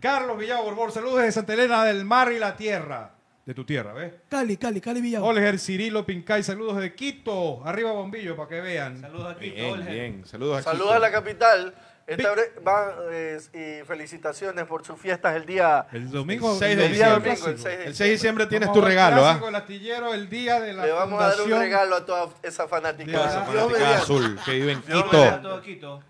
Carlos 0.00 0.36
Villavo 0.36 0.64
Borbor, 0.64 0.90
saludos 0.90 1.18
desde 1.18 1.30
Santa 1.30 1.52
Elena 1.54 1.84
del 1.84 2.04
Mar 2.04 2.32
y 2.32 2.38
la 2.40 2.56
Tierra. 2.56 3.14
De 3.44 3.54
tu 3.54 3.64
tierra, 3.64 3.92
¿ves? 3.92 4.12
Cali, 4.28 4.56
Cali, 4.56 4.80
Cali 4.80 5.00
Villavo. 5.00 5.26
Olger 5.26 5.58
Cirilo 5.58 6.06
Pincay, 6.06 6.44
saludos 6.44 6.76
desde 6.76 6.94
Quito. 6.94 7.60
Arriba 7.66 7.90
Bombillo, 7.90 8.36
para 8.36 8.48
que 8.48 8.60
vean. 8.60 9.00
Saludos 9.00 9.34
aquí, 9.36 9.50
Bien, 9.50 9.72
Olger. 9.72 9.92
bien. 9.92 10.24
Saludos 10.26 10.58
a 10.58 10.62
Saludos 10.62 10.86
Quito. 10.88 10.94
a 10.96 10.98
la 11.00 11.10
capital. 11.10 11.74
Esta 12.06 12.34
van, 12.62 12.90
eh, 13.12 13.80
y 13.82 13.84
felicitaciones 13.86 14.64
por 14.66 14.84
sus 14.84 14.98
fiestas 14.98 15.34
el 15.36 15.46
día, 15.46 15.86
El 15.92 16.10
domingo, 16.10 16.52
El 16.52 16.58
seis 16.58 16.76
de 16.76 16.86
el 16.86 16.92
día 16.94 17.06
diciembre. 17.16 17.30
domingo, 17.30 17.48
el 17.48 17.58
6 17.58 17.78
de 17.78 17.84
El 17.86 17.94
6 17.94 17.98
de 17.98 18.12
diciembre 18.12 18.46
tienes 18.46 18.68
Vamos 18.68 18.80
tu 18.80 18.84
al 18.84 18.90
regalo, 18.90 19.24
¿ah? 19.26 19.40
del 19.44 19.54
astillero, 19.54 20.12
el 20.14 20.28
día 20.28 20.60
de 20.60 20.72
la 20.72 20.84
Le 20.86 20.92
vamos 20.92 21.20
a 21.20 21.26
dar 21.28 21.32
un 21.32 21.38
fundación. 21.42 21.60
regalo 21.60 21.96
a 21.96 22.04
toda 22.06 22.28
esa 22.42 22.66
fanática. 22.68 23.06
De 23.10 23.16
la 23.16 23.26
Esa 23.28 23.44
mediante. 23.66 23.84
azul 23.94 24.38
que 24.44 24.52
vive 24.52 24.72
en 24.72 24.82
Quito. 24.82 25.62
Quito. 25.62 26.02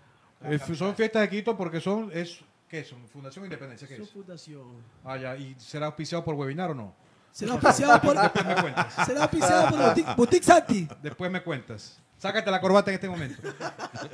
Eh, 0.45 0.59
son 0.75 0.95
fiestas 0.95 1.21
de 1.21 1.29
Quito 1.29 1.55
porque 1.55 1.79
son, 1.79 2.09
es, 2.13 2.39
¿qué 2.67 2.83
son? 2.83 3.07
Fundación 3.07 3.45
Independencia, 3.45 3.87
¿qué 3.87 3.95
Su 3.97 4.03
es? 4.03 4.09
fundación. 4.11 4.63
Ah, 5.05 5.17
ya, 5.17 5.35
¿y 5.37 5.55
será 5.59 5.85
auspiciado 5.85 6.23
por 6.23 6.33
webinar 6.35 6.71
o 6.71 6.73
no? 6.75 6.95
Será 7.33 7.53
auspiciado 7.53 7.99
por, 7.99 8.15
Después 8.15 8.45
me 8.45 8.55
cuentas. 8.55 8.93
será 9.07 9.23
auspiciado 9.23 9.69
por 9.69 9.79
Boutique, 9.79 10.15
Boutique 10.15 10.43
Santi. 10.45 10.87
Después 11.01 11.31
me 11.31 11.41
cuentas. 11.41 11.99
Sácate 12.19 12.49
la 12.51 12.61
corbata 12.61 12.91
en 12.91 12.95
este 12.95 13.09
momento. 13.09 13.41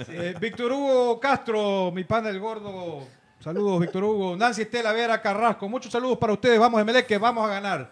Eh, 0.08 0.34
Víctor 0.40 0.72
Hugo 0.72 1.20
Castro, 1.20 1.92
mi 1.94 2.06
pana 2.06 2.30
del 2.30 2.40
gordo, 2.40 3.06
Saludos, 3.42 3.82
Víctor 3.82 4.04
Hugo. 4.06 4.38
Nancy 4.38 4.62
Estela 4.62 4.94
Vera 4.94 5.22
Carrasco. 5.22 5.68
Muchos 5.68 5.92
saludos 5.92 6.18
para 6.18 6.32
ustedes. 6.32 6.58
Vamos, 6.60 6.82
Emelec, 6.82 7.06
que 7.06 7.18
vamos 7.18 7.46
a 7.46 7.54
ganar. 7.54 7.92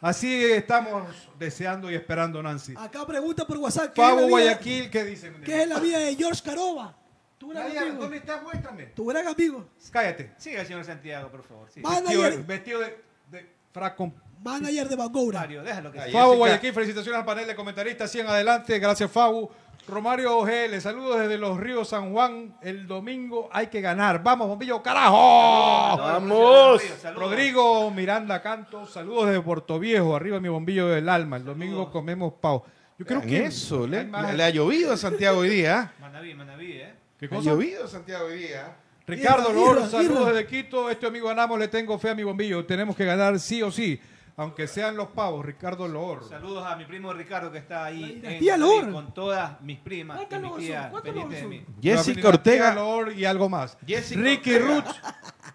Así 0.00 0.44
estamos 0.44 1.04
deseando 1.38 1.90
y 1.90 1.94
esperando, 1.94 2.42
Nancy. 2.42 2.74
Acá 2.76 3.06
pregunta 3.06 3.46
por 3.46 3.56
WhatsApp. 3.56 3.94
¿qué 3.94 4.02
es 4.02 4.08
Pavo 4.08 4.28
Guayaquil, 4.28 4.90
¿qué 4.90 5.04
dicen? 5.04 5.40
¿Qué 5.42 5.62
es 5.62 5.68
la 5.68 5.80
vida 5.80 5.98
de 5.98 6.14
George 6.14 6.42
Caroba? 6.44 6.94
Tu 7.38 7.48
gran 7.48 7.66
amigo. 7.76 8.02
¿Dónde 8.02 8.18
está? 8.18 8.40
Muéstrame. 8.42 8.84
Tu 8.86 9.06
gran 9.06 9.26
amigo. 9.26 9.66
Cállate. 9.90 10.32
Siga, 10.36 10.64
señor 10.64 10.84
Santiago, 10.84 11.30
por 11.30 11.42
favor. 11.42 11.68
Sí. 11.70 11.80
Vestido, 11.82 12.44
vestido 12.46 12.80
de, 12.80 13.04
de 13.30 13.50
frac 13.72 13.96
con 13.96 14.14
manager 14.42 14.88
de 14.88 14.96
Bangoura. 14.96 15.40
Mario, 15.40 15.62
déjalo 15.62 15.92
que 15.92 16.00
Fabo 16.12 16.36
Guayaquil, 16.36 16.72
felicitaciones 16.72 17.18
al 17.18 17.24
panel 17.24 17.46
de 17.46 17.54
comentaristas. 17.54 18.10
100 18.10 18.26
adelante, 18.26 18.78
gracias 18.78 19.10
Fabu. 19.10 19.50
Romario 19.88 20.38
OGL, 20.38 20.80
saludos 20.80 21.20
desde 21.20 21.38
los 21.38 21.58
ríos 21.58 21.88
San 21.88 22.12
Juan. 22.12 22.56
El 22.60 22.88
domingo 22.88 23.48
hay 23.52 23.68
que 23.68 23.80
ganar. 23.80 24.20
Vamos, 24.20 24.48
bombillo, 24.48 24.82
carajo. 24.82 25.96
Vamos. 25.96 26.82
Rodrigo 27.14 27.90
Miranda 27.92 28.42
Canto, 28.42 28.84
saludos 28.86 29.28
desde 29.28 29.40
Puerto 29.42 29.78
Viejo. 29.78 30.16
Arriba 30.16 30.40
mi 30.40 30.48
bombillo 30.48 30.88
del 30.88 31.08
alma. 31.08 31.36
El 31.36 31.44
domingo 31.44 31.90
comemos 31.92 32.32
pavo. 32.40 32.64
Yo 32.98 33.06
creo 33.06 33.20
que 33.20 33.44
eso, 33.44 33.86
le, 33.86 34.08
ha 34.10 34.50
llovido 34.50 34.92
a 34.92 34.96
Santiago 34.96 35.40
hoy 35.40 35.50
día. 35.50 35.92
Manaví, 36.00 36.34
Manaví, 36.34 36.72
¿eh? 36.72 36.94
¿Qué 37.18 37.26
Le 37.26 37.28
cosa? 37.28 37.50
ha 37.50 37.52
llovido 37.52 37.84
a 37.84 37.88
Santiago 37.88 38.26
hoy 38.26 38.38
día. 38.38 38.76
Ricardo 39.06 39.50
Irra, 39.50 39.60
Loro, 39.60 39.86
saludos 39.86 40.26
desde 40.28 40.46
Quito. 40.46 40.90
Este 40.90 41.06
amigo 41.06 41.28
ganamos, 41.28 41.58
le 41.58 41.68
tengo 41.68 41.96
fe 41.98 42.10
a 42.10 42.14
mi 42.14 42.24
bombillo. 42.24 42.64
Tenemos 42.64 42.96
que 42.96 43.04
ganar 43.04 43.38
sí 43.38 43.62
o 43.62 43.70
sí, 43.70 44.00
aunque 44.36 44.66
sean 44.66 44.96
los 44.96 45.08
pavos. 45.08 45.44
Ricardo 45.44 45.88
Loro. 45.88 46.28
Saludos 46.28 46.66
a 46.66 46.76
mi 46.76 46.84
primo 46.84 47.12
Ricardo 47.12 47.50
que 47.50 47.58
está 47.58 47.84
ahí 47.84 48.20
en 48.22 48.60
Lor. 48.60 48.92
con 48.92 49.14
todas 49.14 49.60
mis 49.62 49.78
primas 49.78 50.16
y 50.16 50.26
¿Cuántos 50.26 50.40
mi 50.40 50.48
Lor 50.48 50.58
tía 50.58 50.82
son? 50.82 50.90
¿Cuántos 50.90 51.14
pendiente 51.14 51.36
de 51.36 51.46
mí. 51.46 51.66
Jessica 51.82 52.28
Ortega. 52.28 52.76
Y 53.16 53.24
algo 53.24 53.48
más. 53.48 53.78
Jessica 53.86 54.20
Ricky 54.20 54.54
Ortega. 54.54 54.74
Ruth. 54.74 54.94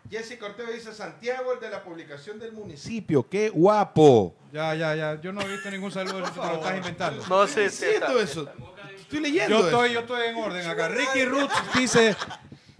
Jessica 0.09 0.45
Ortega 0.45 0.71
dice 0.71 0.93
Santiago, 0.93 1.53
el 1.53 1.59
de 1.59 1.69
la 1.69 1.83
publicación 1.83 2.37
del 2.37 2.51
municipio. 2.51 3.29
¡Qué 3.29 3.49
guapo! 3.49 4.35
Ya, 4.51 4.75
ya, 4.75 4.93
ya. 4.93 5.21
Yo 5.21 5.31
no 5.31 5.41
he 5.41 5.47
visto 5.47 5.71
ningún 5.71 5.91
saludo, 5.91 6.23
te 6.23 6.37
lo 6.37 6.55
estás 6.55 6.77
inventando. 6.77 7.25
No 7.29 7.47
sé 7.47 7.69
si 7.69 7.85
eso. 7.85 8.49
Estoy 8.99 9.19
leyendo 9.21 9.59
Yo 9.59 9.65
estoy, 9.65 9.93
yo 9.93 9.99
estoy 10.01 10.27
en 10.27 10.35
orden 10.35 10.67
acá. 10.67 10.89
Ricky 10.89 11.23
Ruth 11.25 11.49
dice 11.75 12.15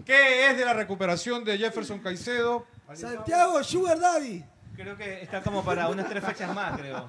que 0.04 0.50
es 0.50 0.58
de 0.58 0.64
la 0.64 0.74
recuperación 0.74 1.44
de 1.44 1.56
Jefferson 1.56 2.00
Caicedo. 2.00 2.66
Santiago 2.92 3.62
Sugar 3.64 3.98
Daddy. 3.98 4.44
Creo 4.76 4.96
que 4.96 5.22
está 5.22 5.42
como 5.42 5.64
para 5.64 5.88
unas 5.88 6.08
tres 6.08 6.24
fechas 6.24 6.54
más, 6.54 6.78
creo. 6.80 7.08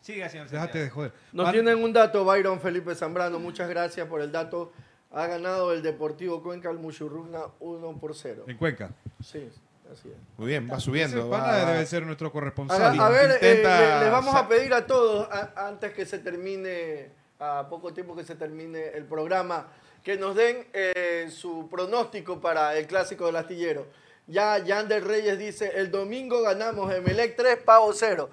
Siga, 0.00 0.28
señor 0.28 0.48
Déjate 0.48 0.78
de 0.78 0.90
joder. 0.90 1.12
Nos 1.32 1.50
tienen 1.50 1.82
un 1.82 1.92
dato, 1.92 2.24
Byron 2.24 2.60
Felipe 2.60 2.94
Zambrano. 2.94 3.38
Muchas 3.38 3.68
gracias 3.68 4.06
por 4.06 4.20
el 4.20 4.30
dato. 4.30 4.72
Ha 5.10 5.26
ganado 5.26 5.72
el 5.72 5.82
Deportivo 5.82 6.42
Cuenca 6.42 6.68
al 6.68 6.78
Muchurruna 6.78 7.40
1 7.60 7.98
por 7.98 8.14
0. 8.14 8.44
En 8.48 8.56
Cuenca. 8.56 8.90
Sí, 9.22 9.48
así 9.92 10.08
es. 10.10 10.16
Muy 10.36 10.48
bien, 10.48 10.68
va 10.70 10.78
subiendo. 10.80 11.28
va- 11.28 11.64
debe 11.72 11.86
ser 11.86 12.04
nuestro 12.04 12.28
A, 12.28 12.32
corresponsal. 12.32 13.00
a 13.00 13.08
ver, 13.08 13.30
eh, 13.30 13.34
Intenta 13.34 14.00
les 14.02 14.10
vamos 14.12 14.34
a 14.34 14.46
pedir 14.48 14.74
a 14.74 14.86
todos, 14.86 15.28
a- 15.30 15.68
antes 15.68 15.92
que 15.92 16.04
se 16.04 16.18
termine, 16.18 17.10
a 17.38 17.66
poco 17.70 17.92
tiempo 17.94 18.14
que 18.16 18.24
se 18.24 18.34
termine 18.34 18.88
el 18.88 19.04
programa, 19.04 19.68
que 20.02 20.16
nos 20.16 20.34
den 20.34 20.66
eh, 20.72 21.28
su 21.30 21.68
pronóstico 21.70 22.40
para 22.40 22.76
el 22.76 22.86
clásico 22.86 23.26
del 23.26 23.36
astillero. 23.36 23.86
Ya 24.26 24.58
Yander 24.58 25.04
Reyes 25.04 25.38
dice, 25.38 25.72
el 25.78 25.90
domingo 25.90 26.40
ganamos 26.42 26.92
Emelec 26.92 27.36
3, 27.36 27.58
Pavo 27.64 27.92
0. 27.92 28.30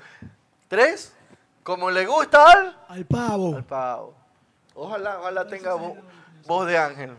¿3? 0.69 1.11
Como 1.63 1.91
le 1.91 2.05
gusta 2.05 2.49
al, 2.51 2.77
Al 2.87 3.05
pavo. 3.05 3.55
al 3.55 3.63
Pavo. 3.65 4.15
Ojalá, 4.73 5.19
ojalá 5.19 5.47
tenga 5.47 5.75
vo- 5.75 5.97
voz 6.47 6.65
de 6.67 6.77
ángel. 6.77 7.11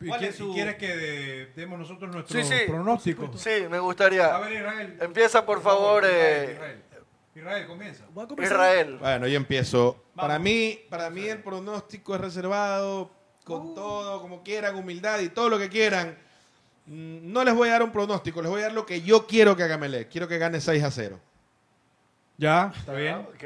¿Y 0.00 0.08
¿Cuál 0.08 0.20
qui- 0.20 0.26
es 0.28 0.36
su- 0.36 0.50
y 0.50 0.54
quieres 0.54 0.76
que 0.76 0.94
de- 0.94 1.46
demos 1.56 1.78
nosotros 1.78 2.14
nuestro 2.14 2.38
Sí, 2.42 2.46
sí. 2.46 2.64
pronóstico? 2.68 3.30
Sí, 3.36 3.66
me 3.70 3.78
gustaría. 3.78 4.34
A 4.34 4.38
ver, 4.40 4.52
Israel. 4.52 4.98
Empieza, 5.00 5.46
por 5.46 5.62
favor, 5.62 6.04
Israel, 6.04 6.48
eh, 6.48 6.52
Israel. 6.52 6.82
Israel, 7.34 7.66
comienza. 7.66 8.04
A. 8.04 8.42
Israel. 8.42 8.98
Bueno, 9.00 9.26
yo 9.26 9.36
empiezo. 9.38 10.04
Para 10.14 10.38
mí, 10.38 10.80
para 10.90 11.08
mí 11.08 11.24
el 11.26 11.42
pronóstico 11.42 12.14
es 12.14 12.20
reservado, 12.20 13.10
con 13.44 13.74
todo, 13.74 14.20
como 14.20 14.42
quieran, 14.42 14.76
humildad 14.76 15.20
y 15.20 15.30
todo 15.30 15.48
lo 15.48 15.58
que 15.58 15.70
quieran. 15.70 16.18
Mm, 16.86 17.32
No 17.32 17.44
les 17.44 17.54
voy 17.54 17.68
a 17.68 17.72
dar 17.72 17.82
un 17.82 17.92
pronóstico, 17.92 18.40
les 18.42 18.50
voy 18.50 18.60
a 18.60 18.64
dar 18.64 18.72
lo 18.72 18.86
que 18.86 19.02
yo 19.02 19.26
quiero 19.26 19.56
que 19.56 19.62
haga 19.62 19.76
Melec. 19.78 20.08
Quiero 20.08 20.28
que 20.28 20.38
gane 20.38 20.60
6 20.60 20.82
a 20.82 20.90
0. 20.90 21.18
Ya, 22.38 22.72
está 22.76 22.92
bien. 22.92 23.16
Ok. 23.16 23.44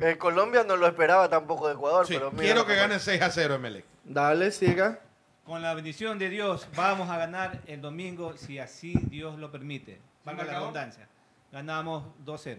Eh, 0.00 0.16
Colombia 0.18 0.64
no 0.64 0.76
lo 0.76 0.86
esperaba 0.86 1.28
tampoco 1.28 1.66
de 1.66 1.74
Ecuador, 1.74 2.06
Sí, 2.06 2.14
pero 2.14 2.30
mira 2.30 2.42
quiero 2.44 2.66
que 2.66 2.76
gane 2.76 2.98
6 2.98 3.20
a 3.22 3.30
0 3.30 3.58
Melec. 3.58 3.84
Dale, 4.04 4.50
siga. 4.50 5.00
Con 5.44 5.62
la 5.62 5.74
bendición 5.74 6.18
de 6.18 6.28
Dios 6.30 6.68
vamos 6.76 7.10
a 7.10 7.18
ganar 7.18 7.60
el 7.66 7.80
domingo 7.80 8.36
si 8.36 8.58
así 8.58 8.94
Dios 9.10 9.36
lo 9.38 9.50
permite. 9.50 10.00
Valga 10.24 10.44
la 10.44 10.60
redundancia. 10.60 11.08
Ganamos 11.50 12.04
2-0. 12.24 12.58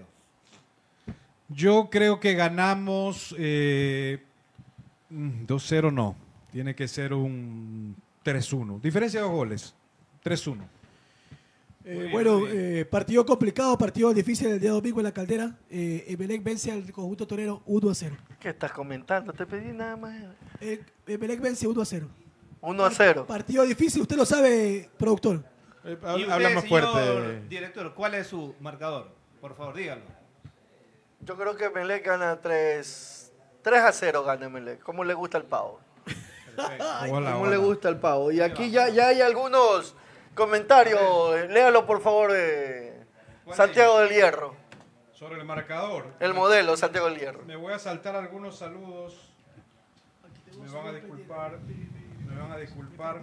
Yo 1.47 1.89
creo 1.89 2.19
que 2.19 2.33
ganamos 2.33 3.33
eh, 3.37 4.23
mm, 5.09 5.45
2-0 5.45 5.93
no. 5.93 6.15
Tiene 6.51 6.75
que 6.75 6.87
ser 6.89 7.13
un 7.13 7.95
3-1. 8.25 8.81
Diferencia 8.81 9.21
de 9.21 9.25
dos 9.25 9.35
goles. 9.35 9.75
3-1. 10.23 10.57
Eh, 11.83 12.09
bueno, 12.11 12.41
eh, 12.47 12.85
partido 12.85 13.25
complicado, 13.25 13.75
partido 13.77 14.13
difícil 14.13 14.47
el 14.47 14.59
día 14.59 14.71
domingo 14.71 14.99
en 14.99 15.05
la 15.05 15.11
caldera. 15.11 15.55
Eh, 15.69 16.05
Emelec 16.09 16.43
vence 16.43 16.71
al 16.71 16.91
conjunto 16.91 17.25
torero 17.25 17.63
1 17.65 17.89
a 17.89 17.95
0. 17.95 18.15
¿Qué 18.39 18.49
estás 18.49 18.71
comentando? 18.71 19.33
Te 19.33 19.45
pedí 19.47 19.71
nada 19.71 19.95
más. 19.97 20.15
Eh, 20.59 20.83
Emelec 21.07 21.41
vence 21.41 21.67
1 21.67 21.81
a 21.81 21.85
0. 21.85 22.07
1 22.61 22.85
a 22.85 22.91
0. 22.91 23.25
Partido 23.27 23.63
difícil, 23.63 24.03
usted 24.03 24.15
lo 24.15 24.25
sabe, 24.25 24.89
productor. 24.97 25.43
Eh, 25.83 25.97
Y 25.99 26.05
Habla, 26.05 26.15
usted, 26.17 26.31
habla 26.31 26.49
más 26.51 26.63
señor 26.65 26.83
fuerte. 26.91 27.41
Director, 27.49 27.93
¿cuál 27.95 28.13
es 28.13 28.27
su 28.27 28.53
marcador? 28.59 29.09
Por 29.39 29.55
favor, 29.55 29.75
dígalo. 29.75 30.03
Yo 31.21 31.35
creo 31.35 31.55
que 31.55 31.69
Melec 31.71 32.05
gana 32.05 32.39
3, 32.39 33.31
3 33.63 33.79
a 33.81 33.91
0 33.91 34.23
gana 34.23 34.49
Melec. 34.49 34.83
¿Cómo 34.83 35.03
le 35.03 35.15
gusta 35.15 35.39
el 35.39 35.45
pavo? 35.45 35.79
Hola, 36.57 37.05
¿Cómo 37.07 37.41
hola. 37.41 37.49
le 37.49 37.57
gusta 37.57 37.89
el 37.89 37.97
pavo? 37.97 38.31
Y 38.31 38.41
aquí 38.41 38.69
ya, 38.69 38.89
ya 38.89 39.07
hay 39.07 39.21
algunos 39.21 39.95
comentarios. 40.35 41.49
Léalo, 41.49 41.85
por 41.85 42.01
favor, 42.01 42.31
eh, 42.33 42.93
Santiago 43.53 43.99
del 43.99 44.09
Hierro. 44.09 44.55
Sobre 45.13 45.39
el 45.39 45.45
marcador. 45.45 46.07
El 46.19 46.33
modelo, 46.33 46.75
Santiago 46.77 47.09
del 47.09 47.19
Hierro. 47.19 47.43
Me 47.45 47.55
voy 47.55 47.73
a 47.73 47.79
saltar 47.79 48.15
algunos 48.15 48.57
saludos. 48.57 49.29
Me 50.59 50.69
van 50.69 50.87
a 50.87 50.91
disculpar. 50.93 51.59
Me 51.59 52.39
van 52.39 52.51
a 52.51 52.57
disculpar. 52.57 53.21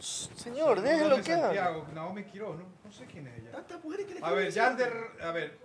Señor, 0.00 0.80
déjelo 0.80 1.22
que 1.22 1.32
haga. 1.32 1.42
Santiago, 1.44 1.86
Naomi 1.94 2.24
Quiroz, 2.24 2.56
no, 2.58 2.64
no 2.84 2.92
sé 2.92 3.06
quién 3.06 3.26
es 3.28 3.38
ella. 3.38 3.52
Tantas 3.52 3.82
mujeres 3.82 4.06
que 4.06 4.14
le 4.14 4.20
A 4.22 4.30
ver, 4.32 4.50
Yander, 4.50 4.92
a 5.22 5.30
ver, 5.30 5.58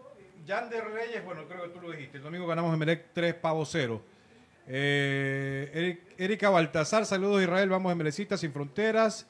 Yander 0.46 0.84
Reyes, 0.92 1.26
bueno, 1.26 1.46
creo 1.48 1.64
que 1.64 1.70
tú 1.70 1.82
lo 1.82 1.92
dijiste. 1.92 2.18
El 2.18 2.24
domingo 2.24 2.46
ganamos 2.48 2.74
Emelec 2.74 3.08
3 3.14 3.34
pavos 3.36 3.70
0. 3.72 4.02
Eh, 4.68 5.72
Eric- 5.74 6.16
Erika 6.20 6.50
Baltazar, 6.50 7.06
saludos 7.06 7.42
Israel, 7.42 7.70
vamos 7.70 7.92
Emelecita 7.92 8.38
sin 8.38 8.54
fronteras. 8.54 9.26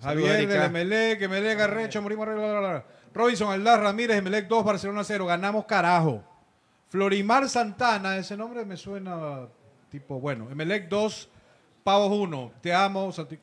Javier 0.00 0.36
Erika. 0.36 0.52
del 0.52 0.62
Emelec, 0.62 1.22
Emelec 1.22 1.60
Arrecho, 1.60 2.02
morimos. 2.02 2.26
bla. 2.26 2.84
Robinson 3.14 3.52
Aldaz 3.52 3.80
Ramírez, 3.80 4.16
Emelec 4.18 4.48
2, 4.48 4.64
Barcelona 4.64 5.04
0. 5.04 5.26
Ganamos 5.26 5.64
carajo. 5.66 6.24
Florimar 6.88 7.48
Santana, 7.48 8.16
ese 8.16 8.36
nombre 8.36 8.64
me 8.64 8.76
suena 8.76 9.48
tipo, 9.90 10.20
bueno, 10.20 10.50
Emelec 10.50 10.88
2, 10.88 11.28
Pavos 11.84 12.10
1. 12.10 12.52
Te 12.60 12.72
amo, 12.72 13.12
Santi-. 13.12 13.38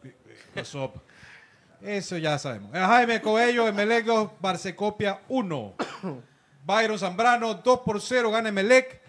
Eso 1.82 2.18
ya 2.18 2.38
sabemos. 2.38 2.74
Eh, 2.74 2.80
Jaime 2.80 3.22
Coello, 3.22 3.68
Emelec 3.68 4.06
2, 4.06 4.32
Barcecopia 4.40 5.22
1. 5.30 5.76
Byron 6.66 7.00
Zambrano, 7.00 7.54
2 7.56 7.80
por 7.80 8.02
0, 8.02 8.32
gana 8.32 8.50
Emelec. 8.50 9.00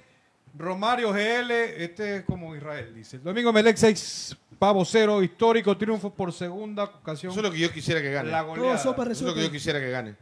Romario 0.55 1.13
GL, 1.13 1.51
este 1.51 2.17
es 2.17 2.25
como 2.25 2.55
Israel, 2.57 2.95
dice. 2.95 3.19
Domingo 3.19 3.51
Emelec 3.51 3.77
6, 3.77 4.37
Pavo 4.61 4.85
0, 4.85 5.23
histórico 5.23 5.75
triunfo 5.79 6.13
por 6.15 6.35
segunda 6.35 6.85
ocasión. 6.85 7.33
Eso 7.33 7.41
es 7.41 7.45
lo 7.47 7.51
que 7.51 7.59
yo 7.59 7.73
quisiera 7.73 8.03
que 8.03 8.13
gane. 8.13 8.31
La 8.31 8.41
Todo 8.43 8.51
goleada. 8.57 8.77
sopa 8.79 9.03
Eso 9.05 9.13
es 9.13 9.23
lo 9.23 9.35
que 9.35 9.43
yo 9.43 9.51
quisiera 9.51 9.81
que 9.81 9.91
gane. 9.91 10.15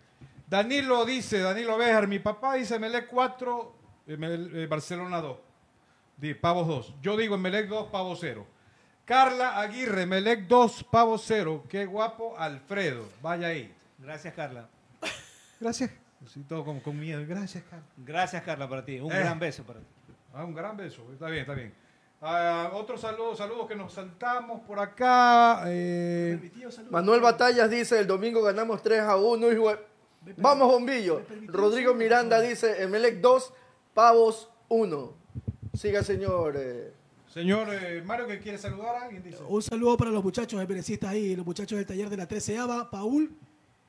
Danilo 0.47 1.05
dice, 1.05 1.41
Danilo 1.41 1.76
Béjar, 1.76 2.07
mi 2.07 2.20
papá 2.20 2.55
dice 2.55 2.76
Emelec 2.76 3.09
4, 3.09 3.74
Emel- 4.07 4.55
eh, 4.55 4.66
Barcelona 4.68 5.20
2. 5.20 5.36
Di, 6.16 6.34
Pavos 6.34 6.68
2. 6.68 6.95
Yo 7.03 7.16
digo 7.16 7.34
Emelec 7.34 7.66
2, 7.68 7.89
Pavo 7.91 8.14
0. 8.14 8.47
Carla 9.05 9.59
Aguirre, 9.61 10.03
Emelec 10.03 10.47
2, 10.47 10.84
Pavo 10.84 11.18
0. 11.18 11.64
Qué 11.68 11.84
guapo 11.86 12.39
Alfredo. 12.39 13.09
Vaya 13.20 13.49
ahí. 13.49 13.74
Gracias, 13.99 14.32
Carla. 14.34 14.68
Gracias. 15.59 15.91
Sí, 16.32 16.45
todo 16.49 16.64
como 16.64 16.80
con 16.80 16.99
miedo. 16.99 17.24
Gracias, 17.26 17.64
Carla. 17.68 17.84
Gracias, 17.97 18.43
Carla, 18.45 18.68
para 18.68 18.84
ti. 18.84 19.01
Un 19.01 19.11
Eh. 19.12 19.18
gran 19.18 19.39
beso 19.41 19.64
para 19.64 19.80
ti. 19.80 19.86
Ah, 20.32 20.45
un 20.45 20.55
gran 20.55 20.76
beso. 20.76 21.05
Está 21.12 21.26
bien, 21.28 21.41
está 21.41 21.55
bien. 21.55 21.74
Ah, 22.21 22.71
otro 22.75 22.99
saludo, 22.99 23.37
saludos 23.37 23.69
que 23.69 23.77
nos 23.77 23.93
saltamos 23.93 24.61
por 24.62 24.81
acá. 24.81 25.62
eh. 25.66 26.51
Manuel 26.91 27.21
Batallas 27.21 27.71
dice, 27.71 28.01
el 28.01 28.07
domingo 28.09 28.43
ganamos 28.43 28.83
3 28.83 29.01
a 29.03 29.16
1. 29.16 29.53
hijo 29.53 29.71
de- 29.71 30.35
Vamos, 30.37 30.66
bombillo. 30.69 31.23
Rodrigo 31.47 31.95
Miranda 31.95 32.41
dice, 32.41 32.83
Emelec 32.83 33.21
2, 33.21 33.53
Pavos 33.95 34.51
1. 34.69 35.12
Siga, 35.75 36.03
señor. 36.03 36.55
eh, 36.57 36.93
Señor 37.33 37.69
eh, 37.73 38.03
Mario, 38.05 38.27
que 38.27 38.41
quiere 38.41 38.59
saludar 38.59 38.97
a 38.97 39.03
alguien, 39.05 39.23
dice. 39.23 39.39
Un 39.47 39.62
saludo 39.62 39.97
para 39.97 40.11
los 40.11 40.25
muchachos 40.25 40.61
emerecistas 40.61 41.11
ahí, 41.11 41.37
los 41.37 41.47
muchachos 41.47 41.77
del 41.79 41.87
taller 41.87 42.09
de 42.11 42.16
la 42.16 42.27
13 42.27 42.59
Ava, 42.59 42.91
Paul, 42.91 43.31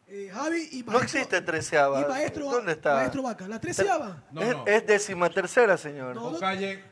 eh, 0.08 0.30
Javi 0.32 0.70
y 0.74 0.80
No 0.84 0.92
maestro. 0.92 1.02
existe 1.20 1.42
treceava. 1.42 2.02
Y 2.02 2.06
maestro, 2.06 2.46
¿Dónde 2.52 2.74
está? 2.74 2.96
maestro 2.96 3.24
Vaca. 3.24 3.48
La 3.48 3.60
13 3.60 3.90
Ava. 3.90 4.24
No, 4.32 4.42
es, 4.42 4.56
no. 4.56 4.64
es 4.68 4.86
décima 4.86 5.30
tercera, 5.32 5.78
señor. 5.78 6.14
No, 6.16 6.32
No, 6.32 6.40
Calle. 6.40 6.84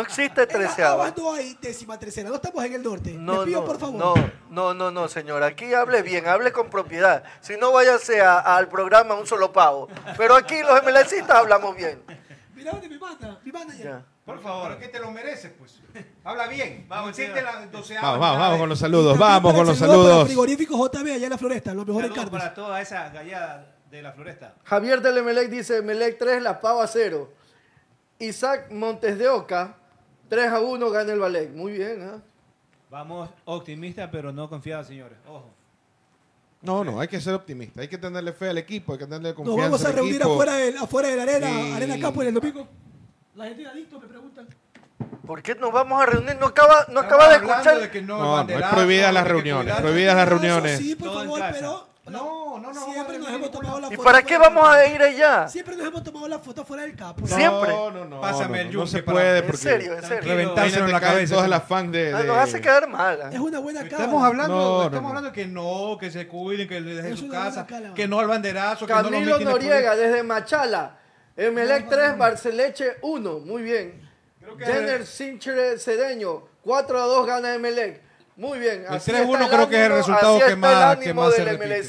Existe 0.00 0.42
En 0.44 0.48
la 0.48 0.54
treceava. 0.54 1.04
Ava 1.08 1.14
no 1.14 1.34
hay 1.34 1.58
décima 1.60 1.98
tercera, 1.98 2.30
no 2.30 2.36
estamos 2.36 2.64
en 2.64 2.72
el 2.72 2.82
norte. 2.82 3.12
No, 3.12 3.34
Les 3.44 3.44
pido 3.44 3.60
no, 3.60 3.66
por 3.66 3.78
favor. 3.78 3.94
no, 3.96 4.14
no, 4.48 4.72
no, 4.72 4.90
no, 4.90 5.08
señor. 5.08 5.42
Aquí 5.42 5.74
hable 5.74 6.00
bien, 6.00 6.26
hable 6.26 6.50
con 6.52 6.70
propiedad. 6.70 7.22
Si 7.42 7.58
no, 7.58 7.72
váyase 7.72 8.22
a- 8.22 8.38
al 8.38 8.68
programa 8.68 9.14
un 9.14 9.26
solo 9.26 9.52
pavo. 9.52 9.88
Pero 10.16 10.34
aquí 10.34 10.62
los 10.62 10.82
MLCistas 10.82 11.36
hablamos 11.36 11.76
bien. 11.76 12.02
Mira 12.54 12.70
dónde 12.72 12.88
me 12.88 12.98
manda, 12.98 13.38
mi 13.44 13.52
manager. 13.52 13.84
Ya. 13.84 14.02
Por 14.24 14.40
favor, 14.40 14.78
que 14.78 14.86
te 14.86 15.00
lo 15.00 15.10
mereces, 15.10 15.50
pues. 15.58 15.80
Habla 16.22 16.46
bien. 16.46 16.86
Vamos, 16.88 17.10
existe 17.18 17.42
la 17.42 17.66
doceava. 17.66 18.06
Vamos, 18.12 18.20
vamos, 18.20 18.38
vamos 18.38 18.58
con 18.60 18.68
los 18.68 18.78
saludos. 18.78 19.18
Vamos 19.18 19.52
con 19.52 19.66
los 19.66 19.76
saludos. 19.76 20.26
Frigorífico 20.26 20.76
JB 20.88 21.12
allá 21.14 21.24
en 21.26 21.30
la 21.30 21.38
Floresta, 21.38 21.74
los 21.74 21.84
mejores 21.84 22.08
Saludos 22.10 22.24
carnes. 22.30 22.40
para 22.42 22.54
toda 22.54 22.80
esa 22.80 23.08
gallada 23.08 23.74
de 23.90 24.00
la 24.00 24.12
floresta. 24.12 24.54
Javier 24.62 25.02
del 25.02 25.18
Emelec 25.18 25.50
dice, 25.50 25.78
Emelec 25.78 26.18
3, 26.18 26.40
La 26.40 26.60
Pava 26.60 26.86
0. 26.86 27.32
Isaac 28.20 28.70
Montes 28.70 29.18
de 29.18 29.28
Oca, 29.28 29.74
3 30.32 30.50
a 30.50 30.60
1 30.60 30.90
gana 30.90 31.12
el 31.12 31.18
Ballet. 31.20 31.50
Muy 31.54 31.72
bien, 31.72 32.00
¿ah? 32.02 32.18
Vamos 32.88 33.28
optimistas, 33.44 34.08
pero 34.10 34.32
no 34.32 34.48
confiados, 34.48 34.86
señores. 34.86 35.18
Ojo. 35.28 35.50
No, 36.62 36.82
no, 36.84 37.00
hay 37.00 37.08
que 37.08 37.20
ser 37.20 37.34
optimista. 37.34 37.82
Hay 37.82 37.88
que 37.88 37.98
tenerle 37.98 38.32
fe 38.32 38.48
al 38.48 38.56
equipo, 38.56 38.92
hay 38.94 38.98
que 39.00 39.04
tenerle 39.04 39.28
Nos 39.28 39.36
confianza 39.36 39.62
vamos 39.64 39.84
a 39.84 39.92
reunir 39.92 40.14
equipo. 40.14 40.32
afuera 40.32 40.54
de, 40.54 40.78
afuera 40.78 41.08
de 41.10 41.16
la 41.16 41.22
arena, 41.24 41.50
Y- 41.50 41.72
arena 41.72 42.00
campo 42.00 42.22
en 42.22 42.28
el 42.28 42.34
domingo. 42.34 42.66
La 43.34 43.44
gente 43.44 43.60
de 43.62 43.68
adicto 43.68 44.00
me 44.00 44.06
preguntan. 44.06 44.48
¿Por 45.26 45.42
qué 45.42 45.54
nos 45.54 45.70
vamos 45.70 46.02
a 46.02 46.06
reunir? 46.06 46.36
No 46.40 46.46
acaba, 46.46 46.86
no 46.90 47.00
acaba 47.00 47.28
de 47.28 47.34
escuchar. 47.36 47.78
de 47.80 47.90
que 47.90 48.00
no, 48.00 48.16
No, 48.18 48.44
no, 48.44 48.48
es 48.58 48.66
prohibidas 48.68 49.12
las 49.12 49.26
reuniones, 49.28 49.74
prohibidas 49.76 50.16
las 50.16 50.28
reuniones. 50.30 50.78
Sí, 50.78 50.94
por 50.94 51.12
favor, 51.12 51.40
pero 51.52 51.88
No, 52.04 52.58
no, 52.58 52.72
no. 52.72 52.84
siempre 52.92 53.16
nos 53.16 53.28
hemos 53.28 53.50
tomado 53.52 53.78
la 53.80 53.86
¿Y 53.86 53.90
foto. 53.90 54.02
para 54.02 54.22
qué 54.24 54.36
vamos 54.36 54.68
a 54.68 54.84
ir 54.86 55.00
allá? 55.00 55.46
Siempre 55.46 55.76
nos 55.76 55.86
hemos 55.86 56.02
tomado 56.02 56.26
la 56.26 56.40
foto 56.40 56.64
fuera 56.64 56.82
del 56.82 56.96
campo. 56.96 57.24
Siempre. 57.28 57.68
No, 57.70 57.90
no, 57.92 58.04
no. 58.04 58.20
Pásame 58.20 58.56
no, 58.56 58.60
el 58.62 58.66
no, 58.66 58.72
yunque 58.72 58.90
se 58.90 59.02
para- 59.04 59.14
puede 59.18 59.38
En 59.38 59.56
serio, 59.56 59.94
en 59.94 60.02
serio. 60.02 60.28
Reventárselo 60.28 60.86
en 60.86 60.92
la 60.92 61.00
cabeza. 61.00 61.34
todas 61.36 61.48
las 61.48 61.62
fans 61.62 61.92
de, 61.92 62.12
Ah, 62.12 62.18
de- 62.18 62.24
Nos 62.24 62.36
hace 62.38 62.60
quedar 62.60 62.88
mal. 62.88 63.20
Es 63.32 63.38
una 63.38 63.60
buena 63.60 63.82
cara. 63.84 63.96
Estamos 64.04 64.24
hablando, 64.24 64.54
No, 64.54 64.78
no, 64.78 64.82
estamos 64.84 65.02
no. 65.02 65.08
hablando 65.10 65.32
que 65.32 65.46
no, 65.46 65.96
que 66.00 66.10
se 66.10 66.26
cuiden, 66.26 66.68
que 66.68 66.80
les 66.80 66.96
dejen 66.96 67.16
su 67.16 67.28
casa, 67.28 67.66
que 67.94 68.08
no 68.08 68.18
al 68.18 68.26
banderazo, 68.26 68.84
que 68.84 68.92
no 68.94 69.02
Camilo 69.02 69.38
Noriega, 69.38 69.94
desde 69.94 70.22
Machala. 70.24 70.98
Emelec 71.36 71.88
3, 71.88 72.18
Barceleche 72.18 72.96
1. 73.02 73.38
Muy 73.38 73.62
bien. 73.62 74.10
Jenner 74.58 75.06
Sinchere 75.06 75.78
Cedeño, 75.78 76.42
4 76.62 77.00
a 77.00 77.06
2 77.06 77.26
gana 77.26 77.54
Emelec. 77.54 78.02
Muy 78.36 78.58
bien. 78.58 78.84
El 78.88 78.94
así 78.94 79.10
3-1 79.10 79.42
está 79.44 79.48
creo 79.48 79.68
que 79.68 79.74
es 79.76 79.80
el 79.80 79.92
ánimo, 79.92 79.96
resultado 79.96 80.38
que 80.38 80.56
más- 80.56 80.96
que 80.96 81.04
se 81.36 81.44
repite. 81.44 81.84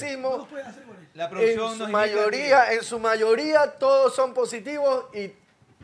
La 1.14 1.26
En 1.26 1.30
producción 1.30 1.58
su 1.58 1.64
nos 1.64 1.72
indica 1.80 1.92
mayoría, 1.92 2.74
en 2.74 2.84
su 2.84 3.00
mayoría 3.00 3.68
todos 3.78 4.16
son 4.16 4.34
positivos 4.34 5.06
y 5.14 5.32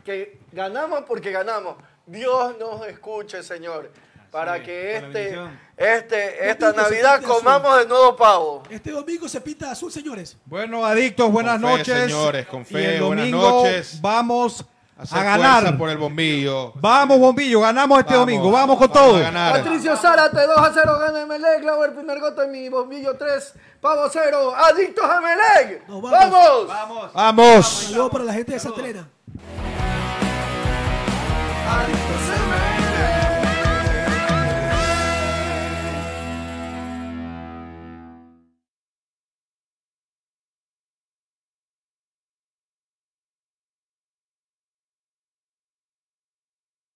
que 0.04 0.40
ganamos 0.50 1.02
porque 1.06 1.30
ganamos. 1.30 1.76
Dios 2.04 2.56
nos 2.58 2.84
escuche, 2.88 3.40
Señor, 3.44 3.92
para 4.32 4.60
que 4.60 4.96
este, 4.96 5.38
este, 5.76 6.50
esta 6.50 6.72
Navidad 6.72 7.22
comamos 7.22 7.78
de 7.78 7.86
nuevo 7.86 8.16
pavo. 8.16 8.64
Este 8.70 8.90
domingo 8.90 9.28
se 9.28 9.40
pinta 9.40 9.70
azul, 9.70 9.92
señores. 9.92 10.36
Bueno, 10.46 10.84
adictos, 10.84 11.30
buenas 11.30 11.60
Con 11.60 11.70
fe, 11.70 11.76
noches. 11.78 11.98
señores, 12.02 12.46
con 12.46 12.66
fe, 12.66 12.80
Y 12.82 12.84
el 12.96 13.02
buenas 13.02 13.28
noches. 13.28 14.00
Vamos 14.00 14.64
Hacer 15.02 15.18
a 15.18 15.22
ganar. 15.24 15.78
por 15.78 15.88
el 15.88 15.96
bombillo. 15.98 16.72
Vamos, 16.76 17.18
bombillo, 17.18 17.60
ganamos 17.60 17.98
este 18.00 18.12
Vamos, 18.12 18.26
domingo. 18.26 18.50
Vamos 18.50 18.78
con 18.78 18.90
vamos 18.90 19.22
todo. 19.22 19.32
Patricio 19.32 19.96
Zárate 19.96 20.46
2 20.46 20.58
a 20.58 20.70
0 20.74 20.98
gana 20.98 21.20
Emelec. 21.22 21.64
Lauer 21.64 21.94
primer 21.94 22.20
gota 22.20 22.44
en 22.44 22.52
mi 22.52 22.68
bombillo 22.68 23.16
3. 23.16 23.54
Pavo 23.80 24.08
0. 24.10 24.54
Adictos 24.54 25.04
a 25.04 25.16
Emelec. 25.16 25.88
Nos 25.88 26.02
¡Vamos! 26.02 26.30
vamos. 26.30 26.68
Vamos. 26.68 27.12
Vamos. 27.14 27.66
Saludos 27.66 28.10
para 28.10 28.24
la 28.24 28.32
gente 28.34 28.52
de 28.52 28.58
Santa 28.58 28.80
Elena. 28.80 29.08
Adictos 31.68 31.99